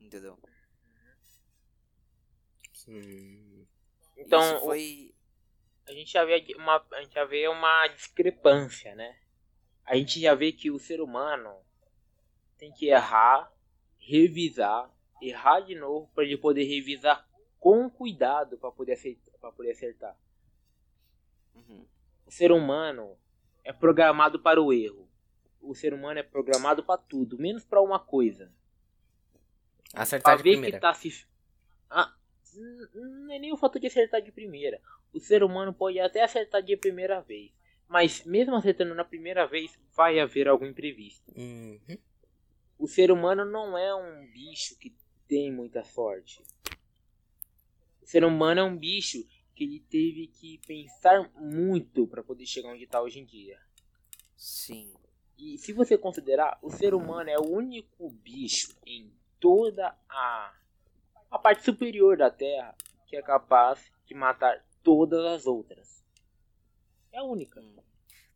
Entendeu? 0.00 0.38
Hum, 2.86 3.66
Então, 4.16 4.40
Isso 4.40 4.56
o- 4.58 4.60
foi. 4.66 5.14
a 5.88 5.92
gente 5.92 6.12
já 6.12 6.24
vê 6.24 6.44
uma, 6.56 6.86
a 6.92 7.02
gente 7.02 7.14
já 7.14 7.24
vê 7.24 7.48
uma 7.48 7.88
discrepância, 7.88 8.94
né? 8.94 9.18
A 9.84 9.96
gente 9.96 10.20
já 10.20 10.36
vê 10.36 10.52
que 10.52 10.70
o 10.70 10.78
ser 10.78 11.00
humano 11.00 11.52
tem 12.56 12.72
que 12.72 12.86
errar, 12.86 13.52
revisar, 14.06 14.90
errar 15.20 15.60
de 15.60 15.74
novo 15.74 16.10
para 16.14 16.24
ele 16.24 16.36
poder 16.36 16.64
revisar 16.64 17.26
com 17.58 17.88
cuidado 17.88 18.58
para 18.58 18.70
poder 18.70 18.92
acertar, 18.92 19.34
para 19.40 19.52
poder 19.52 19.70
acertar. 19.70 20.16
Uhum. 21.54 21.86
O 22.26 22.30
ser 22.30 22.52
humano 22.52 23.16
é 23.64 23.72
programado 23.72 24.38
para 24.38 24.60
o 24.60 24.72
erro. 24.72 25.08
O 25.60 25.74
ser 25.74 25.94
humano 25.94 26.20
é 26.20 26.22
programado 26.22 26.84
para 26.84 27.00
tudo, 27.00 27.38
menos 27.38 27.64
para 27.64 27.80
uma 27.80 27.98
coisa. 27.98 28.52
acertar 29.94 30.34
Pra 30.34 30.36
de 30.36 30.42
ver 30.42 30.50
primeira. 30.52 30.76
que 30.76 30.80
tá 30.80 30.92
se. 30.92 31.26
Ah, 31.88 32.14
não 32.94 33.32
é 33.32 33.38
nem 33.38 33.52
o 33.52 33.56
fato 33.56 33.80
de 33.80 33.86
acertar 33.86 34.20
de 34.20 34.30
primeira. 34.30 34.80
O 35.12 35.18
ser 35.20 35.42
humano 35.42 35.72
pode 35.72 35.98
até 35.98 36.22
acertar 36.22 36.62
de 36.62 36.76
primeira 36.76 37.20
vez. 37.22 37.50
Mas 37.88 38.24
mesmo 38.24 38.54
acertando 38.56 38.94
na 38.94 39.04
primeira 39.04 39.46
vez, 39.46 39.78
vai 39.94 40.18
haver 40.20 40.48
algum 40.48 40.66
imprevisto. 40.66 41.32
Uhum. 41.34 41.98
O 42.78 42.86
ser 42.86 43.10
humano 43.10 43.44
não 43.44 43.76
é 43.78 43.94
um 43.94 44.26
bicho 44.32 44.76
que 44.78 44.94
tem 45.26 45.52
muita 45.52 45.84
sorte. 45.84 46.42
O 48.02 48.06
ser 48.06 48.24
humano 48.24 48.60
é 48.60 48.64
um 48.64 48.76
bicho 48.76 49.26
que 49.54 49.64
ele 49.64 49.80
teve 49.80 50.26
que 50.26 50.58
pensar 50.66 51.30
muito 51.34 52.06
para 52.06 52.22
poder 52.22 52.46
chegar 52.46 52.70
onde 52.70 52.84
está 52.84 53.00
hoje 53.00 53.20
em 53.20 53.24
dia. 53.24 53.58
Sim. 54.36 54.92
E 55.38 55.56
se 55.58 55.72
você 55.72 55.96
considerar, 55.96 56.58
o 56.62 56.70
ser 56.70 56.94
humano 56.94 57.30
é 57.30 57.38
o 57.38 57.46
único 57.46 58.10
bicho 58.10 58.76
em 58.84 59.12
toda 59.40 59.96
a, 60.08 60.54
a 61.30 61.38
parte 61.38 61.64
superior 61.64 62.16
da 62.16 62.30
Terra 62.30 62.76
que 63.06 63.16
é 63.16 63.22
capaz 63.22 63.92
de 64.06 64.14
matar 64.14 64.64
todas 64.82 65.24
as 65.24 65.46
outras. 65.46 66.04
É 67.12 67.18
a 67.18 67.22
única. 67.22 67.60
Hum. 67.60 67.76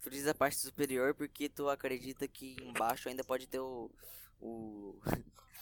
Tu 0.00 0.10
diz 0.10 0.26
a 0.26 0.34
parte 0.34 0.56
superior 0.56 1.14
porque 1.14 1.48
tu 1.48 1.68
acredita 1.68 2.28
que 2.28 2.56
embaixo 2.62 3.08
ainda 3.08 3.24
pode 3.24 3.46
ter 3.46 3.58
o. 3.58 3.90
o. 4.40 4.98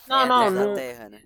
Não, 0.08 0.22
é, 0.24 0.26
não, 0.26 0.50
não. 0.50 0.74
terra, 0.74 1.08
né? 1.08 1.22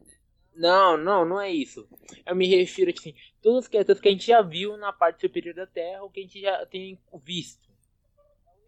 Não, 0.55 0.97
não, 0.97 1.25
não 1.25 1.41
é 1.41 1.51
isso. 1.51 1.89
Eu 2.27 2.35
me 2.35 2.47
refiro, 2.47 2.93
assim, 2.97 3.15
todas 3.41 3.65
as 3.65 3.69
criaturas 3.69 4.01
que 4.01 4.09
a 4.09 4.13
gente 4.13 4.27
já 4.27 4.43
viu 4.43 4.77
na 4.77 4.93
parte 4.93 5.21
superior 5.21 5.55
da 5.55 5.67
Terra 5.67 6.03
ou 6.03 6.11
que 6.11 6.21
a 6.21 6.23
gente 6.23 6.41
já 6.41 6.67
tem 6.67 6.99
visto. 7.25 7.71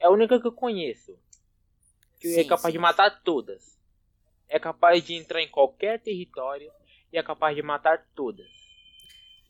É 0.01 0.07
a 0.07 0.11
única 0.11 0.41
que 0.41 0.47
eu 0.47 0.53
conheço. 0.53 1.19
Que 2.19 2.29
é 2.29 2.43
Sim, 2.43 2.47
capaz 2.47 2.73
sim. 2.73 2.73
de 2.73 2.79
matar 2.79 3.23
todas. 3.23 3.79
É 4.49 4.59
capaz 4.59 5.05
de 5.05 5.15
entrar 5.15 5.43
em 5.43 5.49
qualquer 5.49 6.01
território 6.01 6.73
e 7.13 7.19
é 7.19 7.23
capaz 7.23 7.55
de 7.55 7.63
matar 7.63 8.07
todas. 8.15 8.49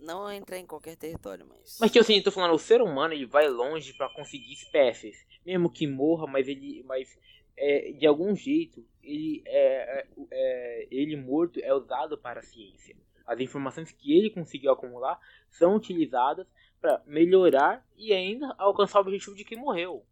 Não 0.00 0.30
entrar 0.32 0.58
em 0.58 0.66
qualquer 0.66 0.96
território, 0.96 1.46
mas. 1.46 1.78
Mas 1.80 1.90
que 1.92 1.98
assim, 1.98 2.16
eu 2.16 2.24
tô 2.24 2.32
falando, 2.32 2.54
o 2.54 2.58
ser 2.58 2.82
humano 2.82 3.14
ele 3.14 3.26
vai 3.26 3.48
longe 3.48 3.92
pra 3.92 4.12
conseguir 4.12 4.52
espécies. 4.52 5.16
Mesmo 5.46 5.70
que 5.70 5.86
morra, 5.86 6.26
mas 6.26 6.48
ele. 6.48 6.82
Mas 6.82 7.16
é, 7.64 7.92
de 7.92 8.04
algum 8.08 8.34
jeito, 8.34 8.84
ele 9.04 9.40
é, 9.46 10.00
é, 10.00 10.06
é, 10.32 10.88
ele 10.90 11.14
morto 11.14 11.60
é 11.62 11.72
usado 11.72 12.18
para 12.18 12.40
a 12.40 12.42
ciência. 12.42 12.96
As 13.24 13.38
informações 13.38 13.92
que 13.92 14.18
ele 14.18 14.30
conseguiu 14.30 14.72
acumular 14.72 15.20
são 15.48 15.76
utilizadas 15.76 16.44
para 16.80 17.00
melhorar 17.06 17.86
e 17.96 18.12
ainda 18.12 18.52
alcançar 18.58 18.98
o 18.98 19.02
objetivo 19.02 19.36
de 19.36 19.44
quem 19.44 19.56
morreu. 19.56 20.04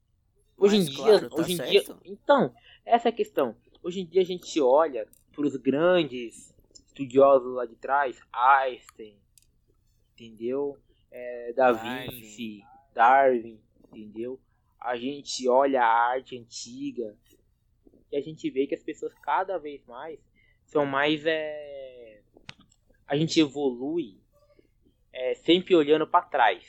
Hoje 0.56 0.76
em 0.76 0.84
Mas, 0.84 0.90
dia, 0.90 1.04
claro, 1.04 1.28
tá 1.30 1.36
hoje 1.36 1.52
em 1.54 1.56
dia, 1.56 1.82
então, 2.04 2.54
essa 2.86 3.08
é 3.08 3.10
a 3.10 3.14
questão. 3.14 3.56
Hoje 3.82 4.00
em 4.00 4.06
dia 4.06 4.22
a 4.22 4.24
gente 4.24 4.60
olha 4.60 5.08
para 5.32 5.44
os 5.44 5.56
grandes 5.56 6.54
estudiosos 6.72 7.52
lá 7.52 7.66
de 7.66 7.74
trás, 7.74 8.20
Einstein, 8.32 9.16
entendeu? 10.14 10.78
É, 11.10 11.52
da 11.54 11.72
Darwin. 11.72 12.10
Vinci, 12.10 12.62
Darwin, 12.94 13.60
entendeu? 13.88 14.38
A 14.78 14.96
gente 14.96 15.48
olha 15.48 15.82
a 15.82 16.10
arte 16.12 16.38
antiga 16.38 17.16
e 18.12 18.16
a 18.16 18.20
gente 18.20 18.50
vê 18.50 18.66
que 18.66 18.74
as 18.74 18.82
pessoas 18.82 19.12
cada 19.22 19.58
vez 19.58 19.84
mais 19.86 20.18
são 20.66 20.84
mais 20.86 21.24
é... 21.26 22.22
a 23.06 23.16
gente 23.16 23.38
evolui 23.40 24.20
é, 25.12 25.34
sempre 25.34 25.74
olhando 25.74 26.06
para 26.06 26.24
trás. 26.26 26.64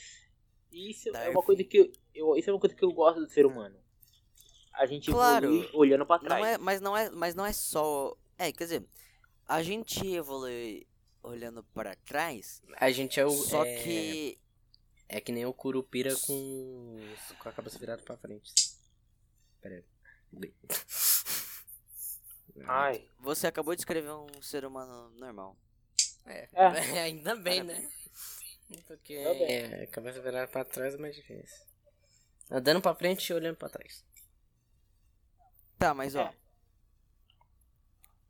E 0.71 0.89
isso 0.91 1.09
é 1.09 1.11
Darwin. 1.11 1.31
uma 1.31 1.43
coisa 1.43 1.63
que 1.63 1.77
eu, 1.77 1.91
eu- 2.15 2.35
isso 2.37 2.49
é 2.49 2.53
uma 2.53 2.59
coisa 2.59 2.75
que 2.75 2.83
eu 2.83 2.91
gosto 2.91 3.19
do 3.19 3.29
ser 3.29 3.45
humano. 3.45 3.77
A 4.73 4.85
gente 4.85 5.11
Claro. 5.11 5.45
evolui 5.47 5.69
olhando 5.73 6.05
para 6.05 6.21
trás. 6.23 6.41
Não 6.41 6.47
é, 6.47 6.57
mas 6.57 6.81
não 6.81 6.97
é, 6.97 7.09
mas 7.09 7.35
não 7.35 7.45
é 7.45 7.53
só. 7.53 8.15
É, 8.37 8.51
quer 8.51 8.63
dizer, 8.63 8.85
a 9.47 9.61
gente 9.61 10.07
evolui 10.07 10.87
olhando 11.21 11.63
para 11.65 11.93
trás, 11.97 12.63
A 12.77 12.89
gente 12.89 13.19
é 13.19 13.25
o. 13.25 13.29
só 13.29 13.63
é, 13.63 13.75
que 13.83 14.39
É 15.07 15.19
que 15.21 15.31
nem 15.31 15.45
o 15.45 15.53
Curupira 15.53 16.15
com, 16.25 16.97
com 17.37 17.49
a 17.49 17.51
cabeça 17.51 17.77
virada 17.77 18.01
pra 18.01 18.17
frente. 18.17 18.51
Pera 19.61 19.75
aí. 19.75 19.83
Bem. 22.56 22.66
Ai, 22.68 23.08
você 23.20 23.47
acabou 23.47 23.76
de 23.76 23.82
escrever 23.82 24.12
um 24.12 24.41
ser 24.41 24.66
humano 24.66 25.10
normal. 25.12 25.58
É. 26.26 26.49
É. 26.54 27.02
Ainda 27.04 27.36
bem, 27.36 27.64
né? 27.64 27.89
Porque 28.88 29.14
é, 29.14 29.86
cabeça 29.88 30.22
virada 30.22 30.47
pra 30.47 30.64
trás 30.64 30.93
é 30.93 30.97
mais 30.97 31.16
difícil. 31.16 31.66
Andando 32.49 32.82
pra 32.82 32.95
frente 32.95 33.28
e 33.28 33.34
olhando 33.34 33.58
pra 33.58 33.70
trás. 33.70 34.06
Tá, 35.78 35.93
mas 35.93 36.16
ó. 36.16 36.22
É. 36.22 36.34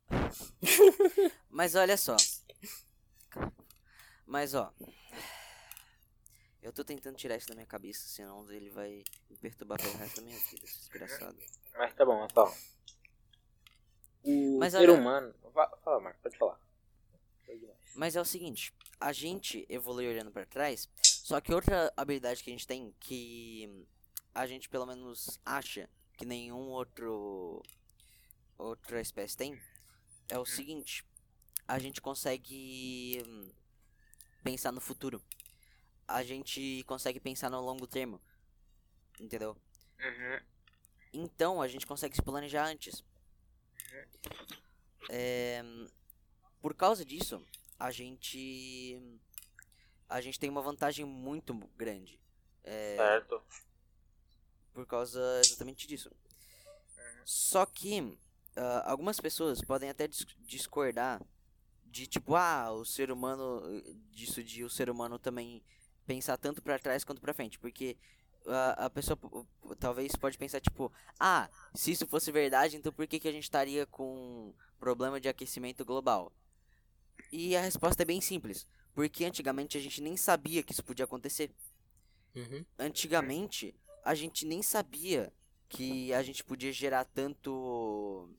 mas 1.50 1.76
olha 1.76 1.98
só. 1.98 2.16
Mas 4.26 4.54
ó. 4.54 4.74
Eu 6.62 6.72
tô 6.72 6.84
tentando 6.84 7.18
tirar 7.18 7.36
isso 7.38 7.48
da 7.48 7.56
minha 7.56 7.66
cabeça, 7.66 8.08
senão 8.08 8.50
ele 8.52 8.70
vai 8.70 9.04
me 9.30 9.38
perturbar 9.38 9.82
pelo 9.82 9.98
resto 9.98 10.18
da 10.18 10.28
minha 10.28 10.40
vida, 10.40 10.62
desgraçado. 10.62 11.38
mas 11.76 11.94
tá 11.96 12.06
bom, 12.06 12.20
mas 12.20 12.32
ó. 12.36 12.54
O 14.24 14.60
Mas 14.60 14.74
ser 14.74 14.80
olha- 14.90 14.94
humano. 14.94 15.34
Fala, 15.84 16.00
Marco, 16.00 16.20
pode 16.22 16.38
falar. 16.38 16.60
Mas 17.96 18.16
é 18.16 18.22
o 18.22 18.26
seguinte, 18.26 18.74
a 19.00 19.12
gente 19.12 19.66
evolui 19.68 20.08
olhando 20.08 20.32
pra 20.32 20.46
trás, 20.46 20.88
só 21.04 21.42
que 21.42 21.54
outra 21.54 21.92
habilidade 21.98 22.42
que 22.42 22.50
a 22.50 22.54
gente 22.54 22.66
tem 22.66 22.94
que 23.00 23.86
a 24.34 24.48
gente 24.48 24.70
pelo 24.70 24.86
menos 24.86 25.40
acha 25.46 25.90
que 26.18 26.26
nenhum 26.26 26.70
outro 26.70 27.62
outra 28.58 29.02
espécie 29.02 29.36
tem 29.36 29.62
é 30.30 30.40
o 30.40 30.46
seguinte, 30.46 31.04
a 31.68 31.78
gente 31.80 32.00
consegue 32.02 33.22
pensar 34.44 34.72
no 34.72 34.80
futuro. 34.80 35.22
A 36.08 36.24
gente 36.24 36.84
consegue 36.88 37.20
pensar 37.20 37.50
no 37.50 37.60
longo 37.60 37.86
termo. 37.88 38.22
Entendeu? 39.20 39.58
Uhum. 40.00 40.40
Então 41.14 41.62
a 41.62 41.68
gente 41.68 41.86
consegue 41.86 42.16
se 42.16 42.22
planejar 42.22 42.66
antes. 42.66 43.04
É, 45.10 45.62
por 46.62 46.74
causa 46.76 47.04
disso, 47.04 47.44
a 47.80 47.92
gente 47.92 49.02
a 50.08 50.20
gente 50.22 50.40
tem 50.40 50.50
uma 50.50 50.62
vantagem 50.62 51.06
muito 51.06 51.54
grande. 51.78 52.20
É, 52.64 52.96
Certo. 52.98 53.42
por 54.74 54.86
causa 54.86 55.20
exatamente 55.44 55.88
disso. 55.88 56.12
Só 57.26 57.66
que 57.66 58.18
ah, 58.56 58.92
algumas 58.92 59.20
pessoas 59.20 59.62
podem 59.62 59.90
até 59.90 60.08
dis- 60.08 60.26
discordar 60.40 61.22
de 61.86 62.06
tipo, 62.08 62.36
ah, 62.36 62.72
o 62.72 62.86
ser 62.86 63.12
humano 63.12 63.62
disso 64.12 64.44
de 64.44 64.64
o 64.64 64.70
ser 64.70 64.90
humano 64.90 65.18
também 65.18 65.64
pensar 66.06 66.38
tanto 66.38 66.62
pra 66.62 66.80
trás 66.80 67.04
quanto 67.04 67.22
pra 67.22 67.34
frente, 67.34 67.58
porque 67.60 67.98
ah, 68.48 68.86
a 68.86 68.90
pessoa 68.90 69.18
talvez 69.80 70.16
pode 70.16 70.38
pensar 70.38 70.60
tipo, 70.62 70.92
ah, 71.20 71.50
se 71.74 71.92
isso 71.92 72.08
fosse 72.08 72.32
verdade, 72.32 72.76
então 72.78 72.92
por 72.92 73.08
que 73.08 73.20
que 73.20 73.28
a 73.28 73.32
gente 73.32 73.44
estaria 73.44 73.86
com 73.86 74.54
problema 74.80 75.20
de 75.20 75.30
aquecimento 75.30 75.86
global? 75.86 76.32
E 77.32 77.56
a 77.56 77.62
resposta 77.62 78.04
é 78.04 78.06
bem 78.06 78.22
simples, 78.22 78.68
porque 78.94 79.26
antigamente 79.26 79.78
a 79.78 79.82
gente 79.82 80.02
nem 80.02 80.18
sabia 80.18 80.64
que 80.64 80.74
isso 80.74 80.84
podia 80.84 81.06
acontecer 81.06 81.52
Uhum. 82.34 82.66
antigamente 82.80 83.76
a 84.06 84.16
gente 84.16 84.46
nem 84.46 84.62
sabia 84.64 85.34
que 85.68 86.14
a 86.14 86.24
gente 86.24 86.44
podia 86.46 86.72
gerar 86.72 87.04
tanto 87.06 88.30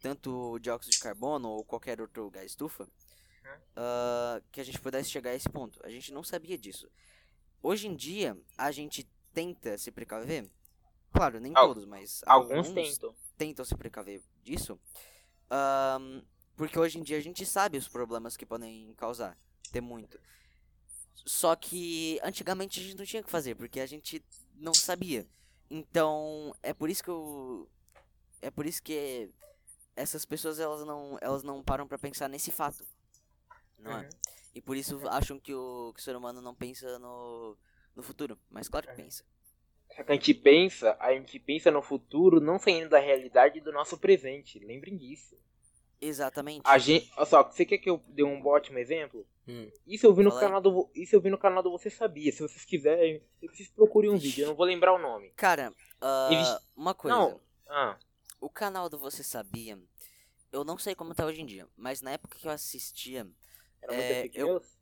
tanto 0.00 0.58
dióxido 0.60 0.92
de 0.92 0.98
carbono 1.00 1.48
ou 1.48 1.64
qualquer 1.64 2.00
outro 2.00 2.30
gás 2.30 2.52
estufa 2.52 2.88
ah, 3.76 4.40
que 4.52 4.60
a 4.60 4.64
gente 4.64 4.80
pudesse 4.80 5.10
chegar 5.10 5.30
a 5.30 5.34
esse 5.34 5.48
ponto. 5.48 5.80
A 5.84 5.90
gente 5.90 6.12
não 6.12 6.22
sabia 6.22 6.56
disso. 6.58 6.88
Hoje 7.62 7.88
em 7.88 7.96
dia 7.96 8.36
a 8.56 8.70
gente 8.70 9.08
tenta 9.34 9.76
se 9.76 9.90
precaver. 9.90 10.48
Claro, 11.12 11.38
nem 11.40 11.52
Al- 11.54 11.68
todos, 11.68 11.84
mas 11.84 12.22
Alguns 12.26 12.70
tentam. 12.70 13.14
tentam 13.36 13.64
se 13.64 13.76
precaver 13.76 14.22
disso. 14.42 14.78
ahn, 15.50 16.22
porque 16.56 16.78
hoje 16.78 16.98
em 16.98 17.02
dia 17.02 17.18
a 17.18 17.20
gente 17.20 17.44
sabe 17.44 17.76
os 17.78 17.88
problemas 17.88 18.36
que 18.36 18.46
podem 18.46 18.94
causar. 18.94 19.36
Ter 19.72 19.80
muito. 19.80 20.18
Só 21.26 21.54
que 21.56 22.18
antigamente 22.22 22.80
a 22.80 22.82
gente 22.82 22.96
não 22.96 23.04
tinha 23.04 23.22
o 23.22 23.24
que 23.24 23.30
fazer, 23.30 23.54
porque 23.54 23.80
a 23.80 23.86
gente 23.86 24.24
não 24.54 24.74
sabia. 24.74 25.26
Então, 25.70 26.54
é 26.62 26.72
por 26.74 26.90
isso 26.90 27.02
que 27.02 27.10
eu. 27.10 27.68
É 28.42 28.50
por 28.50 28.66
isso 28.66 28.82
que 28.82 29.30
essas 29.96 30.24
pessoas 30.24 30.58
elas 30.58 30.84
não, 30.84 31.16
elas 31.20 31.42
não 31.42 31.62
param 31.62 31.86
pra 31.88 31.98
pensar 31.98 32.28
nesse 32.28 32.50
fato. 32.52 32.84
Não 33.78 33.92
é? 33.92 34.02
Uhum. 34.02 34.08
E 34.54 34.60
por 34.60 34.76
isso 34.76 35.00
acham 35.08 35.38
que 35.40 35.54
o, 35.54 35.92
que 35.94 36.00
o 36.00 36.04
ser 36.04 36.14
humano 36.14 36.40
não 36.40 36.54
pensa 36.54 36.98
no, 36.98 37.56
no 37.94 38.02
futuro. 38.02 38.38
Mas 38.50 38.68
claro 38.68 38.86
que 38.88 38.94
pensa. 38.94 39.24
Só 39.94 40.02
que 40.02 40.10
a 40.12 40.14
gente 40.14 40.34
pensa, 40.34 40.96
a 40.98 41.12
gente 41.12 41.38
pensa 41.38 41.70
no 41.70 41.80
futuro 41.82 42.40
não 42.40 42.58
saindo 42.58 42.88
da 42.88 42.98
realidade 42.98 43.60
do 43.60 43.72
nosso 43.72 43.96
presente. 43.98 44.58
Lembrem 44.58 44.96
disso. 44.96 45.36
Exatamente. 46.00 46.62
A 46.64 46.76
gente, 46.78 47.10
olha 47.16 47.26
só, 47.26 47.42
você 47.44 47.64
quer 47.64 47.78
que 47.78 47.88
eu 47.88 48.02
dê 48.08 48.22
um 48.22 48.44
ótimo 48.46 48.78
exemplo? 48.78 49.26
Hum. 49.46 49.70
Isso 49.86 50.06
eu 50.06 50.12
vi 50.14 50.22
no 50.22 50.30
Fala 50.30 50.40
canal 50.42 50.60
do 50.60 50.90
isso 50.94 51.14
eu 51.14 51.20
vi 51.20 51.30
no 51.30 51.38
canal 51.38 51.62
do 51.62 51.70
Você 51.70 51.88
Sabia. 51.90 52.32
Se 52.32 52.40
vocês 52.42 52.64
quiserem, 52.64 53.22
vocês 53.42 53.68
procurem 53.70 54.10
um 54.10 54.16
vídeo, 54.18 54.42
eu 54.44 54.48
não 54.48 54.54
vou 54.56 54.66
lembrar 54.66 54.92
o 54.94 54.98
nome. 54.98 55.30
Cara, 55.36 55.72
Eles- 56.30 56.58
uma 56.76 56.94
coisa. 56.94 57.16
Não. 57.16 57.40
Ah, 57.68 57.98
O 58.40 58.50
canal 58.50 58.88
do 58.90 58.98
Você 58.98 59.22
Sabia, 59.22 59.78
eu 60.52 60.64
não 60.64 60.76
sei 60.76 60.94
como 60.94 61.14
tá 61.14 61.24
hoje 61.24 61.40
em 61.40 61.46
dia, 61.46 61.66
mas 61.76 62.02
na 62.02 62.10
época 62.12 62.38
que 62.38 62.46
eu 62.46 62.50
assistia, 62.52 63.26
era 63.80 63.92
muita 63.92 64.12
É, 64.12 64.22
fake 64.22 64.38
eu- 64.38 64.46
news? 64.48 64.78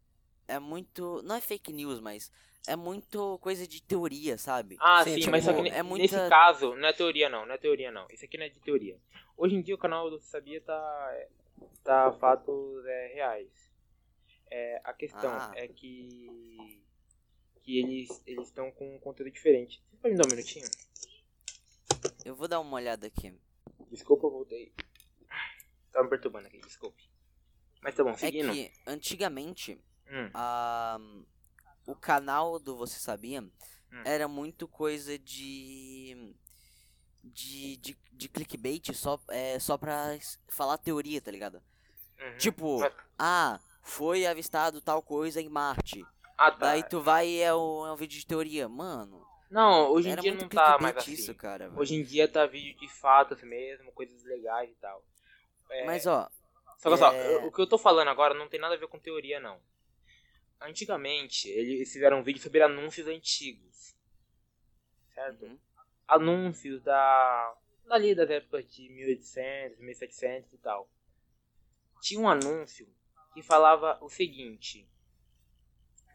é 0.48 0.58
muito. 0.58 1.22
Não 1.22 1.36
é 1.36 1.40
fake 1.40 1.72
news, 1.72 2.00
mas 2.00 2.30
é 2.66 2.76
muito 2.76 3.38
coisa 3.40 3.66
de 3.66 3.82
teoria, 3.82 4.38
sabe? 4.38 4.76
Ah, 4.80 5.02
Sim, 5.04 5.10
sim, 5.14 5.18
tipo, 5.20 5.30
mas 5.32 5.44
só 5.44 5.52
que 5.52 5.68
é 5.68 5.82
muita- 5.82 6.02
nesse 6.16 6.28
caso, 6.28 6.74
não 6.76 6.88
é 6.88 6.92
teoria 6.92 7.28
não, 7.28 7.44
não 7.46 7.54
é 7.54 7.58
teoria 7.58 7.90
não. 7.90 8.06
Isso 8.10 8.24
aqui 8.24 8.36
não 8.38 8.44
é 8.44 8.48
de 8.48 8.60
teoria. 8.60 8.98
Hoje 9.36 9.54
em 9.56 9.62
dia 9.62 9.74
o 9.74 9.78
canal 9.78 10.08
do 10.10 10.20
Sabia 10.20 10.60
tá 10.60 11.26
tá 11.84 12.12
fatos 12.12 12.84
é, 12.86 13.06
reais. 13.14 13.50
É, 14.50 14.80
a 14.84 14.92
questão 14.92 15.30
Ah. 15.32 15.52
é 15.56 15.66
que 15.68 16.80
que 17.62 17.78
eles 17.78 18.22
eles 18.26 18.48
estão 18.48 18.70
com 18.72 18.96
um 18.96 18.98
conteúdo 18.98 19.30
diferente. 19.32 19.82
Você 19.90 19.96
pode 19.96 20.14
me 20.14 20.18
dar 20.20 20.26
um 20.26 20.30
minutinho? 20.30 20.66
Eu 22.24 22.34
vou 22.34 22.48
dar 22.48 22.60
uma 22.60 22.76
olhada 22.76 23.06
aqui. 23.06 23.32
Desculpa, 23.90 24.26
eu 24.26 24.30
voltei. 24.30 24.72
Tava 25.92 26.04
me 26.04 26.10
perturbando 26.10 26.46
aqui, 26.48 26.58
desculpe. 26.60 27.02
Mas 27.82 27.94
tá 27.94 28.02
bom, 28.04 28.10
É 28.10 28.16
seguindo. 28.16 28.52
que 28.52 28.72
antigamente 28.86 29.78
Hum, 30.08 30.30
a, 30.34 30.98
o 31.86 31.94
canal 31.94 32.58
do 32.58 32.76
Você 32.76 32.98
Sabia 32.98 33.42
Hum. 33.42 34.02
era 34.04 34.26
muito 34.28 34.66
coisa 34.66 35.18
de. 35.18 36.34
De, 37.24 37.76
de, 37.76 37.96
de 38.10 38.28
clickbait 38.28 38.92
só, 38.94 39.20
é, 39.28 39.56
só 39.60 39.78
pra 39.78 40.18
falar 40.48 40.76
teoria, 40.78 41.20
tá 41.20 41.30
ligado? 41.30 41.62
Uhum. 42.20 42.36
Tipo, 42.38 42.80
Mas- 42.80 42.92
ah, 43.18 43.60
foi 43.80 44.26
avistado 44.26 44.80
tal 44.80 45.00
coisa 45.02 45.40
em 45.40 45.48
Marte. 45.48 46.04
Ah, 46.36 46.50
tá. 46.50 46.56
Daí 46.66 46.82
tu 46.82 47.00
vai 47.00 47.28
e 47.28 47.40
é 47.40 47.54
um, 47.54 47.86
é 47.86 47.92
um 47.92 47.96
vídeo 47.96 48.18
de 48.18 48.26
teoria. 48.26 48.68
Mano, 48.68 49.24
Não, 49.48 49.88
hoje 49.92 50.08
em 50.08 50.12
era 50.12 50.20
dia 50.22 50.34
não 50.34 50.48
tá 50.48 50.78
mais 50.80 50.96
assim. 50.96 51.12
isso, 51.12 51.32
cara. 51.36 51.70
Hoje 51.76 51.94
em 51.94 52.02
dia 52.02 52.26
tá 52.26 52.44
vídeo 52.46 52.76
de 52.80 52.88
fatos 52.88 53.40
mesmo, 53.42 53.92
coisas 53.92 54.24
legais 54.24 54.70
e 54.70 54.74
tal. 54.80 55.04
É, 55.70 55.84
Mas 55.86 56.06
ó, 56.06 56.28
Só 56.78 56.96
só, 56.96 57.12
é- 57.12 57.36
eu- 57.36 57.46
o 57.46 57.52
que 57.52 57.60
eu 57.60 57.66
tô 57.68 57.78
falando 57.78 58.08
agora 58.08 58.34
não 58.34 58.48
tem 58.48 58.58
nada 58.58 58.74
a 58.74 58.78
ver 58.78 58.88
com 58.88 58.98
teoria, 58.98 59.38
não. 59.38 59.60
Antigamente, 60.64 61.48
eles 61.48 61.92
fizeram 61.92 62.20
um 62.20 62.22
vídeo 62.22 62.40
sobre 62.40 62.62
anúncios 62.62 63.06
antigos. 63.06 63.96
Certo? 65.12 65.44
uhum, 65.44 65.58
Anúncios 66.06 66.82
da. 66.82 67.56
dali 67.86 68.14
das 68.14 68.30
épocas 68.30 68.70
de 68.72 68.88
1800, 68.88 69.78
1700 69.78 70.52
e 70.52 70.58
tal. 70.58 70.88
Tinha 72.00 72.20
um 72.20 72.28
anúncio 72.28 72.88
que 73.34 73.42
falava 73.42 73.98
o 74.00 74.08
seguinte: 74.08 74.88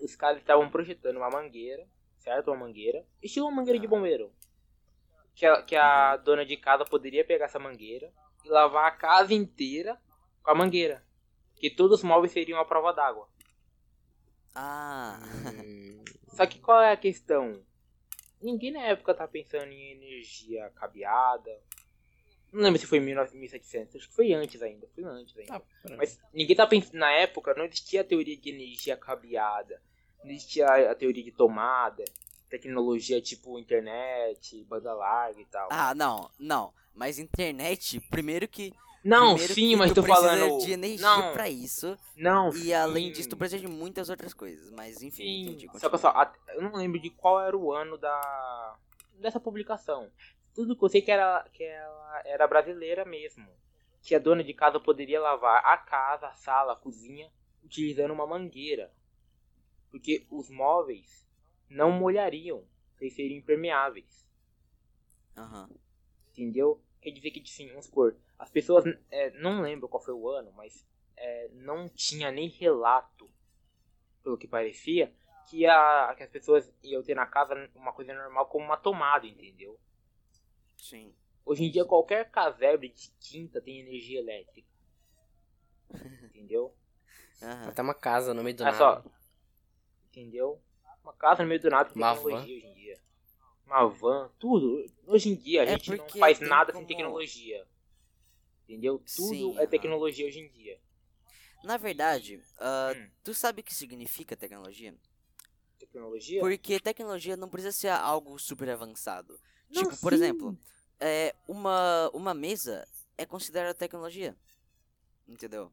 os 0.02 0.16
caras 0.16 0.40
estavam 0.40 0.70
projetando 0.70 1.18
uma 1.18 1.30
mangueira, 1.30 1.88
certo? 2.18 2.50
Uma 2.50 2.68
mangueira, 2.68 3.06
estilo 3.22 3.48
uma 3.48 3.58
mangueira 3.58 3.80
de 3.80 3.88
bombeiro. 3.88 4.34
Que 5.36 5.46
a, 5.46 5.62
que 5.62 5.76
a 5.76 6.18
dona 6.18 6.46
de 6.46 6.58
casa 6.58 6.84
poderia 6.84 7.24
pegar 7.24 7.46
essa 7.46 7.60
mangueira 7.60 8.12
e 8.44 8.50
lavar 8.50 8.88
a 8.88 8.92
casa 8.92 9.34
inteira 9.34 10.02
com 10.42 10.52
a 10.52 10.56
mangueira. 10.56 11.06
Que 11.56 11.70
todos 11.70 12.00
os 12.00 12.04
móveis 12.04 12.32
seriam 12.32 12.60
a 12.60 12.66
prova 12.66 12.94
d'água. 12.94 13.28
Ah, 14.58 15.20
Hum, 15.64 16.04
Só 16.36 16.46
que 16.46 16.60
qual 16.60 16.82
é 16.82 16.92
a 16.92 16.98
questão? 16.98 17.62
Ninguém 18.42 18.72
na 18.72 18.82
época 18.84 19.14
tá 19.14 19.28
pensando 19.28 19.72
em 19.72 19.92
energia 19.92 20.70
cabeada. 20.76 21.52
Não 22.52 22.62
lembro 22.64 22.80
se 22.80 22.86
foi 22.88 23.00
em 23.00 23.02
1700, 23.02 23.96
acho 23.96 24.08
que 24.10 24.16
foi 24.16 24.34
antes 24.34 24.62
ainda, 24.62 24.88
foi 24.96 25.04
antes 25.04 25.38
ainda. 25.38 25.60
tá, 25.60 25.96
Mas 25.98 26.20
ninguém 26.34 26.56
tá 26.56 26.66
pensando, 26.66 26.98
na 26.98 27.12
época 27.12 27.54
não 27.56 27.66
existia 27.66 28.02
a 28.02 28.06
teoria 28.06 28.38
de 28.38 28.50
energia 28.50 28.96
cabeada, 28.96 29.82
não 30.24 30.32
existia 30.32 30.66
a 30.90 30.96
teoria 30.96 31.24
de 31.24 31.32
tomada, 31.32 32.04
tecnologia 32.50 33.22
tipo 33.22 33.60
internet, 33.60 34.64
banda 34.64 34.94
larga 34.94 35.42
e 35.42 35.46
tal. 35.46 35.68
ah, 35.72 35.94
não, 35.94 36.30
não. 36.40 36.74
Mas 36.96 37.20
internet, 37.20 38.00
primeiro 38.10 38.48
que. 38.48 38.74
Não, 39.08 39.30
primeiro 39.30 39.54
sim, 39.54 39.76
mas 39.76 39.92
tô 39.94 40.04
falando. 40.04 40.58
de 40.58 40.72
energia 40.72 41.02
não, 41.02 41.34
pra 41.34 41.50
isso. 41.50 41.98
não. 42.16 42.56
E 42.56 42.74
além 42.74 43.06
sim. 43.08 43.12
disso, 43.12 43.30
tu 43.30 43.38
precisa 43.38 43.62
de 43.62 43.68
muitas 43.68 44.10
outras 44.10 44.34
coisas. 44.34 44.70
Mas 44.72 45.02
enfim, 45.02 45.24
Sim, 45.24 45.42
entendi. 45.52 45.70
só 45.80 45.90
que 45.90 45.98
só, 45.98 46.14
eu 46.50 46.62
não 46.62 46.76
lembro 46.76 47.00
de 47.00 47.10
qual 47.10 47.40
era 47.42 47.58
o 47.58 47.72
ano 47.72 47.98
da 47.98 48.78
dessa 49.14 49.40
publicação. 49.40 50.12
Tudo 50.54 50.76
que 50.76 50.84
eu 50.84 50.90
sei 50.90 51.02
que 51.02 51.12
era 51.12 51.44
que 51.54 51.64
ela 51.64 52.22
era 52.26 52.48
brasileira 52.48 53.06
mesmo, 53.06 53.48
que 54.02 54.16
a 54.16 54.20
dona 54.20 54.44
de 54.44 54.54
casa 54.54 54.80
poderia 54.80 55.20
lavar 55.22 55.64
a 55.66 55.78
casa, 55.78 56.28
a 56.28 56.34
sala, 56.34 56.74
a 56.74 56.76
cozinha 56.76 57.32
utilizando 57.64 58.14
uma 58.14 58.26
mangueira, 58.28 58.92
porque 59.92 60.26
os 60.30 60.50
móveis 60.50 61.28
não 61.70 61.92
molhariam, 61.92 62.64
eles 63.00 63.14
seriam 63.14 63.38
impermeáveis, 63.38 64.28
Aham. 65.38 65.70
entendeu? 66.32 66.82
Quer 67.02 67.12
dizer 67.12 67.32
que 67.32 67.48
sim, 67.48 67.68
vamos 67.70 67.86
supor, 67.86 68.16
as 68.38 68.50
pessoas 68.50 68.84
é, 69.12 69.32
não 69.32 69.62
lembro 69.62 69.88
qual 69.90 70.04
foi 70.04 70.14
o 70.14 70.30
ano, 70.30 70.52
mas 70.54 70.88
é, 71.16 71.50
não 71.54 71.90
tinha 71.90 72.32
nem 72.32 72.48
relato, 72.50 73.30
pelo 74.24 74.38
que 74.38 74.48
parecia, 74.48 75.14
que, 75.50 75.66
a, 75.66 76.14
que 76.16 76.24
as 76.24 76.30
pessoas 76.30 76.72
iam 76.84 77.02
ter 77.02 77.16
na 77.16 77.26
casa 77.26 77.70
uma 77.76 77.94
coisa 77.94 78.14
normal 78.14 78.46
como 78.48 78.66
uma 78.66 78.78
tomada, 78.78 79.26
entendeu? 79.26 79.80
Sim. 80.78 81.14
Hoje 81.46 81.64
em 81.64 81.72
dia 81.72 81.86
qualquer 81.86 82.30
casebre 82.30 82.90
de 82.90 83.10
quinta 83.20 83.62
tem 83.62 83.80
energia 83.80 84.20
elétrica. 84.20 84.68
Entendeu? 86.24 86.76
Aham. 87.42 87.70
Até 87.70 87.82
uma 87.82 87.94
casa 87.94 88.34
no 88.34 88.44
meio 88.44 88.56
do 88.56 88.64
Olha 88.64 88.72
nada. 88.74 89.02
só. 89.04 89.10
Entendeu? 90.10 90.62
Uma 91.04 91.14
casa 91.14 91.44
no 91.44 91.48
meio 91.50 91.62
do 91.62 91.70
nada 91.70 91.90
tem 91.90 92.02
Uma 92.02 92.14
tecnologia 92.14 92.58
hoje 92.58 92.66
em 92.68 92.74
dia. 92.74 93.00
Uma 93.66 93.86
van, 93.88 94.30
tudo. 94.38 94.86
Hoje 95.06 95.30
em 95.30 95.36
dia 95.36 95.62
a 95.62 95.66
É 95.66 95.68
gente 95.70 95.96
não 95.96 96.10
faz 96.10 96.40
nada 96.42 96.74
como- 96.74 96.86
sem 96.86 96.96
tecnologia. 96.96 97.66
Entendeu? 98.68 99.00
Tudo 99.16 99.30
Sim, 99.30 99.58
é 99.60 99.66
tecnologia 99.66 100.28
hoje 100.28 100.40
em 100.40 100.50
dia. 100.50 100.78
Na 101.64 101.78
verdade, 101.78 102.42
ah, 102.60 102.94
Hum. 102.96 103.10
tu 103.24 103.34
sabe 103.34 103.62
o 103.62 103.64
que 103.64 103.74
significa 103.74 104.36
tecnologia? 104.36 104.94
Tecnologia? 105.80 106.42
Porque 106.42 106.80
tecnologia 106.80 107.38
não 107.38 107.50
precisa 107.50 107.72
ser 107.72 107.90
algo 107.90 108.38
super 108.38 108.70
avançado. 108.70 109.40
Não, 109.70 109.84
tipo, 109.84 109.98
por 109.98 110.12
sim. 110.12 110.16
exemplo, 110.16 110.58
é, 111.00 111.34
uma, 111.48 112.10
uma 112.14 112.34
mesa 112.34 112.88
é 113.18 113.26
considerada 113.26 113.74
tecnologia. 113.74 114.36
Entendeu? 115.28 115.72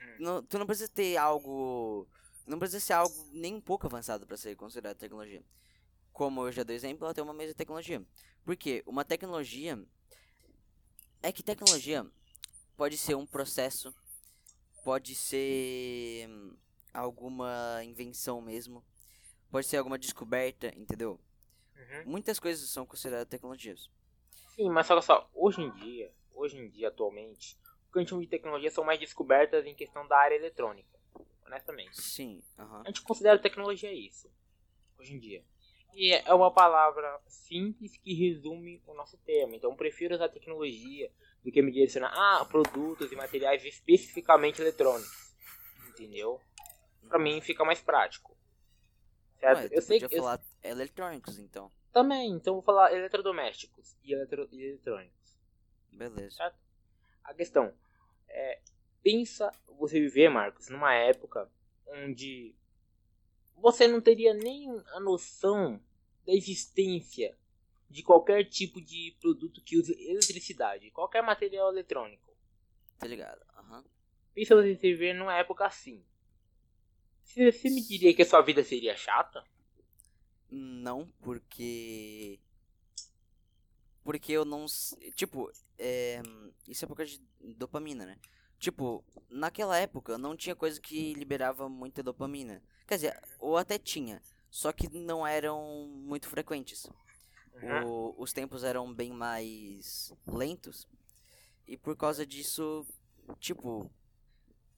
Hum. 0.00 0.16
Não- 0.18 0.42
tu 0.42 0.58
não 0.58 0.66
precisa 0.66 0.88
ter 0.88 1.16
algo. 1.16 2.06
Não 2.46 2.58
precisa 2.58 2.80
ser 2.80 2.92
algo 2.92 3.14
nem 3.32 3.54
um 3.54 3.60
pouco 3.60 3.86
avançado 3.86 4.26
para 4.26 4.36
ser 4.36 4.54
considerado 4.56 4.96
tecnologia. 4.96 5.42
Como 6.12 6.46
eu 6.46 6.52
já 6.52 6.62
dei 6.62 6.76
exemplo, 6.76 7.06
até 7.06 7.22
uma 7.22 7.34
mesa 7.34 7.52
é 7.52 7.54
tecnologia. 7.54 8.04
Porque 8.44 8.82
uma 8.86 9.04
tecnologia. 9.04 9.78
É 11.26 11.32
que 11.32 11.42
tecnologia 11.42 12.06
pode 12.76 12.96
ser 12.96 13.16
um 13.16 13.26
processo, 13.26 13.92
pode 14.84 15.16
ser 15.16 16.28
alguma 16.94 17.82
invenção 17.82 18.40
mesmo, 18.40 18.80
pode 19.50 19.66
ser 19.66 19.78
alguma 19.78 19.98
descoberta, 19.98 20.68
entendeu? 20.78 21.18
Uhum. 21.74 22.12
Muitas 22.12 22.38
coisas 22.38 22.70
são 22.70 22.86
consideradas 22.86 23.28
tecnologias. 23.28 23.90
Sim, 24.54 24.70
mas 24.70 24.86
que 24.86 25.02
só, 25.02 25.28
hoje 25.34 25.62
em 25.62 25.72
dia, 25.72 26.14
hoje 26.32 26.58
em 26.58 26.70
dia, 26.70 26.86
atualmente, 26.86 27.58
o 27.88 27.92
que 27.92 27.98
a 27.98 28.02
gente 28.02 28.10
chama 28.10 28.22
de 28.22 28.28
tecnologia 28.28 28.70
são 28.70 28.84
mais 28.84 29.00
descobertas 29.00 29.66
em 29.66 29.74
questão 29.74 30.06
da 30.06 30.16
área 30.16 30.36
eletrônica. 30.36 30.96
Honestamente. 31.44 32.00
Sim, 32.00 32.40
aham. 32.56 32.82
A 32.84 32.86
gente 32.86 33.02
considera 33.02 33.36
tecnologia 33.36 33.92
isso, 33.92 34.30
hoje 34.96 35.12
em 35.12 35.18
dia. 35.18 35.44
E 35.98 36.12
é 36.12 36.34
uma 36.34 36.50
palavra 36.52 37.18
simples 37.26 37.96
que 37.96 38.12
resume 38.12 38.82
o 38.86 38.92
nosso 38.92 39.16
tema. 39.18 39.56
Então 39.56 39.70
eu 39.70 39.76
prefiro 39.76 40.14
usar 40.14 40.28
tecnologia 40.28 41.10
do 41.42 41.50
que 41.50 41.62
me 41.62 41.72
direcionar 41.72 42.12
a 42.40 42.44
produtos 42.44 43.10
e 43.10 43.16
materiais 43.16 43.64
especificamente 43.64 44.60
eletrônicos. 44.60 45.34
Entendeu? 45.88 46.38
Pra 47.08 47.18
mim 47.18 47.40
fica 47.40 47.64
mais 47.64 47.80
prático. 47.80 48.36
Certo? 49.40 49.58
Ué, 49.60 49.68
eu 49.72 49.80
sei 49.80 49.96
podia 49.96 50.08
que. 50.10 50.14
eu- 50.16 50.22
falar 50.22 50.40
eletrônicos, 50.62 51.38
então. 51.38 51.72
Também, 51.92 52.32
então 52.32 52.52
eu 52.52 52.56
vou 52.56 52.62
falar 52.62 52.92
eletrodomésticos 52.92 53.96
e, 54.04 54.12
eletro- 54.12 54.48
e 54.52 54.62
eletrônicos. 54.64 55.38
Beleza. 55.90 56.54
A 57.24 57.32
questão 57.32 57.72
é, 58.28 58.60
pensa 59.02 59.50
você 59.78 59.98
viver, 59.98 60.28
Marcos, 60.28 60.68
numa 60.68 60.92
época 60.92 61.50
onde 61.86 62.54
você 63.56 63.86
não 63.86 64.00
teria 64.00 64.34
nem 64.34 64.68
a 64.94 65.00
noção 65.00 65.80
da 66.26 66.32
existência 66.32 67.36
de 67.88 68.02
qualquer 68.02 68.44
tipo 68.44 68.80
de 68.80 69.16
produto 69.20 69.62
que 69.62 69.78
use 69.78 69.92
eletricidade, 69.92 70.90
qualquer 70.90 71.22
material 71.22 71.70
eletrônico. 71.70 72.34
Tá 72.98 73.06
ligado? 73.06 73.40
Aham. 73.56 73.84
Pensa 74.34 74.54
você 74.54 74.74
viver 74.74 75.14
numa 75.14 75.36
época 75.36 75.64
assim. 75.66 76.04
Você, 77.24 77.50
você 77.50 77.70
me 77.70 77.82
diria 77.82 78.14
que 78.14 78.22
a 78.22 78.26
sua 78.26 78.42
vida 78.42 78.62
seria 78.62 78.96
chata? 78.96 79.44
Não, 80.50 81.08
porque. 81.20 82.38
Porque 84.04 84.32
eu 84.32 84.44
não. 84.44 84.66
Tipo, 85.14 85.50
é. 85.78 86.22
Isso 86.68 86.84
é 86.84 86.88
por 86.88 86.96
causa 86.96 87.12
de 87.12 87.54
dopamina, 87.54 88.06
né? 88.06 88.18
Tipo, 88.58 89.04
naquela 89.28 89.76
época 89.78 90.16
não 90.18 90.36
tinha 90.36 90.56
coisa 90.56 90.80
que 90.80 91.14
liberava 91.14 91.68
muita 91.68 92.02
dopamina. 92.02 92.62
Quer 92.86 92.94
dizer, 92.96 93.22
ou 93.38 93.56
até 93.56 93.78
tinha, 93.78 94.22
só 94.50 94.72
que 94.72 94.88
não 94.88 95.26
eram 95.26 95.86
muito 95.88 96.28
frequentes. 96.28 96.86
O- 97.84 98.14
os 98.22 98.32
tempos 98.32 98.62
eram 98.64 98.92
bem 98.92 99.12
mais 99.12 100.12
lentos. 100.26 100.86
E 101.66 101.76
por 101.76 101.96
causa 101.96 102.24
disso, 102.26 102.86
tipo, 103.40 103.90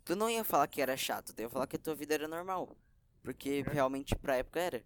tu 0.05 0.17
não 0.17 0.31
ia 0.31 0.43
falar 0.45 0.69
que 0.69 0.81
era 0.81 0.97
chato, 0.97 1.35
tu 1.35 1.41
ia 1.41 1.51
falar 1.51 1.67
que 1.67 1.77
a 1.77 1.79
tua 1.79 1.95
vida 1.95 2.15
era 2.15 2.27
normal. 2.29 2.77
Porque 3.23 3.63
realmente 3.63 4.15
pra 4.17 4.37
época 4.37 4.61
era. 4.61 4.85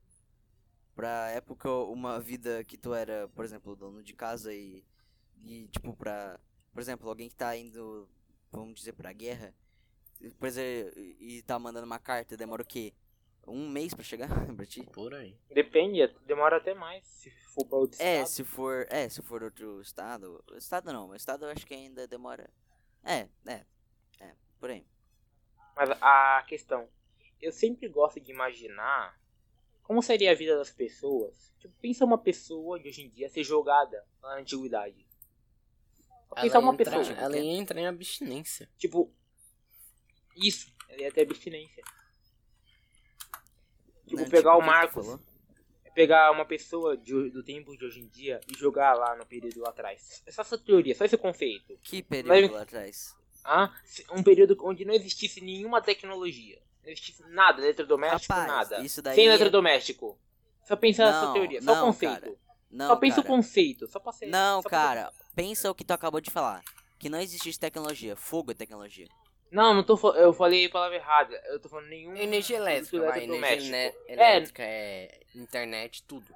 Pra 0.94 1.30
época, 1.30 1.70
uma 1.70 2.20
vida 2.20 2.64
que 2.64 2.76
tu 2.76 2.92
era, 2.92 3.28
por 3.28 3.44
exemplo, 3.44 3.76
dono 3.76 4.02
de 4.02 4.12
casa 4.14 4.52
e. 4.52 4.84
E 5.44 5.68
tipo, 5.68 5.94
pra. 5.96 6.38
Por 6.72 6.80
exemplo, 6.80 7.08
alguém 7.08 7.28
que 7.28 7.34
tá 7.36 7.56
indo, 7.56 8.08
vamos 8.52 8.74
dizer, 8.74 8.92
pra 8.92 9.12
guerra. 9.12 9.54
Por 10.38 10.46
exemplo, 10.46 11.00
e 11.00 11.42
tá 11.42 11.58
mandando 11.58 11.86
uma 11.86 11.98
carta, 11.98 12.36
demora 12.36 12.62
o 12.62 12.66
quê? 12.66 12.92
Um 13.46 13.68
mês 13.68 13.92
pra 13.92 14.04
chegar 14.04 14.28
pra 14.54 14.64
ti? 14.66 14.84
Por 14.92 15.12
aí. 15.14 15.36
Depende, 15.50 16.06
demora 16.26 16.58
até 16.58 16.74
mais 16.74 17.04
se 17.04 17.30
for 17.30 17.66
para 17.66 17.78
outro 17.78 18.00
É, 18.00 18.18
estado. 18.20 18.28
se 18.28 18.44
for. 18.44 18.86
É, 18.88 19.08
se 19.08 19.22
for 19.22 19.42
outro 19.42 19.80
estado. 19.80 20.44
Estado 20.56 20.92
não, 20.92 21.12
estado 21.14 21.46
eu 21.46 21.50
acho 21.50 21.66
que 21.66 21.74
ainda 21.74 22.06
demora. 22.06 22.48
É, 23.02 23.28
é. 23.46 23.64
É, 24.20 24.34
por 24.60 24.70
aí. 24.70 24.86
Mas 25.74 25.90
a 26.00 26.44
questão, 26.46 26.88
eu 27.40 27.50
sempre 27.50 27.88
gosto 27.88 28.20
de 28.20 28.30
imaginar 28.30 29.20
como 29.82 30.00
seria 30.00 30.30
a 30.30 30.34
vida 30.34 30.56
das 30.56 30.70
pessoas? 30.70 31.52
Tipo, 31.58 31.74
pensa 31.80 32.04
uma 32.04 32.16
pessoa 32.18 32.78
de 32.78 32.88
hoje 32.88 33.02
em 33.02 33.08
dia 33.10 33.28
ser 33.28 33.42
jogada 33.42 34.06
na 34.22 34.38
antiguidade. 34.38 35.06
Ela 36.34 36.42
Pensar 36.42 36.58
uma 36.60 36.72
entra, 36.74 36.98
pessoa. 36.98 37.16
ela 37.18 37.36
ia 37.38 37.52
entrar 37.58 37.80
em 37.80 37.86
abstinência. 37.86 38.68
Tipo, 38.78 39.12
isso, 40.36 40.72
ela 40.88 41.02
ia 41.02 41.12
ter 41.12 41.22
abstinência. 41.22 41.82
Tipo, 44.06 44.22
Não, 44.22 44.28
pegar 44.30 44.52
tipo, 44.52 44.62
o 44.62 44.66
Marcos, 44.66 45.06
falou? 45.06 45.20
pegar 45.94 46.30
uma 46.32 46.44
pessoa 46.44 46.96
de- 46.96 47.30
do 47.30 47.42
tempo 47.42 47.76
de 47.76 47.84
hoje 47.84 48.00
em 48.00 48.08
dia 48.08 48.40
e 48.50 48.58
jogar 48.58 48.94
lá 48.94 49.14
no 49.16 49.26
período 49.26 49.60
lá 49.60 49.68
atrás. 49.70 50.22
É 50.26 50.30
só 50.30 50.42
essa 50.42 50.58
teoria, 50.58 50.94
só 50.94 51.04
esse 51.04 51.16
conceito. 51.18 51.78
Que 51.82 52.02
período 52.02 52.28
Mas- 52.28 52.50
lá 52.50 52.62
atrás? 52.62 53.14
Ah, 53.44 53.74
um 54.12 54.22
período 54.22 54.56
onde 54.62 54.84
não 54.84 54.94
existisse 54.94 55.40
nenhuma 55.40 55.82
tecnologia. 55.82 56.60
Não 56.84 56.90
existisse 56.90 57.22
nada, 57.28 57.60
eletrodoméstico, 57.60 58.32
Rapaz, 58.32 58.70
nada. 58.70 58.84
isso 58.84 59.02
daí 59.02 59.14
Sem 59.14 59.24
é- 59.24 59.28
eletrodoméstico. 59.28 60.18
Só 60.64 60.76
nessa 61.04 61.26
Não, 61.26 61.32
teoria, 61.34 61.60
só 61.60 61.74
não, 61.74 61.86
conceito. 61.86 62.20
cara. 62.20 62.34
Não, 62.70 62.86
só 62.88 62.96
pensa 62.96 63.20
o 63.20 63.22
cara. 63.24 63.36
conceito, 63.36 63.86
só 63.88 63.98
pra 64.00 64.12
ser. 64.12 64.26
Não, 64.26 64.62
só 64.62 64.68
cara. 64.68 65.12
Pensa 65.34 65.70
o 65.70 65.74
que 65.74 65.84
tu 65.84 65.92
acabou 65.92 66.20
de 66.20 66.30
falar. 66.30 66.62
Que 66.98 67.08
não 67.08 67.20
existe 67.20 67.58
tecnologia. 67.58 68.14
Fogo 68.16 68.52
é 68.52 68.54
tecnologia. 68.54 69.08
Não, 69.50 69.74
não 69.74 69.82
tô 69.82 69.96
eu 70.14 70.32
falei 70.32 70.66
a 70.66 70.70
palavra 70.70 70.96
errada. 70.96 71.34
Eu 71.46 71.60
tô 71.60 71.68
falando 71.68 71.88
nenhum 71.88 72.16
Energia 72.16 72.56
elétrica, 72.56 73.00
vai, 73.00 73.24
energia 73.24 73.76
É. 73.76 73.94
elétrica, 74.08 74.62
é... 74.62 75.20
internet, 75.34 76.02
tudo. 76.04 76.34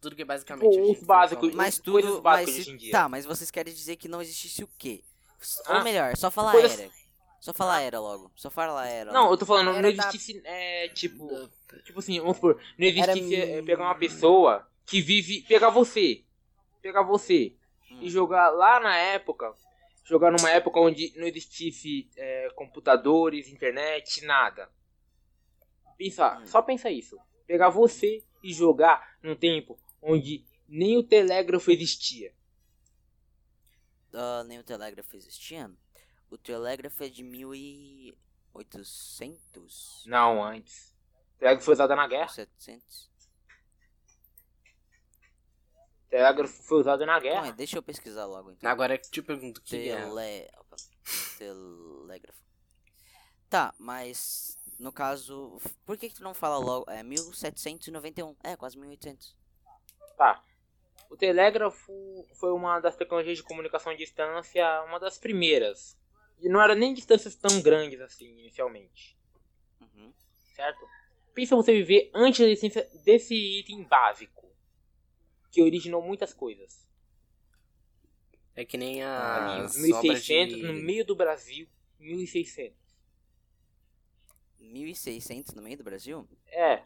Tudo 0.00 0.16
que 0.16 0.22
é 0.22 0.24
basicamente... 0.24 0.70
Tipo, 0.70 0.92
os 0.92 1.02
básicos. 1.02 1.54
Mas 1.54 1.78
coisas 1.78 2.10
tudo. 2.10 2.22
básicas 2.22 2.54
Mas, 2.54 2.56
de 2.56 2.62
se- 2.64 2.70
hoje 2.70 2.70
em 2.70 2.76
dia. 2.78 2.92
tá, 2.92 3.08
mas 3.08 3.26
vocês 3.26 3.50
querem 3.50 3.72
dizer 3.74 3.96
que 3.96 4.08
não 4.08 4.22
existisse 4.22 4.62
o 4.64 4.68
quê? 4.78 5.02
Ah, 5.66 5.78
Ou 5.78 5.84
melhor, 5.84 6.16
só 6.16 6.30
falar 6.30 6.52
coisas- 6.52 6.78
era. 6.78 6.90
Só 7.40 7.52
falar 7.52 7.82
era 7.82 8.00
logo. 8.00 8.32
Só 8.34 8.48
falar 8.48 8.86
era. 8.88 9.12
Não, 9.12 9.30
eu 9.30 9.36
tô 9.36 9.44
falando, 9.44 9.66
não 9.66 9.76
Era 9.76 9.92
da- 9.92 10.08
existisse. 10.08 10.40
É, 10.44 10.88
tipo. 10.88 11.26
Da- 11.28 11.48
Tipo 11.84 11.98
assim, 11.98 12.18
vamos 12.20 12.36
supor, 12.36 12.58
não 12.78 12.86
existisse 12.86 13.34
Era- 13.34 13.50
é, 13.58 13.62
pegar 13.62 13.82
uma 13.84 13.94
pessoa 13.96 14.66
que 14.86 15.02
vive. 15.02 15.42
Pegar 15.42 15.68
você. 15.70 16.22
Pegar 16.80 17.02
você. 17.02 17.52
E 18.04 18.10
jogar 18.10 18.50
lá 18.50 18.78
na 18.80 18.96
época. 18.96 19.54
Jogar 20.04 20.30
numa 20.30 20.50
época 20.50 20.78
onde 20.80 21.12
não 21.16 21.26
existisse 21.26 22.08
é, 22.16 22.50
computadores, 22.54 23.48
internet, 23.48 24.22
nada. 24.24 24.70
Pensa, 25.96 26.38
Hum. 26.38 26.46
só 26.46 26.60
pensa 26.60 26.90
isso. 26.90 27.18
Pegar 27.46 27.70
você 27.70 28.22
e 28.42 28.52
jogar 28.52 29.16
num 29.22 29.34
tempo 29.34 29.78
onde 30.02 30.44
nem 30.68 30.98
o 30.98 31.02
telégrafo 31.02 31.70
existia. 31.70 32.34
Ah, 34.12 34.44
nem 34.44 34.58
o 34.58 34.64
telégrafo 34.64 35.16
existia. 35.16 35.70
O 36.30 36.36
telégrafo 36.36 37.02
é 37.02 37.08
de 37.08 37.22
1800? 37.22 40.04
Não, 40.06 40.44
antes. 40.44 40.94
O 41.36 41.38
telégrafo 41.38 41.64
foi 41.64 41.72
usado 41.74 41.96
na 41.96 42.06
guerra. 42.06 42.28
700? 42.28 43.10
O 46.03 46.03
telégrafo 46.14 46.62
foi 46.62 46.78
usado 46.78 47.04
na 47.04 47.18
guerra. 47.18 47.46
aí, 47.46 47.52
deixa 47.52 47.76
eu 47.76 47.82
pesquisar 47.82 48.24
logo 48.26 48.52
então. 48.52 48.70
Agora 48.70 48.94
eu 48.94 48.98
te 48.98 49.20
pergunto, 49.20 49.60
que 49.60 49.88
é... 49.88 49.96
Tele... 49.96 50.48
opa, 50.58 50.76
Telégrafo. 51.38 52.38
Tá, 53.50 53.74
mas 53.78 54.56
no 54.78 54.92
caso, 54.92 55.60
por 55.84 55.98
que 55.98 56.08
que 56.08 56.14
tu 56.14 56.22
não 56.22 56.32
fala 56.32 56.56
logo? 56.58 56.88
É 56.88 57.02
1791. 57.02 58.36
É, 58.44 58.54
quase 58.56 58.78
1800. 58.78 59.36
Tá. 60.16 60.40
O 61.10 61.16
telégrafo 61.16 61.92
foi 62.34 62.52
uma 62.52 62.78
das 62.78 62.96
tecnologias 62.96 63.38
de 63.38 63.42
comunicação 63.42 63.92
à 63.92 63.96
distância, 63.96 64.82
uma 64.84 65.00
das 65.00 65.18
primeiras. 65.18 65.98
E 66.40 66.48
não 66.48 66.62
era 66.62 66.76
nem 66.76 66.94
distâncias 66.94 67.34
tão 67.34 67.60
grandes 67.60 68.00
assim, 68.00 68.26
inicialmente. 68.38 69.18
Uhum. 69.80 70.12
Certo? 70.54 70.86
Pensa 71.34 71.56
você 71.56 71.72
viver 71.72 72.10
antes 72.14 72.40
da 72.40 72.46
existência 72.46 72.88
desse 73.04 73.34
item 73.34 73.82
básico. 73.82 74.43
Que 75.54 75.62
originou 75.62 76.02
muitas 76.02 76.34
coisas. 76.34 76.84
É 78.56 78.64
que 78.64 78.76
nem 78.76 79.02
a... 79.02 79.68
1600, 79.76 80.60
no 80.62 80.72
meio 80.72 81.04
do 81.04 81.14
Brasil. 81.14 81.68
1600. 82.00 82.76
1600 84.60 85.54
no 85.54 85.62
meio 85.62 85.76
do 85.76 85.84
Brasil? 85.84 86.28
É. 86.48 86.82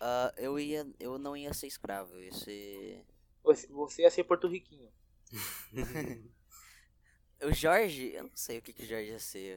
Ah, 0.00 0.32
eu 0.36 0.58
ia, 0.58 0.86
eu 0.98 1.18
não 1.18 1.36
ia 1.36 1.52
ser 1.52 1.66
escravo, 1.66 2.14
eu 2.14 2.22
ia 2.22 2.32
ser... 2.32 3.04
Você, 3.42 3.66
você 3.68 4.02
ia 4.02 4.10
ser 4.10 4.24
porto-riquinho. 4.24 4.90
O 7.42 7.52
Jorge, 7.54 8.12
eu 8.12 8.24
não 8.24 8.36
sei 8.36 8.58
o 8.58 8.62
que 8.62 8.70
que 8.70 8.82
o 8.82 8.86
Jorge 8.86 9.12
ia 9.12 9.18
ser. 9.18 9.56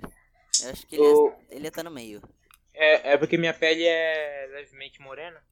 Eu 0.64 0.70
acho 0.70 0.88
que 0.88 0.96
ele 0.96 1.04
O- 1.04 1.28
ia, 1.28 1.46
ele 1.50 1.64
ia 1.66 1.68
estar 1.68 1.84
no 1.84 1.92
meio. 1.92 2.22
É, 2.74 3.12
é 3.12 3.18
porque 3.18 3.38
minha 3.38 3.54
pele 3.54 3.84
é 3.86 4.48
levemente 4.54 5.02
morena. 5.02 5.46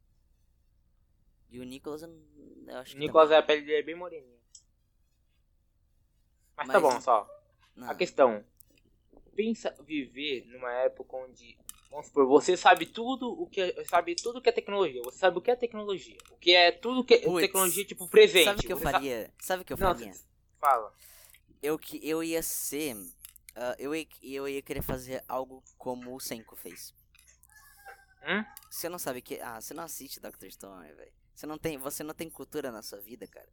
E 1.51 1.59
o 1.59 1.63
Nicolas, 1.63 2.01
eu, 2.01 2.07
não- 2.07 2.77
acho 2.79 2.93
que 2.93 2.97
Nicolas, 2.99 3.27
também. 3.29 3.39
a 3.39 3.43
pele 3.43 3.61
dele 3.61 3.79
é 3.79 3.83
bem 3.83 3.95
moreninha. 3.95 4.39
Mas, 6.55 6.67
tá 6.67 6.79
Mas- 6.79 6.81
bom, 6.81 7.01
só. 7.01 7.27
Não. 7.75 7.89
A 7.89 7.95
questão. 7.95 8.43
Pensa 9.35 9.75
viver 9.85 10.45
numa 10.47 10.71
época 10.71 11.15
onde. 11.17 11.57
Vamos 11.89 12.07
supor, 12.07 12.25
você 12.25 12.55
sabe 12.55 12.85
tudo 12.85 13.29
o 13.31 13.47
que 13.47 13.59
é, 13.59 13.83
sabe 13.85 14.15
tudo 14.15 14.41
que 14.41 14.47
é 14.47 14.51
tecnologia. 14.51 15.01
Você 15.03 15.17
sabe 15.17 15.37
o 15.37 15.41
que 15.41 15.51
é 15.51 15.55
tecnologia. 15.55 16.17
O 16.31 16.37
que 16.37 16.51
é 16.55 16.71
tudo 16.71 17.03
que 17.03 17.15
é 17.15 17.19
Puts, 17.21 17.41
tecnologia 17.41 17.85
tipo 17.85 18.07
presente. 18.07 18.45
Sabe 18.45 18.59
o 18.59 18.63
que 18.63 18.73
eu 18.73 18.77
sa- 18.79 18.91
faria? 18.91 19.33
Sabe 19.39 19.61
o 19.61 19.65
que 19.65 19.73
eu 19.73 19.77
Não, 19.77 19.87
faria? 19.87 20.13
fala. 20.59 20.93
Eu 21.61 21.77
que 21.77 21.99
eu 22.07 22.23
ia 22.23 22.41
ser, 22.41 22.95
ah, 23.55 23.75
eu 23.77 23.93
ia, 23.93 24.07
eu 24.23 24.47
ia 24.47 24.61
querer 24.61 24.81
fazer 24.81 25.21
algo 25.27 25.61
como 25.77 26.15
o 26.15 26.19
Senko 26.19 26.55
fez. 26.55 26.93
Hum? 28.23 28.43
Você 28.69 28.87
não 28.87 28.99
sabe 28.99 29.21
que, 29.21 29.39
ah, 29.41 29.59
você 29.59 29.73
não 29.73 29.83
assiste 29.83 30.19
Dr. 30.19 30.49
Stone, 30.49 30.93
velho. 30.93 31.11
Você 31.33 31.45
não 31.45 31.57
tem, 31.57 31.77
você 31.77 32.03
não 32.03 32.13
tem 32.13 32.29
cultura 32.29 32.71
na 32.71 32.81
sua 32.81 32.99
vida, 32.99 33.27
cara. 33.27 33.49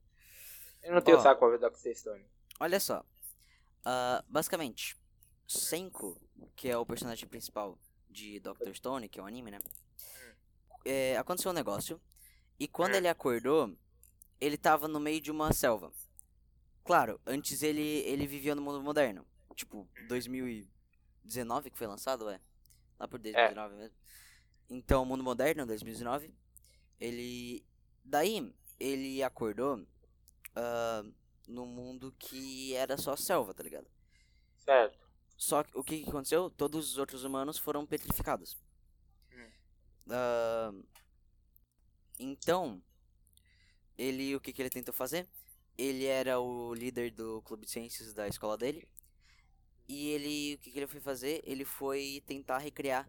Eu 0.83 0.95
não 0.95 1.01
tenho 1.01 1.18
Ó. 1.18 1.20
saco 1.20 1.41
pra 1.41 1.49
ver 1.49 1.59
Dr. 1.59 1.95
Stone. 1.95 2.24
Olha 2.61 2.81
só. 2.81 3.05
Ah, 3.85 4.24
basicamente, 4.29 4.97
Senko, 5.47 6.20
que 6.55 6.68
é 6.68 6.76
o 6.76 6.87
personagem 6.87 7.29
principal 7.29 7.79
de 8.09 8.41
Dr. 8.41 8.74
Stone, 8.74 9.09
que 9.09 9.18
é 9.18 9.22
o 9.22 9.26
anime, 9.26 9.51
né? 9.51 9.59
É, 10.85 11.16
aconteceu 11.16 11.51
um 11.51 11.55
negócio. 11.55 12.01
E 12.59 12.66
quando 12.66 12.95
ele 12.95 13.09
acordou, 13.09 13.76
ele 14.41 14.57
tava 14.57 14.89
no 14.89 14.99
meio 14.99 15.20
de 15.20 15.31
uma 15.31 15.53
selva. 15.53 15.93
Claro, 16.85 17.20
antes 17.26 17.62
ele, 17.62 17.81
ele 17.81 18.26
vivia 18.26 18.55
no 18.55 18.62
mundo 18.62 18.83
moderno. 18.83 19.26
Tipo, 19.55 19.89
2019 20.09 21.70
que 21.70 21.79
foi 21.79 21.87
lançado, 21.87 22.29
é? 22.29 22.41
Lá 22.99 23.07
por 23.07 23.18
2019 23.18 23.76
mesmo. 23.76 23.97
Então, 24.70 25.05
mundo 25.05 25.22
moderno, 25.22 25.66
2019. 25.66 26.35
Ele. 27.01 27.64
Daí, 28.09 28.50
ele 28.80 29.22
acordou 29.22 29.86
ah, 30.56 31.04
no 31.46 31.66
mundo 31.66 32.14
que 32.18 32.74
era 32.74 32.96
só 32.96 33.14
selva, 33.14 33.52
tá 33.52 33.62
ligado? 33.62 33.86
Certo. 34.56 34.98
Só 35.36 35.62
que 35.62 35.78
o 35.78 35.84
que, 35.84 36.02
que 36.02 36.09
aconteceu? 36.09 36.48
Todos 36.48 36.92
os 36.92 36.96
outros 36.96 37.22
humanos 37.22 37.59
foram 37.59 37.84
petrificados. 37.86 38.56
Hum. 39.30 39.50
Ah, 40.09 40.72
então, 42.18 42.82
ele 43.98 44.34
o 44.34 44.40
que, 44.40 44.54
que 44.54 44.62
ele 44.62 44.70
tentou 44.70 44.94
fazer? 44.94 45.28
Ele 45.76 46.06
era 46.06 46.40
o 46.40 46.72
líder 46.72 47.11
do 47.11 47.42
clube 47.42 47.66
de 47.66 47.70
ciências 47.70 48.14
da 48.14 48.26
escola 48.26 48.56
dele. 48.56 48.88
E 49.86 50.09
ele 50.09 50.54
o 50.54 50.59
que, 50.61 50.70
que 50.70 50.78
ele 50.78 50.86
foi 50.86 51.00
fazer? 51.00 51.42
Ele 51.44 51.66
foi 51.66 52.22
tentar 52.26 52.56
recriar 52.56 53.06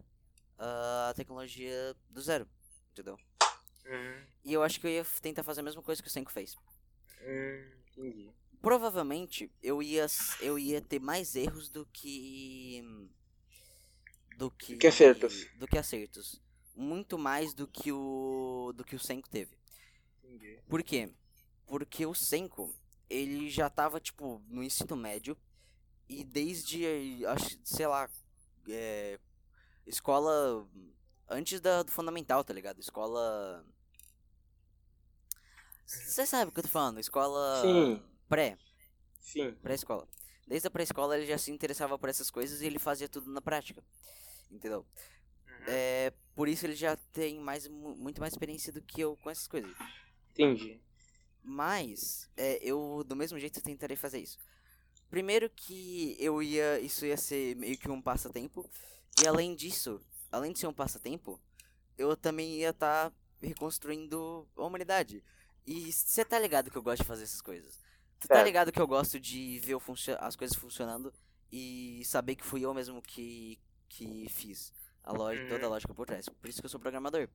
ah, 0.58 1.08
a 1.08 1.14
tecnologia 1.14 1.96
do 2.10 2.20
zero, 2.20 2.46
entendeu? 2.92 3.18
Hum, 3.90 4.26
E 4.44 4.52
eu 4.52 4.62
acho 4.62 4.78
que 4.80 4.86
eu 4.86 4.90
ia 4.90 5.04
tentar 5.22 5.42
fazer 5.42 5.60
a 5.60 5.64
mesma 5.64 5.82
coisa 5.82 6.02
que 6.02 6.08
o 6.08 6.10
Senko 6.10 6.30
fez. 6.32 6.56
hum, 7.20 7.64
entendi. 7.96 8.34
provavelmente 8.62 9.50
eu 9.62 9.82
ia 9.82 10.06
eu 10.40 10.58
ia 10.58 10.80
ter 10.80 10.98
mais 11.00 11.34
erros 11.36 11.68
do 11.70 11.86
que 11.92 12.82
do 14.36 14.50
que 14.50 14.76
que 14.78 14.86
acertos. 14.88 15.34
do 15.54 15.68
que 15.68 15.78
acertos 15.78 16.40
muito 16.74 17.18
mais 17.18 17.54
do 17.54 17.66
que 17.68 17.92
o 17.92 18.72
do 18.76 18.84
que 18.84 18.96
o 18.96 18.98
Senko 19.00 19.28
teve 19.28 19.56
Entendi. 20.22 20.62
por 20.68 20.82
quê 20.82 21.10
porque 21.66 22.06
o 22.06 22.14
Senko 22.14 22.74
ele 23.08 23.50
já 23.50 23.68
tava 23.70 24.00
tipo 24.00 24.42
no 24.48 24.62
ensino 24.62 24.96
médio 24.96 25.36
e 26.08 26.24
desde 26.24 26.84
acho 27.26 27.58
sei 27.64 27.86
lá 27.86 28.10
é, 28.68 29.18
escola 29.86 30.68
antes 31.28 31.60
da, 31.60 31.82
do 31.82 31.92
fundamental 31.92 32.44
tá 32.44 32.54
ligado 32.54 32.80
escola 32.80 33.64
você 35.90 36.26
sabe 36.26 36.50
o 36.50 36.52
que 36.52 36.60
eu 36.60 36.64
tô 36.64 36.68
falando 36.68 37.00
escola 37.00 37.62
Sim. 37.62 38.02
pré 38.28 38.56
Sim. 39.20 39.52
pré-escola. 39.62 40.06
Desde 40.46 40.66
a 40.68 40.70
pré-escola 40.70 41.16
ele 41.16 41.26
já 41.26 41.38
se 41.38 41.50
interessava 41.50 41.98
por 41.98 42.08
essas 42.08 42.30
coisas 42.30 42.60
e 42.60 42.66
ele 42.66 42.78
fazia 42.78 43.08
tudo 43.08 43.30
na 43.30 43.40
prática. 43.40 43.82
Entendeu? 44.50 44.80
Uhum. 45.46 45.64
É, 45.68 46.12
por 46.34 46.48
isso 46.48 46.66
ele 46.66 46.74
já 46.74 46.96
tem 47.12 47.38
mais, 47.38 47.68
mu- 47.68 47.94
muito 47.96 48.20
mais 48.20 48.32
experiência 48.32 48.72
do 48.72 48.82
que 48.82 49.00
eu 49.00 49.16
com 49.16 49.30
essas 49.30 49.46
coisas. 49.46 49.70
Entendi. 50.30 50.80
Mas 51.42 52.28
é, 52.36 52.58
eu 52.62 53.04
do 53.06 53.16
mesmo 53.16 53.38
jeito 53.38 53.60
tentarei 53.62 53.96
fazer 53.96 54.18
isso. 54.20 54.38
Primeiro 55.08 55.50
que 55.50 56.16
eu 56.18 56.42
ia. 56.42 56.78
Isso 56.80 57.04
ia 57.06 57.16
ser 57.16 57.56
meio 57.56 57.76
que 57.78 57.90
um 57.90 58.00
passatempo. 58.00 58.68
E 59.22 59.26
além 59.26 59.54
disso, 59.54 60.00
além 60.30 60.52
de 60.52 60.58
ser 60.58 60.66
um 60.66 60.72
passatempo, 60.72 61.40
eu 61.98 62.16
também 62.16 62.56
ia 62.58 62.70
estar 62.70 63.12
reconstruindo 63.40 64.48
a 64.56 64.62
humanidade. 64.64 65.22
E 65.66 65.92
você 65.92 66.24
tá 66.24 66.38
ligado 66.38 66.70
que 66.70 66.76
eu 66.78 66.82
gosto 66.82 67.02
de 67.02 67.08
fazer 67.08 67.24
essas 67.24 67.40
coisas. 67.42 67.78
Tu 68.18 68.28
tá 68.28 68.42
ligado 68.42 68.72
que 68.72 68.80
eu 68.80 68.86
gosto 68.86 69.18
de 69.20 69.58
ver 69.60 69.76
as 70.20 70.36
coisas 70.36 70.56
funcionando 70.56 71.12
e 71.50 72.02
saber 72.04 72.36
que 72.36 72.44
fui 72.44 72.62
eu 72.64 72.74
mesmo 72.74 73.00
que, 73.02 73.58
que 73.88 74.28
fiz 74.30 74.72
a 75.02 75.12
lógica, 75.12 75.46
toda 75.46 75.66
a 75.66 75.68
Uhum. 75.68 75.74
lógica 75.74 75.94
por 75.94 76.06
trás. 76.06 76.28
Por 76.28 76.48
isso 76.48 76.60
que 76.60 76.66
eu 76.66 76.70
sou 76.70 76.80
programador. 76.80 77.28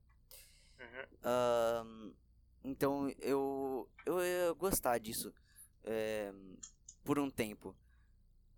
Uhum. 0.79 1.05
Então 2.63 3.09
eu, 3.19 3.87
eu 4.05 4.19
ia 4.23 4.53
gostar 4.53 4.97
disso 4.99 5.33
é, 5.83 6.33
por 7.03 7.19
um 7.19 7.29
tempo. 7.29 7.75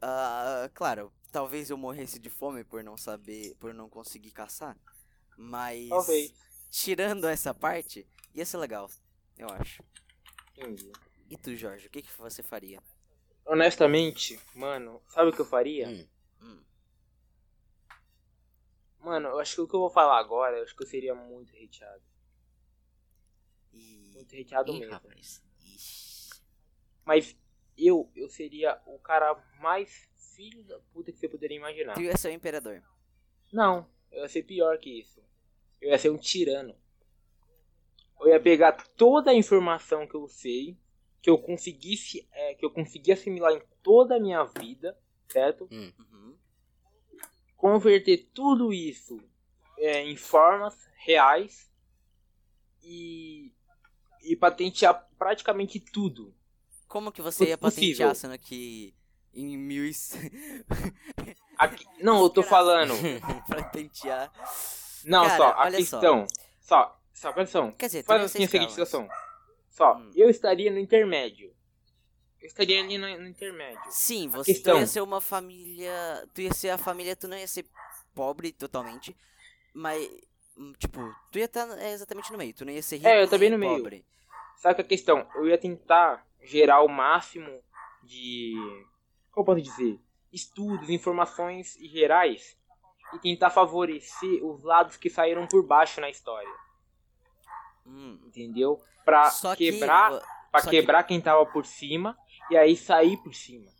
Ah, 0.01 0.69
claro, 0.73 1.13
talvez 1.31 1.69
eu 1.69 1.77
morresse 1.77 2.19
de 2.19 2.29
fome 2.29 2.63
por 2.63 2.83
não 2.83 2.97
saber, 2.97 3.55
por 3.55 3.73
não 3.73 3.89
conseguir 3.89 4.31
caçar. 4.31 4.77
Mas 5.37 5.89
Talvez. 5.89 6.33
tirando 6.69 7.27
essa 7.27 7.53
parte, 7.53 8.07
ia 8.33 8.45
ser 8.45 8.57
legal, 8.57 8.89
eu 9.37 9.47
acho. 9.49 9.83
Entendi. 10.55 10.91
E 11.29 11.37
tu, 11.37 11.55
Jorge, 11.55 11.87
o 11.87 11.89
que, 11.89 12.01
que 12.01 12.13
você 12.17 12.41
faria? 12.41 12.81
Honestamente, 13.45 14.39
mano, 14.53 15.01
sabe 15.07 15.29
o 15.29 15.33
que 15.33 15.39
eu 15.41 15.45
faria? 15.45 15.87
Hum. 15.87 16.07
Hum, 16.41 16.63
Mano, 18.99 19.29
eu 19.29 19.39
acho 19.39 19.55
que 19.55 19.61
o 19.61 19.67
que 19.67 19.75
eu 19.75 19.79
vou 19.79 19.89
falar 19.89 20.19
agora, 20.19 20.57
eu 20.57 20.63
acho 20.63 20.75
que 20.75 20.83
eu 20.83 20.87
seria 20.87 21.15
muito 21.15 21.53
hateado. 21.55 22.03
e... 23.73 24.11
Muito 24.13 24.35
hateado 24.35 24.73
Ih, 24.73 24.79
mesmo. 24.79 24.93
rapaz. 24.93 25.41
Mas 27.05 27.37
eu, 27.77 28.11
eu 28.15 28.29
seria 28.29 28.81
o 28.85 28.99
cara 28.99 29.33
mais 29.61 30.09
filho 30.35 30.63
da 30.65 30.79
puta 30.91 31.11
que 31.11 31.17
você 31.17 31.29
poderia 31.29 31.55
imaginar. 31.57 31.93
Tu 31.93 32.01
ia 32.01 32.17
ser 32.17 32.29
o 32.29 32.33
imperador. 32.33 32.83
Não, 33.53 33.89
eu 34.11 34.23
ia 34.23 34.27
ser 34.29 34.43
pior 34.43 34.77
que 34.77 34.99
isso. 34.99 35.23
Eu 35.79 35.91
ia 35.91 35.97
ser 35.97 36.09
um 36.09 36.17
tirano. 36.17 36.75
Eu 38.19 38.29
ia 38.29 38.39
pegar 38.39 38.71
toda 38.71 39.31
a 39.31 39.35
informação 39.35 40.07
que 40.07 40.15
eu 40.15 40.27
sei, 40.27 40.77
que 41.21 41.29
eu 41.29 41.37
conseguisse, 41.37 42.27
é, 42.31 42.55
que 42.55 42.65
eu 42.65 42.71
consegui 42.71 43.11
assimilar 43.11 43.53
em 43.53 43.61
toda 43.83 44.15
a 44.15 44.19
minha 44.19 44.43
vida, 44.43 44.97
certo? 45.27 45.67
Uhum. 45.71 46.35
Converter 47.55 48.29
tudo 48.33 48.73
isso 48.73 49.19
é, 49.77 50.03
em 50.03 50.15
formas 50.15 50.87
reais 50.97 51.71
e, 52.83 53.51
e 54.23 54.35
patentear 54.35 55.07
praticamente 55.17 55.79
tudo. 55.79 56.33
Como 56.87 57.11
que 57.11 57.21
você 57.21 57.45
ia 57.49 57.57
Possível. 57.57 58.07
patentear, 58.07 58.15
sendo 58.15 58.37
que 58.39 58.95
em 59.33 59.57
mil 59.57 59.85
e... 59.85 59.91
Aqui- 61.57 61.85
não, 61.99 62.21
eu 62.23 62.29
tô 62.29 62.41
falando. 62.43 62.93
patentear... 63.49 64.31
Não, 65.05 65.23
Cara, 65.25 65.37
só, 65.37 65.49
a 65.49 65.71
questão. 65.71 66.27
Só, 66.59 66.85
só, 66.85 66.96
presta 67.21 67.29
atenção. 67.29 67.71
Quer 67.71 67.85
dizer, 67.87 68.03
Faz 68.03 68.23
assim 68.23 68.43
a 68.43 68.47
seguinte 68.47 68.69
situação. 68.71 69.07
Só, 69.69 69.95
Hum. 69.97 70.11
eu 70.15 70.29
estaria 70.29 70.71
no 70.71 70.79
intermédio. 70.79 71.53
Eu 72.41 72.47
estaria 72.47 72.79
ali 72.81 72.97
no, 72.97 73.07
no 73.19 73.27
intermédio. 73.27 73.81
Sim, 73.89 74.27
você 74.29 74.53
questão- 74.53 74.79
ia 74.79 74.87
ser 74.87 75.01
uma 75.01 75.19
família. 75.19 75.91
Tu 76.33 76.41
ia 76.41 76.53
ser 76.53 76.69
a 76.69 76.77
família, 76.77 77.15
tu 77.15 77.27
não 77.27 77.37
ia 77.37 77.47
ser 77.47 77.65
pobre 78.13 78.51
totalmente. 78.51 79.15
Mas, 79.73 80.07
hum, 80.55 80.73
tipo, 80.77 80.99
tu 81.31 81.39
ia 81.39 81.45
estar 81.45 81.67
exatamente 81.91 82.31
no 82.31 82.37
meio. 82.37 82.53
Tu 82.53 82.63
não 82.65 82.71
ia 82.71 82.81
ser 82.81 82.97
rico 82.97 83.07
É, 83.07 83.23
eu 83.23 83.27
também 83.29 83.49
no 83.49 83.57
meio. 83.57 83.77
pobre. 83.77 84.05
Sabe 84.57 84.75
que 84.75 84.81
a 84.81 84.85
questão? 84.85 85.27
Eu 85.35 85.47
ia 85.47 85.57
tentar 85.57 86.25
gerar 86.41 86.81
o 86.81 86.87
máximo 86.87 87.61
de. 88.03 88.53
Como 89.31 89.45
posso 89.45 89.61
dizer? 89.61 89.99
Estudos, 90.31 90.89
informações 90.89 91.75
gerais 91.79 92.57
e 93.13 93.19
tentar 93.19 93.49
favorecer 93.49 94.43
os 94.43 94.63
lados 94.63 94.97
que 94.97 95.09
saíram 95.09 95.47
por 95.47 95.63
baixo 95.65 96.01
na 96.01 96.09
história. 96.09 96.51
Hum. 97.87 98.19
Entendeu? 98.25 98.83
Pra 99.05 99.29
Só 99.31 99.55
que. 99.55 99.71
quebrar, 99.71 100.19
que- 100.63 100.69
quebrar 100.69 101.03
quem 101.03 101.21
tava 101.21 101.45
por 101.45 101.65
cima 101.65 102.17
e 102.51 102.57
aí 102.57 102.75
sair 102.75 103.17
por 103.17 103.33
cima. 103.33 103.71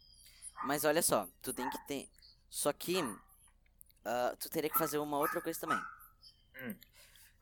Mas 0.64 0.84
olha 0.86 1.02
só, 1.02 1.28
tu 1.42 1.54
tem 1.54 1.70
que 1.70 1.78
ter. 1.88 2.10
Só 2.50 2.72
que. 2.74 2.98
ah, 4.06 4.36
tu 4.40 4.50
teria 4.50 4.70
que 4.70 4.78
fazer 4.78 4.98
uma 5.00 5.18
outra 5.18 5.42
coisa 5.42 5.60
também. 5.60 5.80
Hum. 6.62 6.76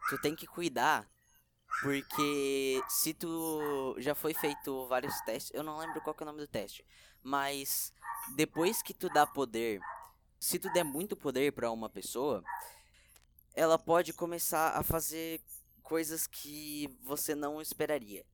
Tu 0.09 0.17
tem 0.21 0.35
que 0.35 0.47
cuidar. 0.47 1.07
Porque 1.81 2.81
se 2.87 3.13
tu 3.13 3.95
já 3.99 4.15
foi 4.15 4.33
feito 4.33 4.87
vários 4.87 5.19
testes, 5.21 5.51
eu 5.53 5.61
não 5.61 5.77
lembro 5.77 5.99
qual 6.01 6.13
que 6.13 6.23
é 6.23 6.25
o 6.25 6.27
nome 6.27 6.39
do 6.39 6.47
teste, 6.47 6.85
mas 7.21 7.91
depois 8.35 8.81
que 8.81 8.93
tu 8.93 9.09
dá 9.09 9.27
poder, 9.27 9.81
se 10.39 10.57
tu 10.57 10.71
der 10.71 10.85
muito 10.85 11.17
poder 11.17 11.51
pra 11.51 11.69
uma 11.71 11.89
pessoa, 11.89 12.41
ela 13.53 13.77
pode 13.77 14.13
começar 14.13 14.69
a 14.69 14.83
fazer 14.83 15.41
coisas 15.85 16.27
que 16.27 16.89
você 17.01 17.33
não 17.35 17.61
esperaria. 17.61 18.25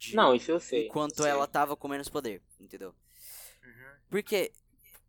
de- 0.00 0.14
Não, 0.14 0.32
isso 0.34 0.50
eu 0.52 0.60
sei. 0.60 0.86
enquanto 0.86 1.18
eu 1.18 1.22
sei. 1.24 1.32
ela 1.32 1.46
tava 1.46 1.76
com 1.76 1.88
menos 1.88 2.08
poder, 2.08 2.40
entendeu? 2.60 2.94
Uhum. 3.64 3.94
Porque, 4.08 4.52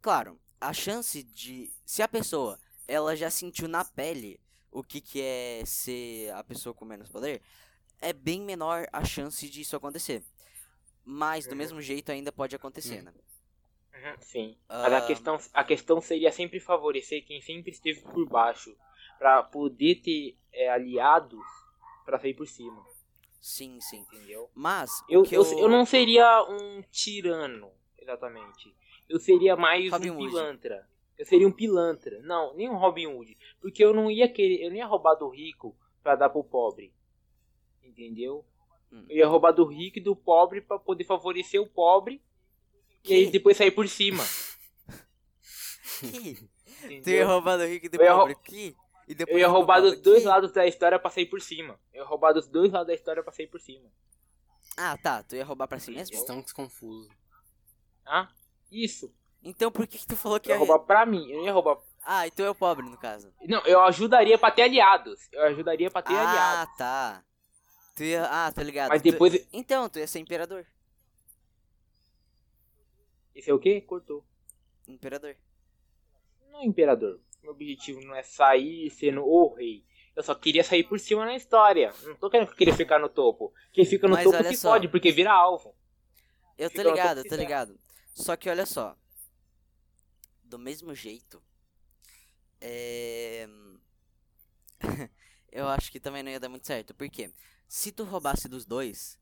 claro, 0.02 0.40
a 0.60 0.74
chance 0.74 1.22
de. 1.24 1.72
Se 1.86 2.02
a 2.02 2.08
pessoa 2.08 2.60
ela 2.88 3.16
já 3.16 3.30
sentiu 3.30 3.68
na 3.68 3.86
pele 3.86 4.40
o 4.72 4.84
que, 4.84 5.00
que 5.00 5.22
é 5.22 5.64
ser 5.66 6.32
a 6.34 6.44
pessoa 6.44 6.74
com 6.74 6.86
menos 6.86 7.08
poder, 7.10 7.40
é 8.02 8.12
bem 8.12 8.42
menor 8.42 8.88
a 8.92 9.04
chance 9.06 9.48
disso 9.48 9.76
acontecer. 9.76 10.24
Mas 11.06 11.46
do 11.46 11.52
Uhum. 11.52 11.58
mesmo 11.58 11.82
jeito 11.82 12.12
ainda 12.12 12.32
pode 12.32 12.56
acontecer, 12.56 12.98
Uhum. 12.98 13.04
né? 13.04 13.14
Uhum, 13.94 14.22
Sim. 14.22 14.58
Mas 14.68 14.94
a 14.94 14.98
Ah, 14.98 15.06
questão, 15.08 15.40
a 15.54 15.64
questão 15.64 16.02
seria 16.02 16.32
sempre 16.32 16.60
favorecer 16.60 17.24
quem 17.26 17.42
sempre 17.42 17.72
esteve 17.72 18.02
por 18.02 18.28
baixo. 18.28 18.76
Pra 19.20 19.44
poder 19.44 20.02
ter 20.02 20.36
é, 20.52 20.68
aliados 20.70 21.46
pra 22.10 22.20
sair 22.20 22.34
por 22.34 22.48
cima. 22.48 22.84
Sim, 23.40 23.80
sim. 23.80 24.00
Entendeu? 24.12 24.50
Mas 24.56 24.90
Eu, 25.08 25.22
que 25.24 25.36
eu, 25.36 25.44
eu, 25.44 25.60
eu 25.60 25.70
não 25.70 25.86
seria 25.86 26.44
um 26.50 26.82
tirano, 26.92 27.72
exatamente. 27.98 28.76
Eu 29.08 29.20
seria 29.20 29.56
mais 29.56 29.92
Robin 29.92 30.10
um 30.10 30.18
Hood. 30.20 30.30
pilantra. 30.32 30.90
Eu 31.18 31.26
seria 31.26 31.48
um 31.48 31.52
pilantra. 31.52 32.20
Não, 32.24 32.56
nem 32.56 32.70
um 32.70 32.78
Robin 32.78 33.06
Hood. 33.08 33.38
Porque 33.62 33.84
eu 33.84 33.94
não 33.94 34.10
ia 34.10 34.28
querer. 34.28 34.64
Eu 34.64 34.70
não 34.72 34.78
ia 34.78 34.86
roubar 34.88 35.16
do 35.16 35.30
rico 35.30 35.76
pra 36.02 36.16
dar 36.16 36.30
pro 36.30 36.44
pobre. 36.44 36.94
Entendeu? 37.84 38.44
Hum. 38.92 39.06
Eu 39.10 39.18
ia 39.18 39.28
roubar 39.28 39.52
do 39.52 39.66
rico 39.66 40.00
e 40.00 40.02
do 40.02 40.16
pobre 40.16 40.62
pra 40.62 40.80
poder 40.80 41.04
favorecer 41.04 41.62
o 41.62 41.68
pobre. 41.68 42.22
E 43.06 43.14
aí 43.14 43.26
Que? 43.26 43.32
depois 43.32 43.56
sair 43.58 43.72
por 43.72 43.88
cima. 43.88 44.24
Que? 46.00 46.36
Tu 46.36 46.92
ia 46.92 46.98
Entendeu? 46.98 47.28
roubar 47.28 47.58
do 47.58 47.66
rico 47.66 47.86
e 47.86 47.90
do 47.90 48.02
Eu 48.02 48.10
rou- 48.12 48.20
pobre 48.20 48.34
aqui? 48.34 48.76
E 49.10 49.16
depois 49.16 49.36
Eu 49.36 49.40
ia 49.42 49.48
roubar 49.48 49.82
dos 49.82 50.00
dois 50.00 50.20
aqui? 50.20 50.28
lados 50.28 50.52
da 50.52 50.68
história 50.68 51.00
pra 51.00 51.10
sair 51.10 51.26
por 51.26 51.42
cima. 51.42 51.80
Eu 51.92 52.04
ia 52.04 52.08
roubar 52.08 52.32
dos 52.32 52.48
dois 52.48 52.72
lados 52.72 52.88
da 52.88 52.94
história 52.94 53.24
pra 53.24 53.34
sair 53.34 53.48
por 53.48 53.60
cima. 53.60 53.90
Ah, 54.78 54.96
tá. 54.98 55.24
Tu 55.24 55.36
ia 55.36 55.44
roubar 55.44 55.68
pra 55.68 55.80
si 55.80 55.90
mesmo? 55.92 56.16
Estamos 56.16 56.54
confusos. 56.54 57.12
Ah? 58.06 58.32
Isso. 58.72 59.12
Então 59.44 59.72
por 59.72 59.88
que, 59.88 59.98
que 59.98 60.06
tu 60.08 60.16
falou 60.16 60.40
que 60.40 60.50
Eu 60.50 60.54
ia 60.56 60.56
ia... 60.56 60.60
roubar 60.60 60.86
pra 60.86 61.06
mim. 61.06 61.28
Eu 61.32 61.44
ia 61.44 61.52
roubar. 61.52 61.80
Ah, 62.04 62.28
então 62.28 62.46
é 62.46 62.50
o 62.50 62.56
pobre, 62.56 62.88
no 62.88 62.98
caso. 62.98 63.34
Não, 63.48 63.66
eu 63.66 63.82
ajudaria 63.82 64.38
pra 64.38 64.52
ter 64.52 64.62
aliados. 64.64 65.28
Eu 65.32 65.44
ajudaria 65.44 65.90
pra 65.90 66.02
ter 66.04 66.14
ah, 66.14 66.30
aliados. 66.30 66.78
tá. 66.78 67.24
Tu 67.96 68.04
ia... 68.04 68.26
Ah, 68.26 68.52
tô 68.52 68.62
ligado. 68.62 68.90
Mas 68.90 69.02
Tu- 69.02 69.12
depois. 69.12 69.48
Então, 69.52 69.90
tu 69.90 69.98
ia 70.00 70.08
ser 70.08 70.20
imperador. 70.20 70.66
Esse 73.36 73.50
é 73.50 73.54
o 73.54 73.60
quê? 73.60 73.82
Cortou. 73.82 74.24
Imperador. 74.88 75.36
Não, 76.52 76.64
imperador. 76.64 77.20
Meu 77.42 77.52
objetivo 77.54 78.02
não 78.02 78.16
é 78.16 78.24
sair 78.24 78.90
sendo 78.90 79.26
o 79.26 79.54
rei. 79.54 79.84
Eu 80.16 80.24
só 80.24 80.36
queria 80.36 80.64
sair 80.64 80.84
por 80.84 81.00
cima 81.00 81.26
na 81.26 81.36
história. 81.36 81.94
Não 82.04 82.16
tô 82.16 82.30
querendo 82.30 82.50
que 82.50 82.56
queria 82.58 82.76
ficar 82.76 83.00
no 83.00 83.08
topo. 83.08 83.54
Quem 83.72 83.86
fica 83.86 84.08
no 84.08 84.16
Mas 84.16 84.26
topo 84.26 84.44
se 84.44 84.58
só. 84.58 84.72
pode, 84.72 84.90
porque 84.90 85.12
vira 85.12 85.32
alvo. 85.32 85.74
Eu 86.58 86.70
tô 86.70 86.82
ligado, 86.82 87.20
eu 87.20 87.24
tô 87.24 87.30
que 87.30 87.36
ligado. 87.38 87.80
Só 88.14 88.36
que 88.36 88.50
olha 88.50 88.66
só. 88.66 88.98
Do 90.44 90.60
mesmo 90.60 90.94
jeito. 90.94 91.42
É. 92.60 93.48
eu 95.52 95.68
acho 95.70 95.90
que 95.92 96.00
também 96.00 96.22
não 96.22 96.32
ia 96.32 96.40
dar 96.40 96.50
muito 96.50 96.68
certo. 96.68 96.94
Por 96.94 97.10
quê? 97.10 97.32
Se 97.68 97.92
tu 97.92 98.04
roubasse 98.04 98.50
dos 98.50 98.66
dois. 98.66 99.18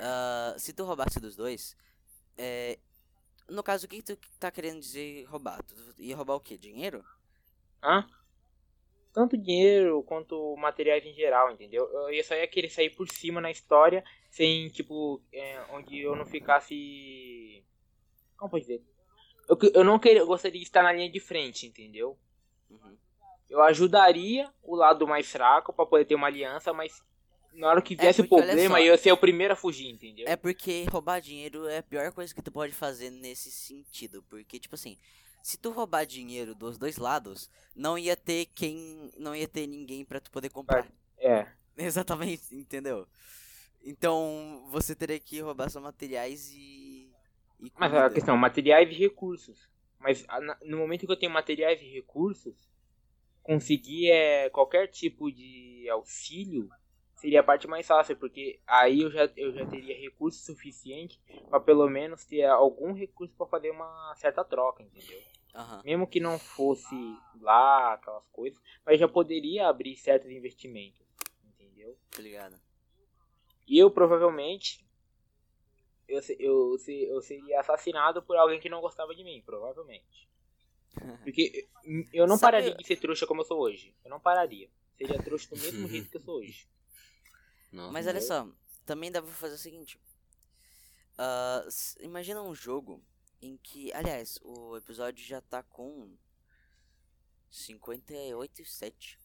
ah, 0.00 0.56
se 0.58 0.72
tu 0.72 0.84
roubasse 0.84 1.20
dos 1.20 1.36
dois. 1.36 1.76
É. 2.36 2.78
No 3.48 3.62
caso, 3.62 3.86
o 3.86 3.88
que 3.88 4.02
tu 4.02 4.16
tá 4.38 4.50
querendo 4.50 4.80
dizer 4.80 5.24
roubar? 5.24 5.62
Tu 5.62 5.74
ia 5.98 6.16
roubar 6.16 6.34
o 6.34 6.40
quê? 6.40 6.58
Dinheiro? 6.58 7.04
Hã? 7.82 8.06
Tanto 9.12 9.36
dinheiro 9.36 10.02
quanto 10.04 10.56
materiais 10.56 11.04
em 11.04 11.14
geral, 11.14 11.50
entendeu? 11.50 11.86
Eu 12.10 12.24
só 12.24 12.34
ia 12.34 12.46
querer 12.46 12.70
sair 12.70 12.90
por 12.90 13.08
cima 13.08 13.40
na 13.40 13.50
história, 13.50 14.04
sem, 14.30 14.68
tipo, 14.68 15.20
é, 15.32 15.60
onde 15.72 15.98
eu 15.98 16.14
não 16.14 16.26
ficasse. 16.26 17.64
Como 18.36 18.50
pode 18.50 18.64
dizer? 18.64 18.82
Eu, 19.48 19.58
eu 19.74 19.84
não 19.84 19.98
queria, 19.98 20.20
eu 20.20 20.26
gostaria 20.26 20.60
de 20.60 20.66
estar 20.66 20.82
na 20.82 20.92
linha 20.92 21.10
de 21.10 21.18
frente, 21.18 21.66
entendeu? 21.66 22.18
Uhum. 22.70 22.96
Eu 23.48 23.62
ajudaria 23.62 24.52
o 24.62 24.76
lado 24.76 25.06
mais 25.06 25.30
fraco 25.30 25.72
pra 25.72 25.86
poder 25.86 26.04
ter 26.04 26.14
uma 26.14 26.26
aliança, 26.26 26.72
mas 26.72 27.02
na 27.54 27.68
hora 27.68 27.82
que 27.82 27.96
viesse 27.96 28.20
o 28.20 28.24
É 28.24 28.26
porque, 28.26 28.34
olha 28.34 28.46
problema, 28.46 28.80
eu 28.80 28.86
ia 28.86 28.98
ser 28.98 29.12
o 29.12 29.16
primeiro 29.16 29.54
a 29.54 29.56
fugir, 29.56 29.88
entendeu? 29.88 30.26
É 30.28 30.36
porque 30.36 30.84
roubar 30.90 31.20
dinheiro 31.20 31.66
é 31.66 31.78
a 31.78 31.82
pior 31.82 32.12
coisa 32.12 32.34
que 32.34 32.42
tu 32.42 32.52
pode 32.52 32.72
fazer 32.74 33.10
nesse 33.10 33.50
sentido. 33.50 34.22
Porque, 34.28 34.58
tipo 34.58 34.74
assim, 34.74 34.98
se 35.48 35.56
tu 35.56 35.70
roubar 35.70 36.04
dinheiro 36.04 36.54
dos 36.54 36.76
dois 36.76 36.98
lados, 36.98 37.50
não 37.74 37.96
ia 37.96 38.14
ter 38.14 38.44
quem. 38.54 39.10
Não 39.16 39.34
ia 39.34 39.48
ter 39.48 39.66
ninguém 39.66 40.04
pra 40.04 40.20
tu 40.20 40.30
poder 40.30 40.50
comprar. 40.50 40.86
É. 41.16 41.46
Exatamente, 41.74 42.54
entendeu? 42.54 43.08
Então 43.82 44.66
você 44.68 44.94
teria 44.94 45.18
que 45.18 45.40
roubar 45.40 45.70
só 45.70 45.80
materiais 45.80 46.50
e. 46.52 47.10
e 47.58 47.72
Mas 47.78 47.94
a 47.94 48.10
questão, 48.10 48.36
materiais 48.36 48.90
e 48.90 48.92
recursos. 48.92 49.70
Mas 49.98 50.26
no 50.66 50.76
momento 50.76 51.06
que 51.06 51.12
eu 51.12 51.18
tenho 51.18 51.32
materiais 51.32 51.80
e 51.80 51.94
recursos, 51.94 52.70
conseguir 53.42 54.10
é, 54.10 54.50
qualquer 54.50 54.88
tipo 54.88 55.32
de 55.32 55.88
auxílio 55.88 56.68
seria 57.14 57.40
a 57.40 57.42
parte 57.42 57.66
mais 57.66 57.86
fácil, 57.86 58.16
porque 58.16 58.60
aí 58.66 59.00
eu 59.00 59.10
já, 59.10 59.30
eu 59.34 59.50
já 59.54 59.64
teria 59.64 59.98
recurso 59.98 60.44
suficiente 60.44 61.18
para 61.48 61.58
pelo 61.58 61.88
menos 61.88 62.26
ter 62.26 62.44
algum 62.44 62.92
recurso 62.92 63.34
para 63.34 63.46
fazer 63.46 63.70
uma 63.70 64.14
certa 64.14 64.44
troca, 64.44 64.82
entendeu? 64.82 65.18
Aham. 65.54 65.82
Mesmo 65.84 66.06
que 66.06 66.20
não 66.20 66.38
fosse 66.38 66.94
lá 67.40 67.94
aquelas 67.94 68.26
coisas, 68.28 68.60
mas 68.84 68.98
já 69.00 69.08
poderia 69.08 69.68
abrir 69.68 69.96
certos 69.96 70.30
investimentos, 70.30 71.00
entendeu? 71.44 71.96
Ligado? 72.18 72.60
E 73.66 73.78
eu 73.78 73.90
provavelmente 73.90 74.86
eu, 76.06 76.20
eu, 76.38 76.76
eu 76.88 77.20
seria 77.20 77.60
assassinado 77.60 78.22
por 78.22 78.36
alguém 78.36 78.58
que 78.60 78.68
não 78.68 78.80
gostava 78.80 79.14
de 79.14 79.22
mim, 79.24 79.42
provavelmente. 79.44 80.28
Porque 81.24 81.68
eu 82.12 82.26
não 82.26 82.36
Sabe- 82.38 82.52
pararia 82.58 82.74
de 82.76 82.86
ser 82.86 82.96
trouxa 82.96 83.26
como 83.26 83.42
eu 83.42 83.44
sou 83.44 83.58
hoje. 83.60 83.94
Eu 84.04 84.10
não 84.10 84.18
pararia. 84.20 84.70
Seria 84.96 85.22
trouxa 85.22 85.54
do 85.54 85.60
mesmo 85.60 85.86
jeito 85.88 86.08
que 86.10 86.16
eu 86.16 86.20
sou 86.20 86.36
hoje. 86.38 86.66
Nossa. 87.72 87.92
Mas 87.92 88.06
olha 88.06 88.20
só, 88.22 88.48
também 88.86 89.10
dá 89.12 89.20
pra 89.20 89.30
fazer 89.30 89.54
o 89.54 89.58
seguinte. 89.58 90.00
S- 91.66 91.98
imagina 92.00 92.42
um 92.42 92.54
jogo 92.54 93.02
em 93.42 93.56
que. 93.58 93.92
Aliás, 93.92 94.38
o 94.42 94.76
episódio 94.76 95.24
já 95.24 95.40
tá 95.40 95.62
com 95.62 96.16
58 97.50 98.62
e 98.62 98.64
7. 98.64 99.18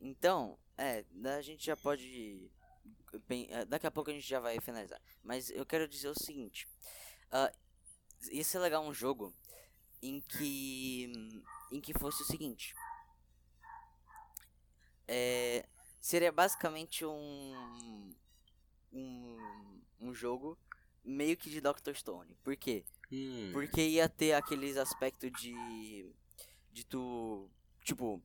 Então, 0.00 0.58
é, 0.76 1.02
da- 1.10 1.36
a 1.36 1.42
gente 1.42 1.64
já 1.64 1.76
pode. 1.76 2.50
bem, 3.26 3.48
eh, 3.50 3.64
daqui 3.64 3.86
a 3.86 3.90
pouco 3.90 4.10
a 4.10 4.14
gente 4.14 4.26
já 4.28 4.40
vai 4.40 4.60
finalizar. 4.60 5.00
Mas 5.22 5.50
eu 5.50 5.66
quero 5.66 5.88
dizer 5.88 6.08
o 6.08 6.18
seguinte. 6.18 6.68
ah, 7.32 7.52
ia 8.32 8.44
ser 8.44 8.58
legal 8.60 8.84
um 8.84 8.94
jogo 8.94 9.34
em 10.02 10.20
que. 10.20 11.12
em 11.72 11.80
que 11.80 11.94
fosse 11.98 12.22
o 12.22 12.26
seguinte. 12.26 12.74
É, 15.06 15.66
seria 16.00 16.30
basicamente 16.30 17.04
um, 17.04 18.14
um 18.92 19.82
um 20.00 20.14
jogo 20.14 20.56
meio 21.08 21.36
que 21.36 21.50
de 21.50 21.60
Dr. 21.60 21.94
Stone. 21.94 22.34
Por 22.44 22.56
quê? 22.56 22.84
Hum, 23.10 23.50
Porque 23.52 23.80
ia 23.80 24.08
ter 24.08 24.34
aqueles 24.34 24.76
aspectos 24.76 25.30
de 25.40 26.12
de 26.70 26.84
tu, 26.84 27.50
tipo, 27.82 28.22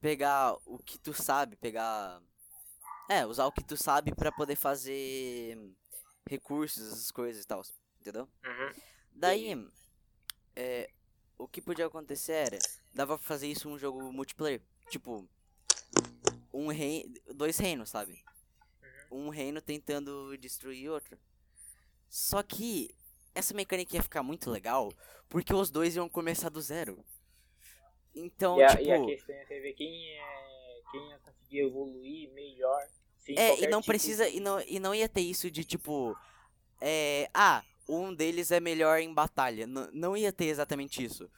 pegar 0.00 0.56
o 0.64 0.78
que 0.78 0.98
tu 0.98 1.12
sabe, 1.12 1.54
pegar 1.54 2.20
é, 3.08 3.24
usar 3.24 3.46
o 3.46 3.52
que 3.52 3.62
tu 3.62 3.76
sabe 3.76 4.12
pra 4.12 4.32
poder 4.32 4.56
fazer 4.56 5.56
recursos, 6.28 6.82
essas 6.92 7.10
coisas 7.12 7.44
e 7.44 7.46
tal, 7.46 7.62
entendeu? 8.00 8.28
Uhum. 8.44 8.80
Daí, 9.12 9.70
é, 10.56 10.90
o 11.38 11.46
que 11.46 11.62
podia 11.62 11.86
acontecer 11.86 12.32
era, 12.32 12.58
dava 12.92 13.16
pra 13.16 13.26
fazer 13.26 13.46
isso 13.46 13.68
um 13.68 13.78
jogo 13.78 14.12
multiplayer, 14.12 14.60
tipo, 14.90 15.28
um 16.52 16.68
rei, 16.68 17.06
dois 17.34 17.56
reinos, 17.58 17.90
sabe? 17.90 18.24
Um 19.10 19.28
reino 19.28 19.60
tentando 19.60 20.36
destruir 20.36 20.90
outro. 20.90 21.16
Só 22.08 22.42
que 22.42 22.94
essa 23.34 23.52
mecânica 23.54 23.96
ia 23.96 24.02
ficar 24.02 24.22
muito 24.22 24.50
legal, 24.50 24.92
porque 25.28 25.52
os 25.52 25.70
dois 25.70 25.96
iam 25.96 26.08
começar 26.08 26.48
do 26.48 26.60
zero. 26.60 27.04
Então, 28.14 28.58
E, 28.58 28.62
a, 28.64 28.68
tipo, 28.70 28.82
e 28.82 28.92
a 28.92 29.04
questão 29.04 29.34
é 29.36 29.44
ver 29.60 29.72
quem 29.74 30.12
é. 30.18 30.46
Quem 30.90 31.08
ia 31.10 31.18
conseguir 31.18 31.58
evoluir 31.60 32.30
melhor. 32.32 32.88
É, 33.28 33.58
e 33.60 33.66
não 33.66 33.80
tipo 33.80 33.90
precisa, 33.92 34.30
de- 34.30 34.36
e 34.36 34.40
não, 34.40 34.60
e 34.60 34.78
não 34.78 34.94
ia 34.94 35.08
ter 35.08 35.20
isso 35.20 35.50
de 35.50 35.64
tipo, 35.64 36.16
é, 36.80 37.28
ah, 37.34 37.62
um 37.88 38.14
deles 38.14 38.50
é 38.52 38.60
melhor 38.60 39.00
em 39.00 39.12
batalha. 39.12 39.64
N 39.66 39.88
não 39.92 40.16
ia 40.16 40.32
ter 40.32 40.46
exatamente 40.46 41.02
isso. 41.04 41.28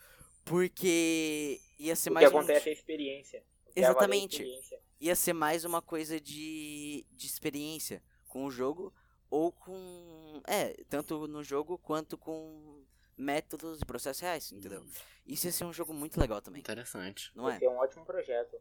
Porque 0.45 1.61
ia 1.79 1.97
ser 1.97 2.11
O 2.11 2.15
mais 2.15 2.27
um, 2.33 2.39
acontece 2.39 2.69
a 2.69 2.73
experiência. 2.73 3.43
O 3.67 3.73
que 3.73 3.81
vai 3.81 3.83
valer 3.83 3.83
é 3.83 3.87
a 3.87 3.91
Exatamente. 3.91 4.33
experiência. 4.43 4.81
ia 5.01 5.17
ser 5.17 5.33
mais 5.33 5.65
uma 5.65 5.81
coisa 5.83 6.21
de, 6.21 7.07
de 7.11 7.27
experiência 7.27 8.03
com 8.29 8.45
o 8.45 8.51
jogo 8.51 8.93
ou 9.31 9.53
com, 9.53 10.43
é, 10.47 10.75
tanto 10.89 11.27
no 11.27 11.43
jogo 11.43 11.79
quanto 11.79 12.17
com 12.17 12.83
métodos 13.17 13.81
e 13.81 13.85
processos 13.85 14.21
reais, 14.23 14.53
entendeu? 14.53 14.85
Isso 15.27 15.47
ia 15.47 15.53
ser 15.53 15.65
um 15.65 15.73
jogo 15.73 15.93
muito 15.93 16.19
legal 16.21 16.41
também, 16.41 16.61
Interessante. 16.61 17.31
não 17.35 17.49
é? 17.51 17.59
ser 17.59 17.69
um 17.69 17.77
ótimo 17.77 18.05
projeto. 18.05 18.57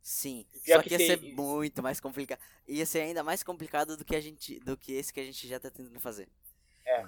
Sim. 0.00 0.46
Só 0.64 0.80
que 0.82 0.88
que 0.88 0.94
ia 0.94 0.98
ser 1.06 1.18
se- 1.20 1.32
muito 1.32 1.82
mais 1.82 2.00
complicado. 2.00 2.40
Ia 2.66 2.86
ser 2.86 3.00
ainda 3.00 3.22
mais 3.22 3.42
complicado 3.42 3.96
do 3.96 4.04
que 4.04 4.16
a 4.16 4.20
gente, 4.20 4.58
do 4.60 4.76
que 4.76 4.92
esse 4.92 5.12
que 5.12 5.20
a 5.20 5.24
gente 5.24 5.46
já 5.46 5.58
tá 5.60 5.70
tentando 5.70 6.00
fazer. 6.00 6.28
É. 6.86 7.04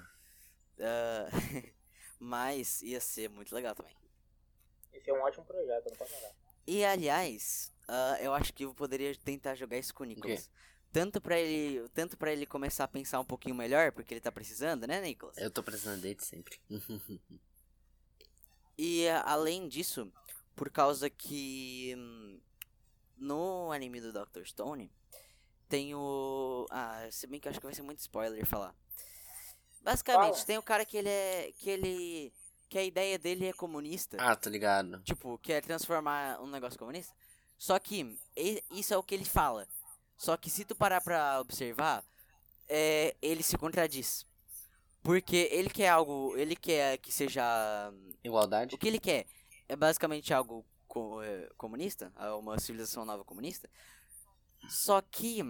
Ah, 0.80 1.28
mas 2.18 2.82
ia 2.82 3.00
ser 3.00 3.30
muito 3.30 3.54
legal 3.54 3.74
também. 3.74 3.96
Esse 4.92 5.08
é 5.08 5.14
um 5.14 5.22
ótimo 5.22 5.44
projeto, 5.46 5.88
não 5.88 5.96
posso 5.96 6.12
negar. 6.14 6.32
E 6.66 6.84
aliás, 6.84 7.72
ah, 7.88 8.18
eu 8.20 8.34
acho 8.34 8.52
que 8.52 8.64
eu 8.64 8.74
poderia 8.74 9.14
tentar 9.16 9.54
jogar 9.54 9.78
isso 9.78 9.94
com 9.94 10.02
o 10.02 10.06
Nicolas. 10.06 10.50
Tanto 10.92 11.20
pra 11.20 11.38
ele, 11.38 11.88
tanto 11.90 12.16
para 12.16 12.32
ele 12.32 12.44
começar 12.46 12.84
a 12.84 12.88
pensar 12.88 13.20
um 13.20 13.24
pouquinho 13.24 13.54
melhor, 13.54 13.92
porque 13.92 14.12
ele 14.14 14.20
tá 14.20 14.32
precisando, 14.32 14.86
né, 14.86 15.00
Nicolas? 15.00 15.36
Eu 15.38 15.50
tô 15.50 15.62
precisando 15.62 16.00
dele 16.00 16.18
sempre. 16.20 16.58
E 18.82 19.06
além 19.26 19.68
disso, 19.68 20.10
por 20.56 20.70
causa 20.70 21.10
que 21.10 21.94
hum, 21.98 22.40
no 23.18 23.70
anime 23.72 24.00
do 24.00 24.10
Dr. 24.10 24.42
Stone 24.46 24.90
tem 25.68 25.94
o. 25.94 26.66
Ah, 26.70 27.06
se 27.10 27.26
bem 27.26 27.38
que 27.38 27.46
eu 27.46 27.50
acho 27.50 27.60
que 27.60 27.66
vai 27.66 27.74
ser 27.74 27.82
muito 27.82 27.98
spoiler 27.98 28.46
falar. 28.46 28.74
Basicamente, 29.82 30.32
Fala. 30.32 30.44
tem 30.46 30.56
o 30.58 30.62
cara 30.62 30.86
que 30.86 30.96
ele 30.96 31.10
é. 31.10 31.52
que 31.58 31.68
ele. 31.68 32.32
que 32.70 32.78
a 32.78 32.82
ideia 32.84 33.18
dele 33.18 33.46
é 33.48 33.52
comunista. 33.52 34.16
ah, 34.18 34.34
tô 34.34 34.48
ligado. 34.48 35.00
Tipo, 35.02 35.36
quer 35.38 35.62
transformar 35.62 36.40
um 36.40 36.46
negócio 36.46 36.78
comunista. 36.78 37.14
Só 37.58 37.78
que 37.78 38.18
e- 38.34 38.64
isso 38.70 38.94
é 38.94 38.96
o 38.96 39.02
que 39.02 39.14
ele 39.14 39.26
fala. 39.26 39.68
Só 40.20 40.36
que 40.36 40.50
se 40.50 40.66
tu 40.66 40.74
parar 40.76 41.00
pra 41.00 41.40
observar, 41.40 42.04
é, 42.68 43.16
ele 43.22 43.42
se 43.42 43.56
contradiz. 43.56 44.26
Porque 45.02 45.48
ele 45.50 45.70
quer 45.70 45.88
algo. 45.88 46.36
Ele 46.36 46.54
quer 46.54 46.98
que 46.98 47.10
seja. 47.10 47.42
Igualdade? 48.22 48.74
O 48.74 48.78
que 48.78 48.86
ele 48.86 49.00
quer 49.00 49.24
é 49.66 49.74
basicamente 49.74 50.34
algo 50.34 50.62
co- 50.86 51.22
é, 51.22 51.48
comunista, 51.56 52.12
uma 52.38 52.58
civilização 52.60 53.06
nova 53.06 53.24
comunista. 53.24 53.66
Só 54.68 55.00
que, 55.00 55.40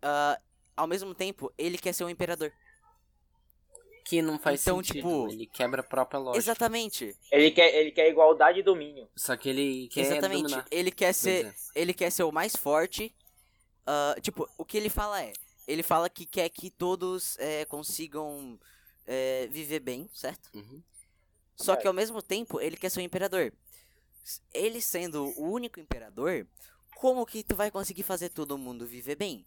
ah, 0.00 0.40
ao 0.76 0.86
mesmo 0.86 1.12
tempo, 1.12 1.52
ele 1.58 1.76
quer 1.76 1.92
ser 1.92 2.04
um 2.04 2.08
imperador. 2.08 2.52
Que 4.04 4.22
não 4.22 4.38
faz 4.38 4.62
Então, 4.62 4.76
sentido. 4.76 4.94
tipo, 4.94 5.28
ele 5.28 5.46
quebra 5.48 5.80
a 5.80 5.84
própria 5.84 6.20
lógica. 6.20 6.38
Exatamente, 6.38 7.16
Ele 7.32 7.50
quer, 7.50 7.74
ele 7.74 7.90
quer 7.90 8.08
igualdade 8.08 8.60
e 8.60 8.62
domínio. 8.62 9.08
Só 9.16 9.36
que 9.36 9.48
ele 9.48 9.88
quer 9.88 10.02
exatamente. 10.02 10.42
dominar. 10.44 10.66
Ele 10.70 10.92
quer 10.92 11.12
ser, 11.12 11.46
é. 11.46 11.54
ele 11.74 11.92
quer 11.92 12.10
ser 12.12 12.22
o 12.22 12.30
mais 12.30 12.54
forte. 12.54 13.12
Ah, 13.88 14.14
tipo, 14.20 14.46
o 14.58 14.64
que 14.64 14.76
ele 14.76 14.90
fala 14.90 15.22
é, 15.22 15.32
ele 15.66 15.82
fala 15.82 16.10
que 16.10 16.26
quer 16.26 16.48
que 16.50 16.70
todos 16.70 17.38
é, 17.38 17.64
consigam 17.64 18.58
é, 19.06 19.46
viver 19.50 19.80
bem, 19.80 20.08
certo? 20.12 20.50
Uhum. 20.54 20.82
Só 21.56 21.72
que 21.74 21.82
Certo. 21.82 21.86
ao 21.88 21.92
mesmo 21.94 22.20
tempo 22.22 22.60
ele 22.60 22.76
quer 22.76 22.90
ser 22.90 23.00
um 23.00 23.02
imperador. 23.02 23.52
Ele 24.52 24.80
sendo 24.80 25.24
o 25.40 25.50
único 25.50 25.80
imperador, 25.80 26.46
como 26.96 27.24
que 27.26 27.42
tu 27.42 27.56
vai 27.56 27.70
conseguir 27.70 28.02
fazer 28.02 28.28
todo 28.28 28.58
mundo 28.58 28.86
viver 28.86 29.16
bem? 29.16 29.44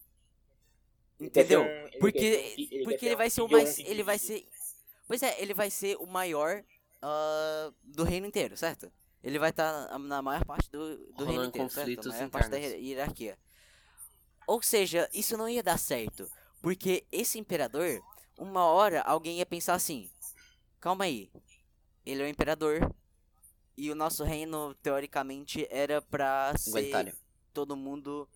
Ele 1.19 1.27
Entendeu? 1.29 1.61
um- 1.61 1.65
ele 1.65 1.99
Porque, 1.99 2.19
fi- 2.55 2.69
ele 2.71 2.83
porque 2.83 3.05
ele 3.05 3.15
vai 3.15 3.29
ser 3.29 3.41
o 3.41 3.47
mais. 3.47 3.77
Ele 3.79 4.03
vai 4.03 4.17
ser. 4.17 4.47
Pois 5.07 5.21
é, 5.23 5.39
ele 5.41 5.53
vai 5.53 5.69
ser 5.69 5.95
o 5.97 6.05
maior 6.07 6.63
ah, 7.01 7.71
do 7.83 8.03
reino 8.03 8.25
inteiro, 8.25 8.57
certo? 8.57 8.91
Ele 9.23 9.37
vai 9.37 9.51
estar 9.51 9.97
na 9.99 10.21
maior 10.21 10.43
parte 10.45 10.69
do, 10.71 10.97
do 11.13 11.25
reino 11.25 11.45
inteiro, 11.45 11.69
certo? 11.69 12.07
Na 12.09 12.13
maior 12.15 12.29
parte 12.29 12.49
da 12.49 12.57
hierarquia. 12.57 13.37
Ou 14.51 14.61
seja, 14.61 15.09
isso 15.13 15.37
não 15.37 15.47
ia 15.47 15.63
dar 15.63 15.79
certo. 15.79 16.29
Porque 16.61 17.05
esse 17.09 17.39
imperador, 17.39 18.03
uma 18.37 18.65
hora 18.65 19.01
alguém 19.01 19.37
ia 19.37 19.45
pensar 19.45 19.75
assim: 19.75 20.09
calma 20.77 21.05
aí, 21.05 21.31
ele 22.05 22.21
é 22.21 22.25
o 22.25 22.27
imperador. 22.27 22.93
E 23.77 23.89
o 23.89 23.95
nosso 23.95 24.25
reino, 24.25 24.75
teoricamente, 24.83 25.65
era 25.71 26.01
pra 26.01 26.53
ser 26.57 27.15
todo 27.53 27.77
mundo. 27.77 28.27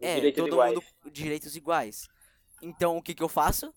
É, 0.00 0.14
direitos 0.14 0.42
todo 0.42 0.52
iguais. 0.54 0.74
mundo 0.74 0.84
direitos 1.12 1.54
iguais. 1.56 2.08
Então 2.62 2.96
o 2.96 3.02
que 3.02 3.14
que 3.14 3.22
eu 3.22 3.28
faço? 3.28 3.70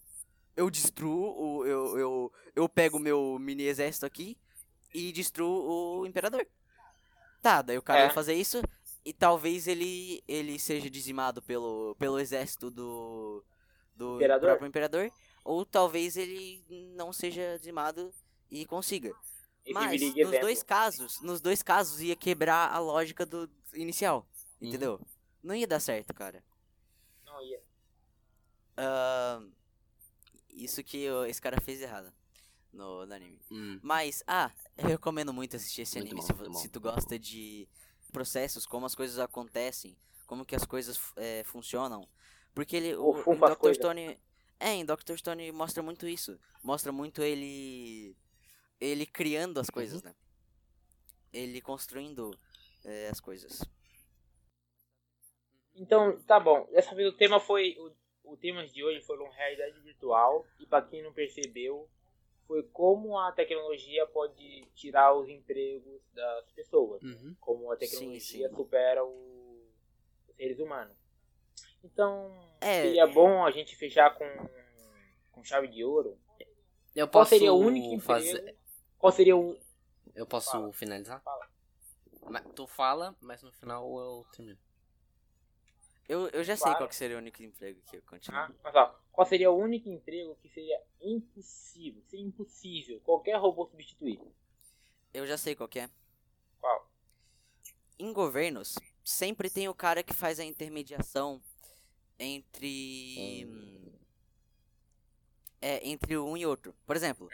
Eu 0.55 0.69
destruo, 0.69 1.35
o, 1.37 1.65
eu, 1.65 1.97
eu, 1.97 2.33
eu 2.55 2.69
pego 2.69 2.95
o 2.95 3.01
meu 3.01 3.37
mini 3.37 3.63
exército 3.63 4.05
aqui 4.05 4.37
e 4.93 5.11
destruo 5.11 5.99
o 5.99 6.05
imperador. 6.07 6.47
Tá, 7.41 7.61
daí 7.61 7.77
o 7.77 7.81
cara 7.81 7.99
É. 7.99 8.05
vai 8.05 8.15
fazer 8.15 8.35
isso 8.35 8.61
e 9.05 9.11
talvez 9.13 9.67
ele, 9.67 10.23
ele 10.27 10.57
seja 10.59 10.89
dizimado 10.89 11.41
pelo, 11.41 11.95
pelo 11.99 12.19
exército 12.19 12.69
do, 12.71 13.43
do 13.95 14.15
Imperador? 14.15 14.49
próprio 14.49 14.67
imperador. 14.67 15.11
Ou 15.43 15.65
talvez 15.65 16.15
ele 16.15 16.63
não 16.95 17.11
seja 17.11 17.57
dizimado 17.57 18.13
e 18.49 18.65
consiga. 18.65 19.13
Mas 19.71 20.01
nos 20.01 20.15
exemplo. 20.17 20.39
dois 20.41 20.63
casos, 20.63 21.21
nos 21.21 21.41
dois 21.41 21.61
casos 21.61 22.01
ia 22.01 22.15
quebrar 22.15 22.71
a 22.71 22.79
lógica 22.79 23.25
do 23.25 23.49
inicial, 23.73 24.27
Uhum. 24.61 24.67
entendeu? 24.69 24.99
Não 25.41 25.53
ia 25.55 25.67
dar 25.67 25.79
certo, 25.79 26.13
cara. 26.13 26.43
Não 27.25 27.41
ia. 27.41 27.61
Ahn, 28.77 29.49
isso 30.49 30.83
que 30.83 31.09
o- 31.09 31.25
esse 31.25 31.41
cara 31.41 31.59
fez 31.61 31.81
errado 31.81 32.11
no, 32.71 33.05
no 33.05 33.13
anime. 33.13 33.39
Hum. 33.51 33.79
Mas, 33.81 34.23
ah, 34.27 34.51
eu 34.77 34.87
recomendo 34.87 35.33
muito 35.33 35.55
assistir 35.55 35.81
esse 35.83 35.97
Muito 35.99 36.11
anime 36.11 36.21
bom, 36.21 36.27
se, 36.27 36.33
bom, 36.49 36.53
se 36.53 36.69
tu 36.69 36.79
gosta 36.79 37.19
de 37.19 37.67
processos, 38.13 38.65
como 38.65 38.85
as 38.85 38.95
coisas 38.95 39.19
acontecem, 39.19 39.97
como 40.25 40.45
que 40.45 40.55
as 40.55 40.65
coisas 40.65 40.97
eh, 41.17 41.43
funcionam. 41.43 42.07
Porque 42.55 42.77
ele, 42.77 42.95
O 42.95 43.09
o, 43.25 43.35
Dr. 43.35 43.73
Stone, 43.73 44.17
é, 44.59 44.69
em 44.73 44.85
Dr. 44.85 45.17
Stone 45.17 45.51
mostra 45.51 45.83
muito 45.83 46.07
isso. 46.07 46.39
Mostra 46.63 46.91
muito 46.91 47.21
ele 47.21 48.15
ele 48.79 49.05
criando 49.05 49.59
as 49.59 49.69
coisas, 49.69 50.01
Uhum. 50.01 50.09
né? 50.09 50.15
Ele 51.33 51.59
construindo 51.61 52.31
eh, 52.85 53.09
as 53.11 53.19
coisas. 53.19 53.61
Então, 55.75 56.21
tá 56.23 56.39
bom. 56.39 56.67
Dessa 56.71 56.93
vez 56.95 57.07
o 57.09 57.17
tema 57.17 57.39
foi. 57.39 57.75
O, 57.79 58.33
o 58.33 58.37
tema 58.37 58.65
de 58.67 58.83
hoje 58.83 59.01
foram 59.01 59.29
realidade 59.31 59.79
virtual. 59.81 60.45
E 60.59 60.65
pra 60.65 60.81
quem 60.81 61.01
não 61.01 61.13
percebeu, 61.13 61.89
foi 62.47 62.63
como 62.63 63.17
a 63.17 63.31
tecnologia 63.31 64.05
pode 64.07 64.65
tirar 64.75 65.13
os 65.15 65.27
empregos 65.29 66.01
das 66.13 66.51
pessoas. 66.51 67.01
Uhum. 67.03 67.35
Como 67.39 67.71
a 67.71 67.75
Sim, 67.75 67.79
tecnologia 67.79 68.49
sim. 68.49 68.55
supera 68.55 69.03
o- 69.05 69.67
os 70.27 70.35
seres 70.35 70.59
humanos. 70.59 70.95
Então, 71.83 72.31
É. 72.61 72.81
seria 72.83 73.07
bom 73.07 73.45
a 73.45 73.51
gente 73.51 73.75
fechar 73.75 74.13
com, 74.17 74.25
com 75.31 75.43
chave 75.43 75.67
de 75.67 75.83
ouro. 75.83 76.17
Eu 76.95 77.07
Qual 77.07 77.21
posso 77.23 77.29
seria 77.29 77.51
o 77.53 77.57
único 77.57 77.87
emprego? 77.87 78.01
fazer. 78.01 78.57
Qual 78.97 79.11
seria 79.11 79.35
o. 79.35 79.57
Eu 80.15 80.25
posso 80.27 80.51
Fala. 80.51 80.73
finalizar? 80.73 81.21
Fala. 81.21 81.49
Tu 82.55 82.67
fala, 82.67 83.15
mas 83.19 83.41
no 83.43 83.51
final 83.51 83.83
eu 83.99 84.25
termino. 84.31 84.57
Eu, 86.07 86.27
eu 86.29 86.43
já 86.43 86.55
sei 86.55 86.63
Claro. 86.65 86.77
qual 86.77 86.89
que 86.89 86.95
seria 86.95 87.15
o 87.17 87.19
único 87.19 87.41
emprego 87.41 87.81
que 87.89 87.97
eu 87.97 88.01
continuo. 88.03 88.39
Ah, 88.39 88.51
mas 88.63 88.75
ó, 88.75 88.95
qual 89.13 89.25
seria 89.25 89.49
o 89.49 89.57
único 89.57 89.87
emprego 89.87 90.35
que 90.41 90.49
seria 90.49 90.81
impossível? 91.01 92.03
Seria 92.07 92.25
impossível 92.25 92.99
qualquer 92.99 93.37
robô 93.37 93.65
substituir. 93.67 94.19
Eu 95.13 95.25
já 95.25 95.37
sei 95.37 95.55
qual 95.55 95.69
que 95.69 95.79
é. 95.79 95.89
Qual? 96.59 96.93
em 98.03 98.11
governos, 98.11 98.75
sempre 99.03 99.49
tem 99.49 99.67
o 99.69 99.73
cara 99.73 100.03
que 100.03 100.13
faz 100.13 100.39
a 100.39 100.43
intermediação 100.43 101.41
entre. 102.19 103.47
É, 105.61 105.87
entre 105.87 106.17
um 106.17 106.35
e 106.35 106.45
outro. 106.45 106.75
Por 106.85 106.95
exemplo, 106.95 107.29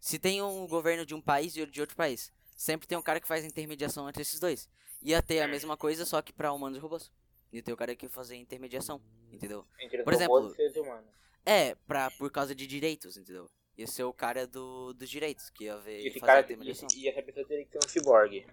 se 0.00 0.18
tem 0.18 0.40
um 0.42 0.66
governo 0.66 1.04
de 1.04 1.14
um 1.14 1.20
país 1.20 1.54
e 1.54 1.60
outro 1.60 1.74
de 1.74 1.80
outro 1.80 1.96
país, 1.96 2.32
sempre 2.56 2.88
tem 2.88 2.96
um 2.96 3.02
cara 3.02 3.20
que 3.20 3.28
faz 3.28 3.44
a 3.44 3.46
intermediação 3.46 4.08
entre 4.08 4.22
esses 4.22 4.40
dois. 4.40 4.68
Ia 5.02 5.20
ter 5.20 5.40
a 5.40 5.48
mesma 5.48 5.76
coisa, 5.76 6.06
só 6.06 6.22
que 6.22 6.32
pra 6.32 6.52
humanos 6.52 6.78
e 6.78 6.80
robôs. 6.80 7.12
Ia 7.52 7.62
ter 7.62 7.72
o 7.72 7.76
cara 7.76 7.94
que 7.94 8.08
fazer 8.08 8.34
a 8.34 8.38
intermediação, 8.38 9.02
entendeu? 9.30 9.66
Entre 9.78 10.02
Por 10.02 10.14
exemplo, 10.14 10.54
seres 10.54 10.76
humanos. 10.76 11.10
É, 11.44 11.74
pra, 11.86 12.10
por 12.12 12.30
causa 12.30 12.54
de 12.54 12.66
direitos, 12.66 13.16
entendeu? 13.16 13.50
Ia 13.76 13.86
ser 13.86 14.04
o 14.04 14.12
cara 14.12 14.46
do, 14.46 14.92
dos 14.94 15.10
direitos, 15.10 15.50
que 15.50 15.64
ia 15.64 15.76
ver 15.78 16.00
E 16.00 16.08
esse 16.08 16.20
fazer 16.20 16.32
a 16.32 16.42
cara 16.44 16.52
e, 16.52 17.00
e 17.02 17.08
essa 17.08 17.22
pessoa 17.22 17.46
teria 17.46 17.64
que 17.66 17.72
ser 17.72 17.78
um 17.84 17.88
ciborgue. 17.88 18.46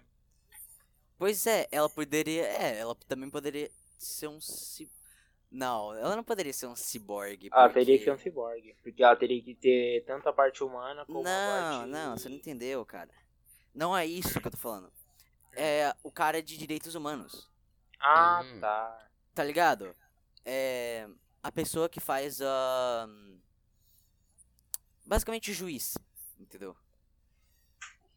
Pois 1.16 1.46
é, 1.46 1.68
ela 1.70 1.88
poderia. 1.88 2.44
É, 2.44 2.78
ela 2.78 2.94
também 3.08 3.30
poderia 3.30 3.70
ser 3.98 4.26
um. 4.28 4.40
Ci... 4.40 4.90
Não, 5.50 5.94
ela 5.94 6.16
não 6.16 6.24
poderia 6.24 6.52
ser 6.52 6.66
um 6.66 6.74
ciborgue. 6.74 7.48
Ela 7.52 7.68
porque- 7.68 7.80
teria 7.80 7.98
que 7.98 8.04
ser 8.04 8.12
um 8.12 8.18
ciborgue. 8.18 8.74
Porque 8.82 9.02
ela 9.02 9.14
teria 9.14 9.40
que 9.42 9.54
ter 9.54 10.04
tanto 10.06 10.28
a 10.28 10.32
parte 10.32 10.64
humana 10.64 11.04
como 11.06 11.20
a 11.20 11.22
Não, 11.22 11.78
parte. 11.78 11.90
não, 11.90 12.16
você 12.18 12.28
não 12.28 12.36
entendeu, 12.36 12.84
cara. 12.84 13.10
Não 13.74 13.96
é 13.96 14.04
isso 14.04 14.40
que 14.40 14.46
eu 14.46 14.50
tô 14.50 14.56
falando. 14.56 14.92
É 15.54 15.94
o 16.02 16.10
cara 16.10 16.42
de 16.42 16.56
direitos 16.56 16.94
humanos, 16.94 17.48
Ah, 18.00 18.42
Hum. 18.42 18.60
tá. 18.60 19.08
tá 19.34 19.44
ligado? 19.44 19.94
É. 20.44 21.06
A 21.42 21.50
pessoa 21.50 21.88
que 21.88 22.00
faz 22.00 22.40
a. 22.40 23.08
Basicamente 25.04 25.50
o 25.50 25.54
juiz, 25.54 25.94
entendeu? 26.38 26.76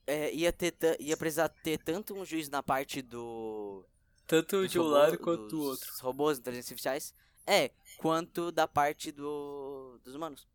É, 0.07 0.32
ia, 0.34 0.53
ter, 0.53 0.76
ia 0.99 1.17
precisar 1.17 1.49
ter 1.49 1.80
tanto 1.80 2.13
um 2.13 2.23
juiz 2.23 2.47
na 2.49 2.61
parte 2.61 3.01
do. 3.01 3.84
Tanto 4.28 4.67
de 4.67 4.80
um 4.80 4.84
lado 4.84 5.17
quanto 5.17 5.47
do 5.47 5.61
outro. 5.61 5.91
Robôs, 6.01 6.38
inteligências 6.38 6.71
artificiais. 6.71 7.13
É, 7.47 7.71
quanto 7.97 8.51
da 8.51 8.67
parte 8.67 9.11
do, 9.11 9.99
dos 10.03 10.13
humanos. 10.15 10.47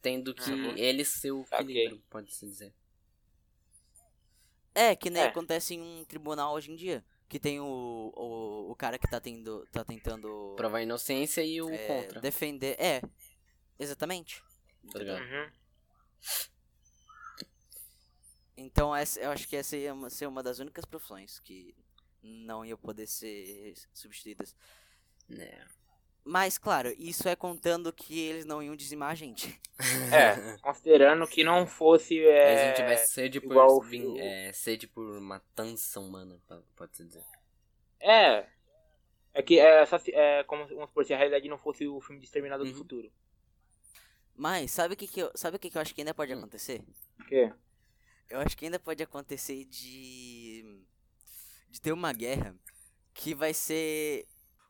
Tendo 0.00 0.34
que 0.34 0.50
Uhum. 0.50 0.76
ele 0.76 1.04
ser 1.04 1.30
o 1.32 1.42
equilíbrio, 1.42 2.02
pode-se 2.10 2.44
dizer. 2.46 2.74
É, 4.74 4.96
que 4.96 5.10
nem 5.10 5.22
É. 5.22 5.26
acontece 5.26 5.74
em 5.74 5.80
um 5.82 6.04
tribunal 6.04 6.54
hoje 6.54 6.72
em 6.72 6.76
dia. 6.76 7.04
Que 7.32 7.40
tem 7.40 7.58
o, 7.58 7.64
o, 8.14 8.70
o 8.72 8.76
cara 8.76 8.98
que 8.98 9.08
tá, 9.08 9.18
tendo, 9.18 9.66
tá 9.72 9.82
tentando 9.82 10.52
Provar 10.54 10.80
a 10.80 10.82
inocência 10.82 11.42
e 11.42 11.62
o 11.62 11.70
é, 11.70 11.86
contra. 11.86 12.20
defender. 12.20 12.76
É, 12.78 13.00
exatamente. 13.78 14.42
Tá? 14.92 14.98
Uhum. 15.00 15.50
Então 18.54 18.94
essa, 18.94 19.18
eu 19.18 19.30
acho 19.30 19.48
que 19.48 19.56
essa 19.56 19.78
ia 19.78 19.94
uma- 19.94 20.10
ser 20.10 20.26
uma 20.26 20.42
das 20.42 20.58
únicas 20.58 20.84
profissões 20.84 21.40
que 21.40 21.74
não 22.22 22.66
ia 22.66 22.76
poder 22.76 23.06
ser 23.06 23.72
substituídas. 23.94 24.54
É. 25.30 25.64
Mas, 26.24 26.56
claro, 26.56 26.94
isso 26.98 27.28
é 27.28 27.34
contando 27.34 27.92
que 27.92 28.18
eles 28.18 28.44
não 28.44 28.62
iam 28.62 28.76
dizimar 28.76 29.10
a 29.10 29.14
gente. 29.14 29.60
É, 30.12 30.36
considerando 30.62 31.26
que 31.26 31.42
não 31.42 31.66
fosse. 31.66 32.24
É, 32.24 32.52
a 32.52 32.56
gente 32.56 32.76
tivesse 32.76 33.12
sede 33.12 33.40
por, 33.40 33.52
igual 33.52 33.82
é, 34.18 34.52
sede 34.52 34.86
por 34.86 35.20
matança 35.20 35.98
humana, 36.00 36.38
pode-se 36.76 37.04
dizer. 37.04 37.24
É. 38.00 38.46
É 39.34 39.42
que 39.42 39.58
é, 39.58 39.84
só 39.86 39.98
se- 39.98 40.14
é 40.14 40.44
como 40.44 40.68
supor, 40.68 41.04
se 41.04 41.14
a 41.14 41.18
realidade 41.18 41.48
não 41.48 41.58
fosse 41.58 41.86
o 41.86 42.00
filme 42.00 42.20
de 42.20 42.26
Exterminado 42.26 42.64
do 42.64 42.70
Uhum. 42.70 42.76
Futuro. 42.76 43.12
Mas, 44.34 44.70
sabe 44.70 44.94
o 44.94 44.96
que, 44.96 45.06
que, 45.06 45.20
eu, 45.20 45.30
sabe 45.34 45.56
o 45.56 45.60
que, 45.60 45.70
que 45.70 45.76
eu 45.76 45.82
acho 45.82 45.94
que 45.94 46.00
ainda 46.00 46.14
pode 46.14 46.32
Hum. 46.32 46.38
acontecer? 46.38 46.82
O 47.20 47.24
quê? 47.24 47.52
Eu 48.28 48.40
acho 48.40 48.56
que 48.56 48.64
ainda 48.64 48.78
pode 48.80 49.02
acontecer 49.02 49.64
de. 49.66 50.82
de 51.70 51.80
ter 51.80 51.92
uma 51.92 52.12
guerra 52.12 52.56
que 53.14 53.34
vai 53.34 53.54
ser 53.54 54.26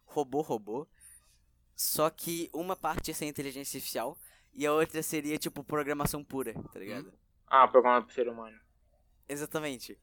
robô-robô. 0.07 0.89
Só 1.75 2.11
que 2.11 2.49
uma 2.53 2.77
parte 2.77 3.09
ia 3.09 3.15
ser 3.15 3.27
inteligência 3.27 3.77
artificial 3.79 4.17
e 4.55 4.67
a 4.67 4.73
outra 4.73 5.03
seria 5.03 5.39
tipo 5.39 5.65
programação 5.65 6.23
pura, 6.23 6.55
tá 6.73 6.79
ligado? 6.79 7.13
Ah, 7.47 7.67
programa 7.69 8.03
pro 8.03 8.15
ser 8.15 8.29
humano. 8.29 8.59
Exatamente. 9.29 9.99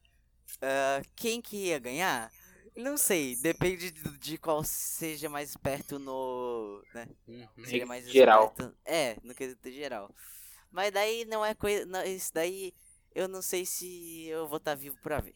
Ah, 0.61 1.01
quem 1.15 1.41
que 1.41 1.67
ia 1.67 1.79
ganhar? 1.79 2.31
Não 2.75 2.97
sei, 2.97 3.35
depende 3.35 3.91
de, 3.91 4.17
de 4.17 4.37
qual 4.37 4.63
seja 4.63 5.27
mais 5.29 5.49
esperto 5.49 5.99
no. 5.99 6.81
né? 6.93 7.07
Uhum. 7.27 7.65
Seja 7.65 7.85
mais 7.85 8.09
Geral. 8.09 8.47
esperto- 8.55 8.75
É, 8.85 9.17
no 9.23 9.33
quesito 9.35 9.69
geral. 9.71 10.13
Mas 10.71 10.91
daí 10.91 11.25
não 11.25 11.45
é 11.45 11.53
coisa. 11.53 11.85
não, 11.85 12.03
Isso 12.03 12.33
daí 12.33 12.73
eu 13.13 13.27
não 13.27 13.41
sei 13.41 13.65
se 13.65 14.27
eu 14.27 14.47
vou 14.47 14.57
estar 14.57 14.75
vivo 14.75 14.95
pra 15.01 15.19
ver. 15.19 15.35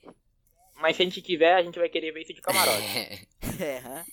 Mas 0.75 0.95
se 0.95 1.01
a 1.01 1.05
gente 1.05 1.21
tiver, 1.21 1.53
a 1.55 1.63
gente 1.63 1.77
vai 1.79 1.89
querer 1.89 2.11
ver 2.11 2.21
isso 2.21 2.33
de 2.33 2.41
camarote. 2.41 3.27
É, 3.61 3.77
hã? 3.79 4.05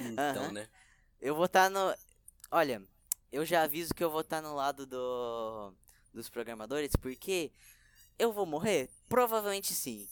então, 0.00 0.44
Aham. 0.44 0.52
né? 0.52 0.68
Eu 1.20 1.34
vou 1.34 1.46
estar 1.46 1.70
no. 1.70 1.94
Olha, 2.50 2.82
eu 3.32 3.44
já 3.44 3.62
aviso 3.62 3.94
que 3.94 4.02
eu 4.02 4.10
vou 4.10 4.20
estar 4.20 4.40
no 4.40 4.54
lado 4.54 4.86
do 4.86 5.72
dos 6.12 6.28
programadores, 6.28 6.92
porque 6.96 7.52
eu 8.18 8.32
vou 8.32 8.46
morrer? 8.46 8.88
Provavelmente 9.08 9.72
sim. 9.74 10.08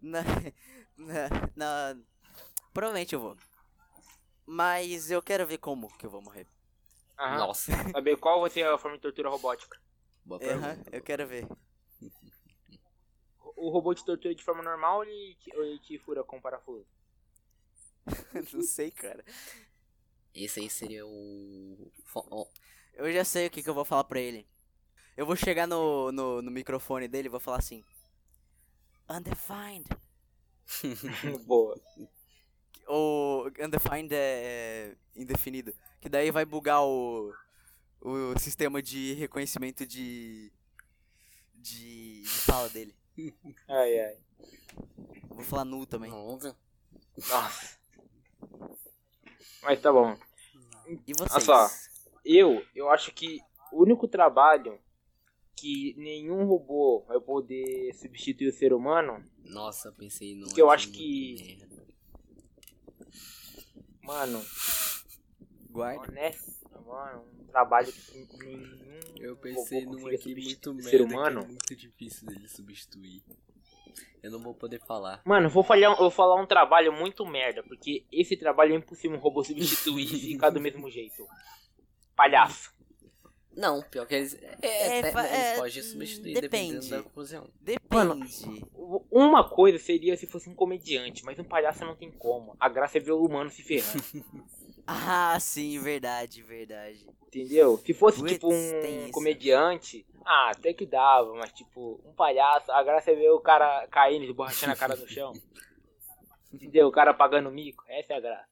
Na, 0.00 0.20
na, 0.96 1.28
na- 1.56 1.96
provavelmente 2.72 3.14
eu 3.14 3.20
vou. 3.20 3.36
Mas 4.46 5.10
eu 5.10 5.20
quero 5.22 5.46
ver 5.46 5.58
como 5.58 5.88
que 5.98 6.06
eu 6.06 6.10
vou 6.10 6.22
morrer. 6.22 6.46
Aham. 7.18 7.38
Nossa. 7.38 7.72
Saber 7.92 8.16
qual 8.16 8.40
vai 8.40 8.50
ser 8.50 8.66
a 8.66 8.78
forma 8.78 8.96
de 8.96 9.02
tortura 9.02 9.28
robótica. 9.28 9.78
Boa 10.24 10.40
Aham, 10.42 10.76
eu 10.92 11.02
quero 11.02 11.26
ver. 11.26 11.46
O 13.56 13.70
robô 13.70 13.94
te 13.94 14.04
tortura 14.04 14.34
de 14.34 14.42
forma 14.44 14.62
normal 14.62 14.98
ou 14.98 15.04
ele 15.04 15.34
te, 15.34 15.56
ou 15.56 15.64
ele 15.64 15.78
te 15.80 15.98
fura 15.98 16.22
com 16.22 16.40
parafuso? 16.40 16.86
não 18.52 18.62
sei, 18.62 18.90
cara. 18.90 19.24
Esse 20.44 20.60
aí 20.60 20.70
seria 20.70 21.06
o. 21.06 21.90
ó, 22.14 22.46
Eu 22.94 23.12
já 23.12 23.24
sei 23.24 23.46
o 23.46 23.50
que, 23.50 23.62
que 23.62 23.70
eu 23.70 23.74
vou 23.74 23.84
falar 23.84 24.04
pra 24.04 24.20
ele. 24.20 24.46
Eu 25.16 25.26
vou 25.26 25.36
chegar 25.36 25.66
no, 25.66 26.12
no, 26.12 26.42
no 26.42 26.50
microfone 26.50 27.08
dele 27.08 27.28
e 27.28 27.30
vou 27.30 27.40
falar 27.40 27.58
assim. 27.58 27.84
Undefined. 29.08 29.88
Boa. 31.46 31.74
O 32.86 33.50
undefined 33.60 34.10
é 34.14 34.94
indefinido. 35.14 35.74
Que 36.00 36.08
daí 36.08 36.30
vai 36.30 36.44
bugar 36.44 36.82
o, 36.82 37.32
o 38.00 38.38
sistema 38.38 38.82
de 38.82 39.14
reconhecimento 39.14 39.86
de, 39.86 40.52
de, 41.54 42.22
de 42.22 42.28
fala 42.28 42.68
dele. 42.68 42.94
Ai, 43.68 43.98
ai. 44.00 44.16
Eu 45.30 45.36
vou 45.36 45.44
falar 45.44 45.64
nu 45.64 45.86
também. 45.86 46.10
Nossa. 46.10 46.56
Nossa. 47.28 47.78
Mas 49.62 49.80
tá 49.80 49.92
bom. 49.92 50.16
E 51.06 51.12
vocês? 51.14 51.44
só. 51.44 51.68
Eu, 52.24 52.62
eu 52.74 52.88
acho 52.90 53.12
que 53.12 53.40
o 53.72 53.82
único 53.82 54.06
trabalho 54.08 54.78
que 55.56 55.94
nenhum 55.98 56.44
robô 56.44 57.04
vai 57.06 57.20
poder 57.20 57.92
substituir 57.94 58.48
o 58.48 58.52
ser 58.52 58.72
humano, 58.72 59.22
Nossa, 59.44 59.90
pensei 59.92 60.34
no. 60.36 60.48
Que 60.48 60.60
eu 60.62 60.70
acho 60.70 60.90
que- 60.90 61.58
mano, 64.02 64.42
Guarda. 65.70 66.02
honesto, 66.10 66.52
mano, 66.86 67.24
um 67.40 67.44
trabalho 67.46 67.92
que 67.92 68.36
nenhum 68.38 69.00
Eu 69.20 69.36
pensei 69.36 69.84
robô 69.84 69.98
num 69.98 70.06
aqui 70.06 70.16
muito 70.16 70.22
substituir 70.22 70.70
o 70.70 70.74
merda 70.74 70.90
ser 70.90 70.96
que 70.98 71.02
humano. 71.14 71.40
é 71.40 71.46
muito 71.46 71.76
difícil 71.76 72.26
dele 72.26 72.48
substituir. 72.48 73.22
Eu 74.22 74.30
não 74.30 74.40
vou 74.40 74.54
poder 74.54 74.80
falar. 74.80 75.22
Mano, 75.24 75.46
eu 75.46 75.50
vou 75.50 75.62
falar, 75.62 75.80
eu 75.82 75.96
vou 75.96 76.10
falar 76.10 76.40
um 76.40 76.46
trabalho 76.46 76.92
muito 76.92 77.24
merda, 77.26 77.62
porque 77.62 78.04
esse 78.12 78.36
trabalho 78.36 78.74
é 78.74 78.76
impossível 78.76 79.16
um 79.16 79.20
robô 79.20 79.42
substituir 79.44 80.04
e 80.04 80.32
ficar 80.32 80.50
do 80.50 80.60
mesmo 80.60 80.90
jeito. 80.90 81.26
Palhaço. 82.16 82.76
Não, 83.56 83.82
pior 83.82 84.06
que 84.06 84.14
eles. 84.14 84.34
É, 84.40 84.56
É, 84.62 84.98
até- 85.00 85.12
fa- 85.12 85.26
eles 85.26 85.32
é, 85.38 85.56
podem 85.56 85.82
substituir 85.82 86.34
depende. 86.40 86.74
dependendo 86.78 86.88
da 86.88 87.00
ocasião. 87.00 87.50
Depende. 87.60 88.62
Uma 89.10 89.48
coisa 89.48 89.78
seria 89.78 90.16
se 90.16 90.26
fosse 90.28 90.48
um 90.48 90.54
comediante, 90.54 91.24
mas 91.24 91.38
um 91.40 91.44
palhaço 91.44 91.84
não 91.84 91.96
tem 91.96 92.10
como. 92.10 92.56
A 92.60 92.68
graça 92.68 92.98
é 92.98 93.00
ver 93.00 93.12
o 93.12 93.24
humano 93.24 93.50
se 93.50 93.62
ferrando, 93.62 94.02
Ah, 94.90 95.38
sim, 95.38 95.78
verdade, 95.78 96.42
verdade. 96.42 97.06
entendeu? 97.26 97.76
Se 97.76 97.92
fosse 97.92 98.24
tipo 98.24 98.50
um 98.50 99.10
comediante, 99.10 100.06
ah, 100.24 100.50
até 100.50 100.72
que 100.72 100.86
dava, 100.86 101.34
mas 101.34 101.52
tipo, 101.52 102.00
um 102.06 102.14
palhaço, 102.14 102.72
a 102.72 102.82
graça 102.82 103.10
é 103.10 103.14
ver 103.14 103.30
o 103.30 103.38
cara 103.38 103.86
caindo, 103.88 104.24
esborrachando 104.24 104.72
a 104.72 104.76
cara 104.76 104.96
no 104.96 105.06
chão. 105.06 105.32
Entendeu? 106.50 106.88
O 106.88 106.90
cara 106.90 107.12
pagando 107.12 107.50
mico, 107.50 107.84
essa 107.86 108.14
é 108.14 108.16
a 108.16 108.20
graça. 108.20 108.48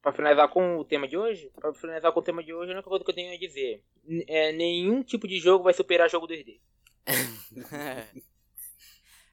Pra 0.00 0.12
finalizar 0.12 0.48
com 0.48 0.78
o 0.78 0.84
tema 0.84 1.08
de 1.08 1.16
hoje, 1.16 1.50
pra 1.56 1.74
finalizar 1.74 2.12
com 2.12 2.20
o 2.20 2.22
tema 2.22 2.44
de 2.44 2.54
hoje, 2.54 2.70
a 2.70 2.74
única 2.74 2.88
coisa 2.88 3.04
que 3.04 3.10
eu 3.10 3.14
tenho 3.14 3.34
a 3.34 3.38
dizer 3.38 3.82
é 4.28 4.52
nenhum 4.52 5.02
tipo 5.02 5.26
de 5.26 5.40
jogo 5.40 5.64
vai 5.64 5.74
superar 5.74 6.08
jogo 6.08 6.28
2D. 6.28 6.60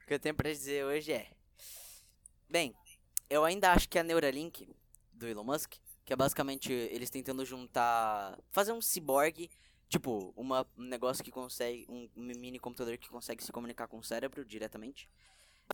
o 0.04 0.08
que 0.08 0.14
eu 0.16 0.20
tenho 0.20 0.34
pra 0.34 0.50
dizer 0.50 0.86
hoje 0.86 1.14
é. 1.14 1.28
Bem, 2.50 2.74
eu 3.30 3.46
ainda 3.46 3.72
acho 3.72 3.88
que 3.88 4.00
a 4.00 4.04
Neuralink 4.04 4.68
do 5.14 5.28
Elon 5.28 5.44
Musk, 5.44 5.74
que 6.06 6.14
é 6.14 6.16
basicamente 6.16 6.72
eles 6.72 7.10
tentando 7.10 7.46
juntar. 7.46 8.40
fazer 8.52 8.72
um 8.72 8.82
cyborg, 8.82 9.50
tipo, 9.88 10.34
uma, 10.36 10.66
um 10.78 10.84
negócio 10.84 11.24
que 11.24 11.32
consegue. 11.32 11.86
um 11.90 12.10
mini 12.16 12.58
computador 12.58 12.98
que 12.98 13.10
consegue 13.10 13.44
se 13.44 13.52
comunicar 13.52 13.88
com 13.88 13.98
o 14.00 14.04
cérebro 14.04 14.44
diretamente. 14.46 15.10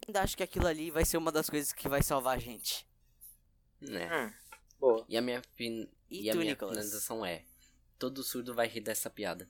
Ainda 0.05 0.21
acho 0.21 0.35
que 0.35 0.43
aquilo 0.43 0.67
ali 0.67 0.91
vai 0.91 1.05
ser 1.05 1.17
uma 1.17 1.31
das 1.31 1.49
coisas 1.49 1.71
que 1.71 1.87
vai 1.87 2.03
salvar 2.03 2.35
a 2.35 2.39
gente. 2.39 2.85
Né? 3.79 4.09
Hum, 4.11 4.33
boa. 4.79 5.05
E 5.07 5.17
a 5.17 5.21
minha, 5.21 5.41
fin... 5.55 5.87
E 6.09 6.23
e 6.23 6.29
a 6.29 6.33
tu, 6.33 6.39
minha 6.39 6.51
Nicolas? 6.51 6.75
finalização 6.75 7.25
é: 7.25 7.45
todo 7.97 8.23
surdo 8.23 8.53
vai 8.53 8.67
rir 8.67 8.81
dessa 8.81 9.09
piada. 9.09 9.49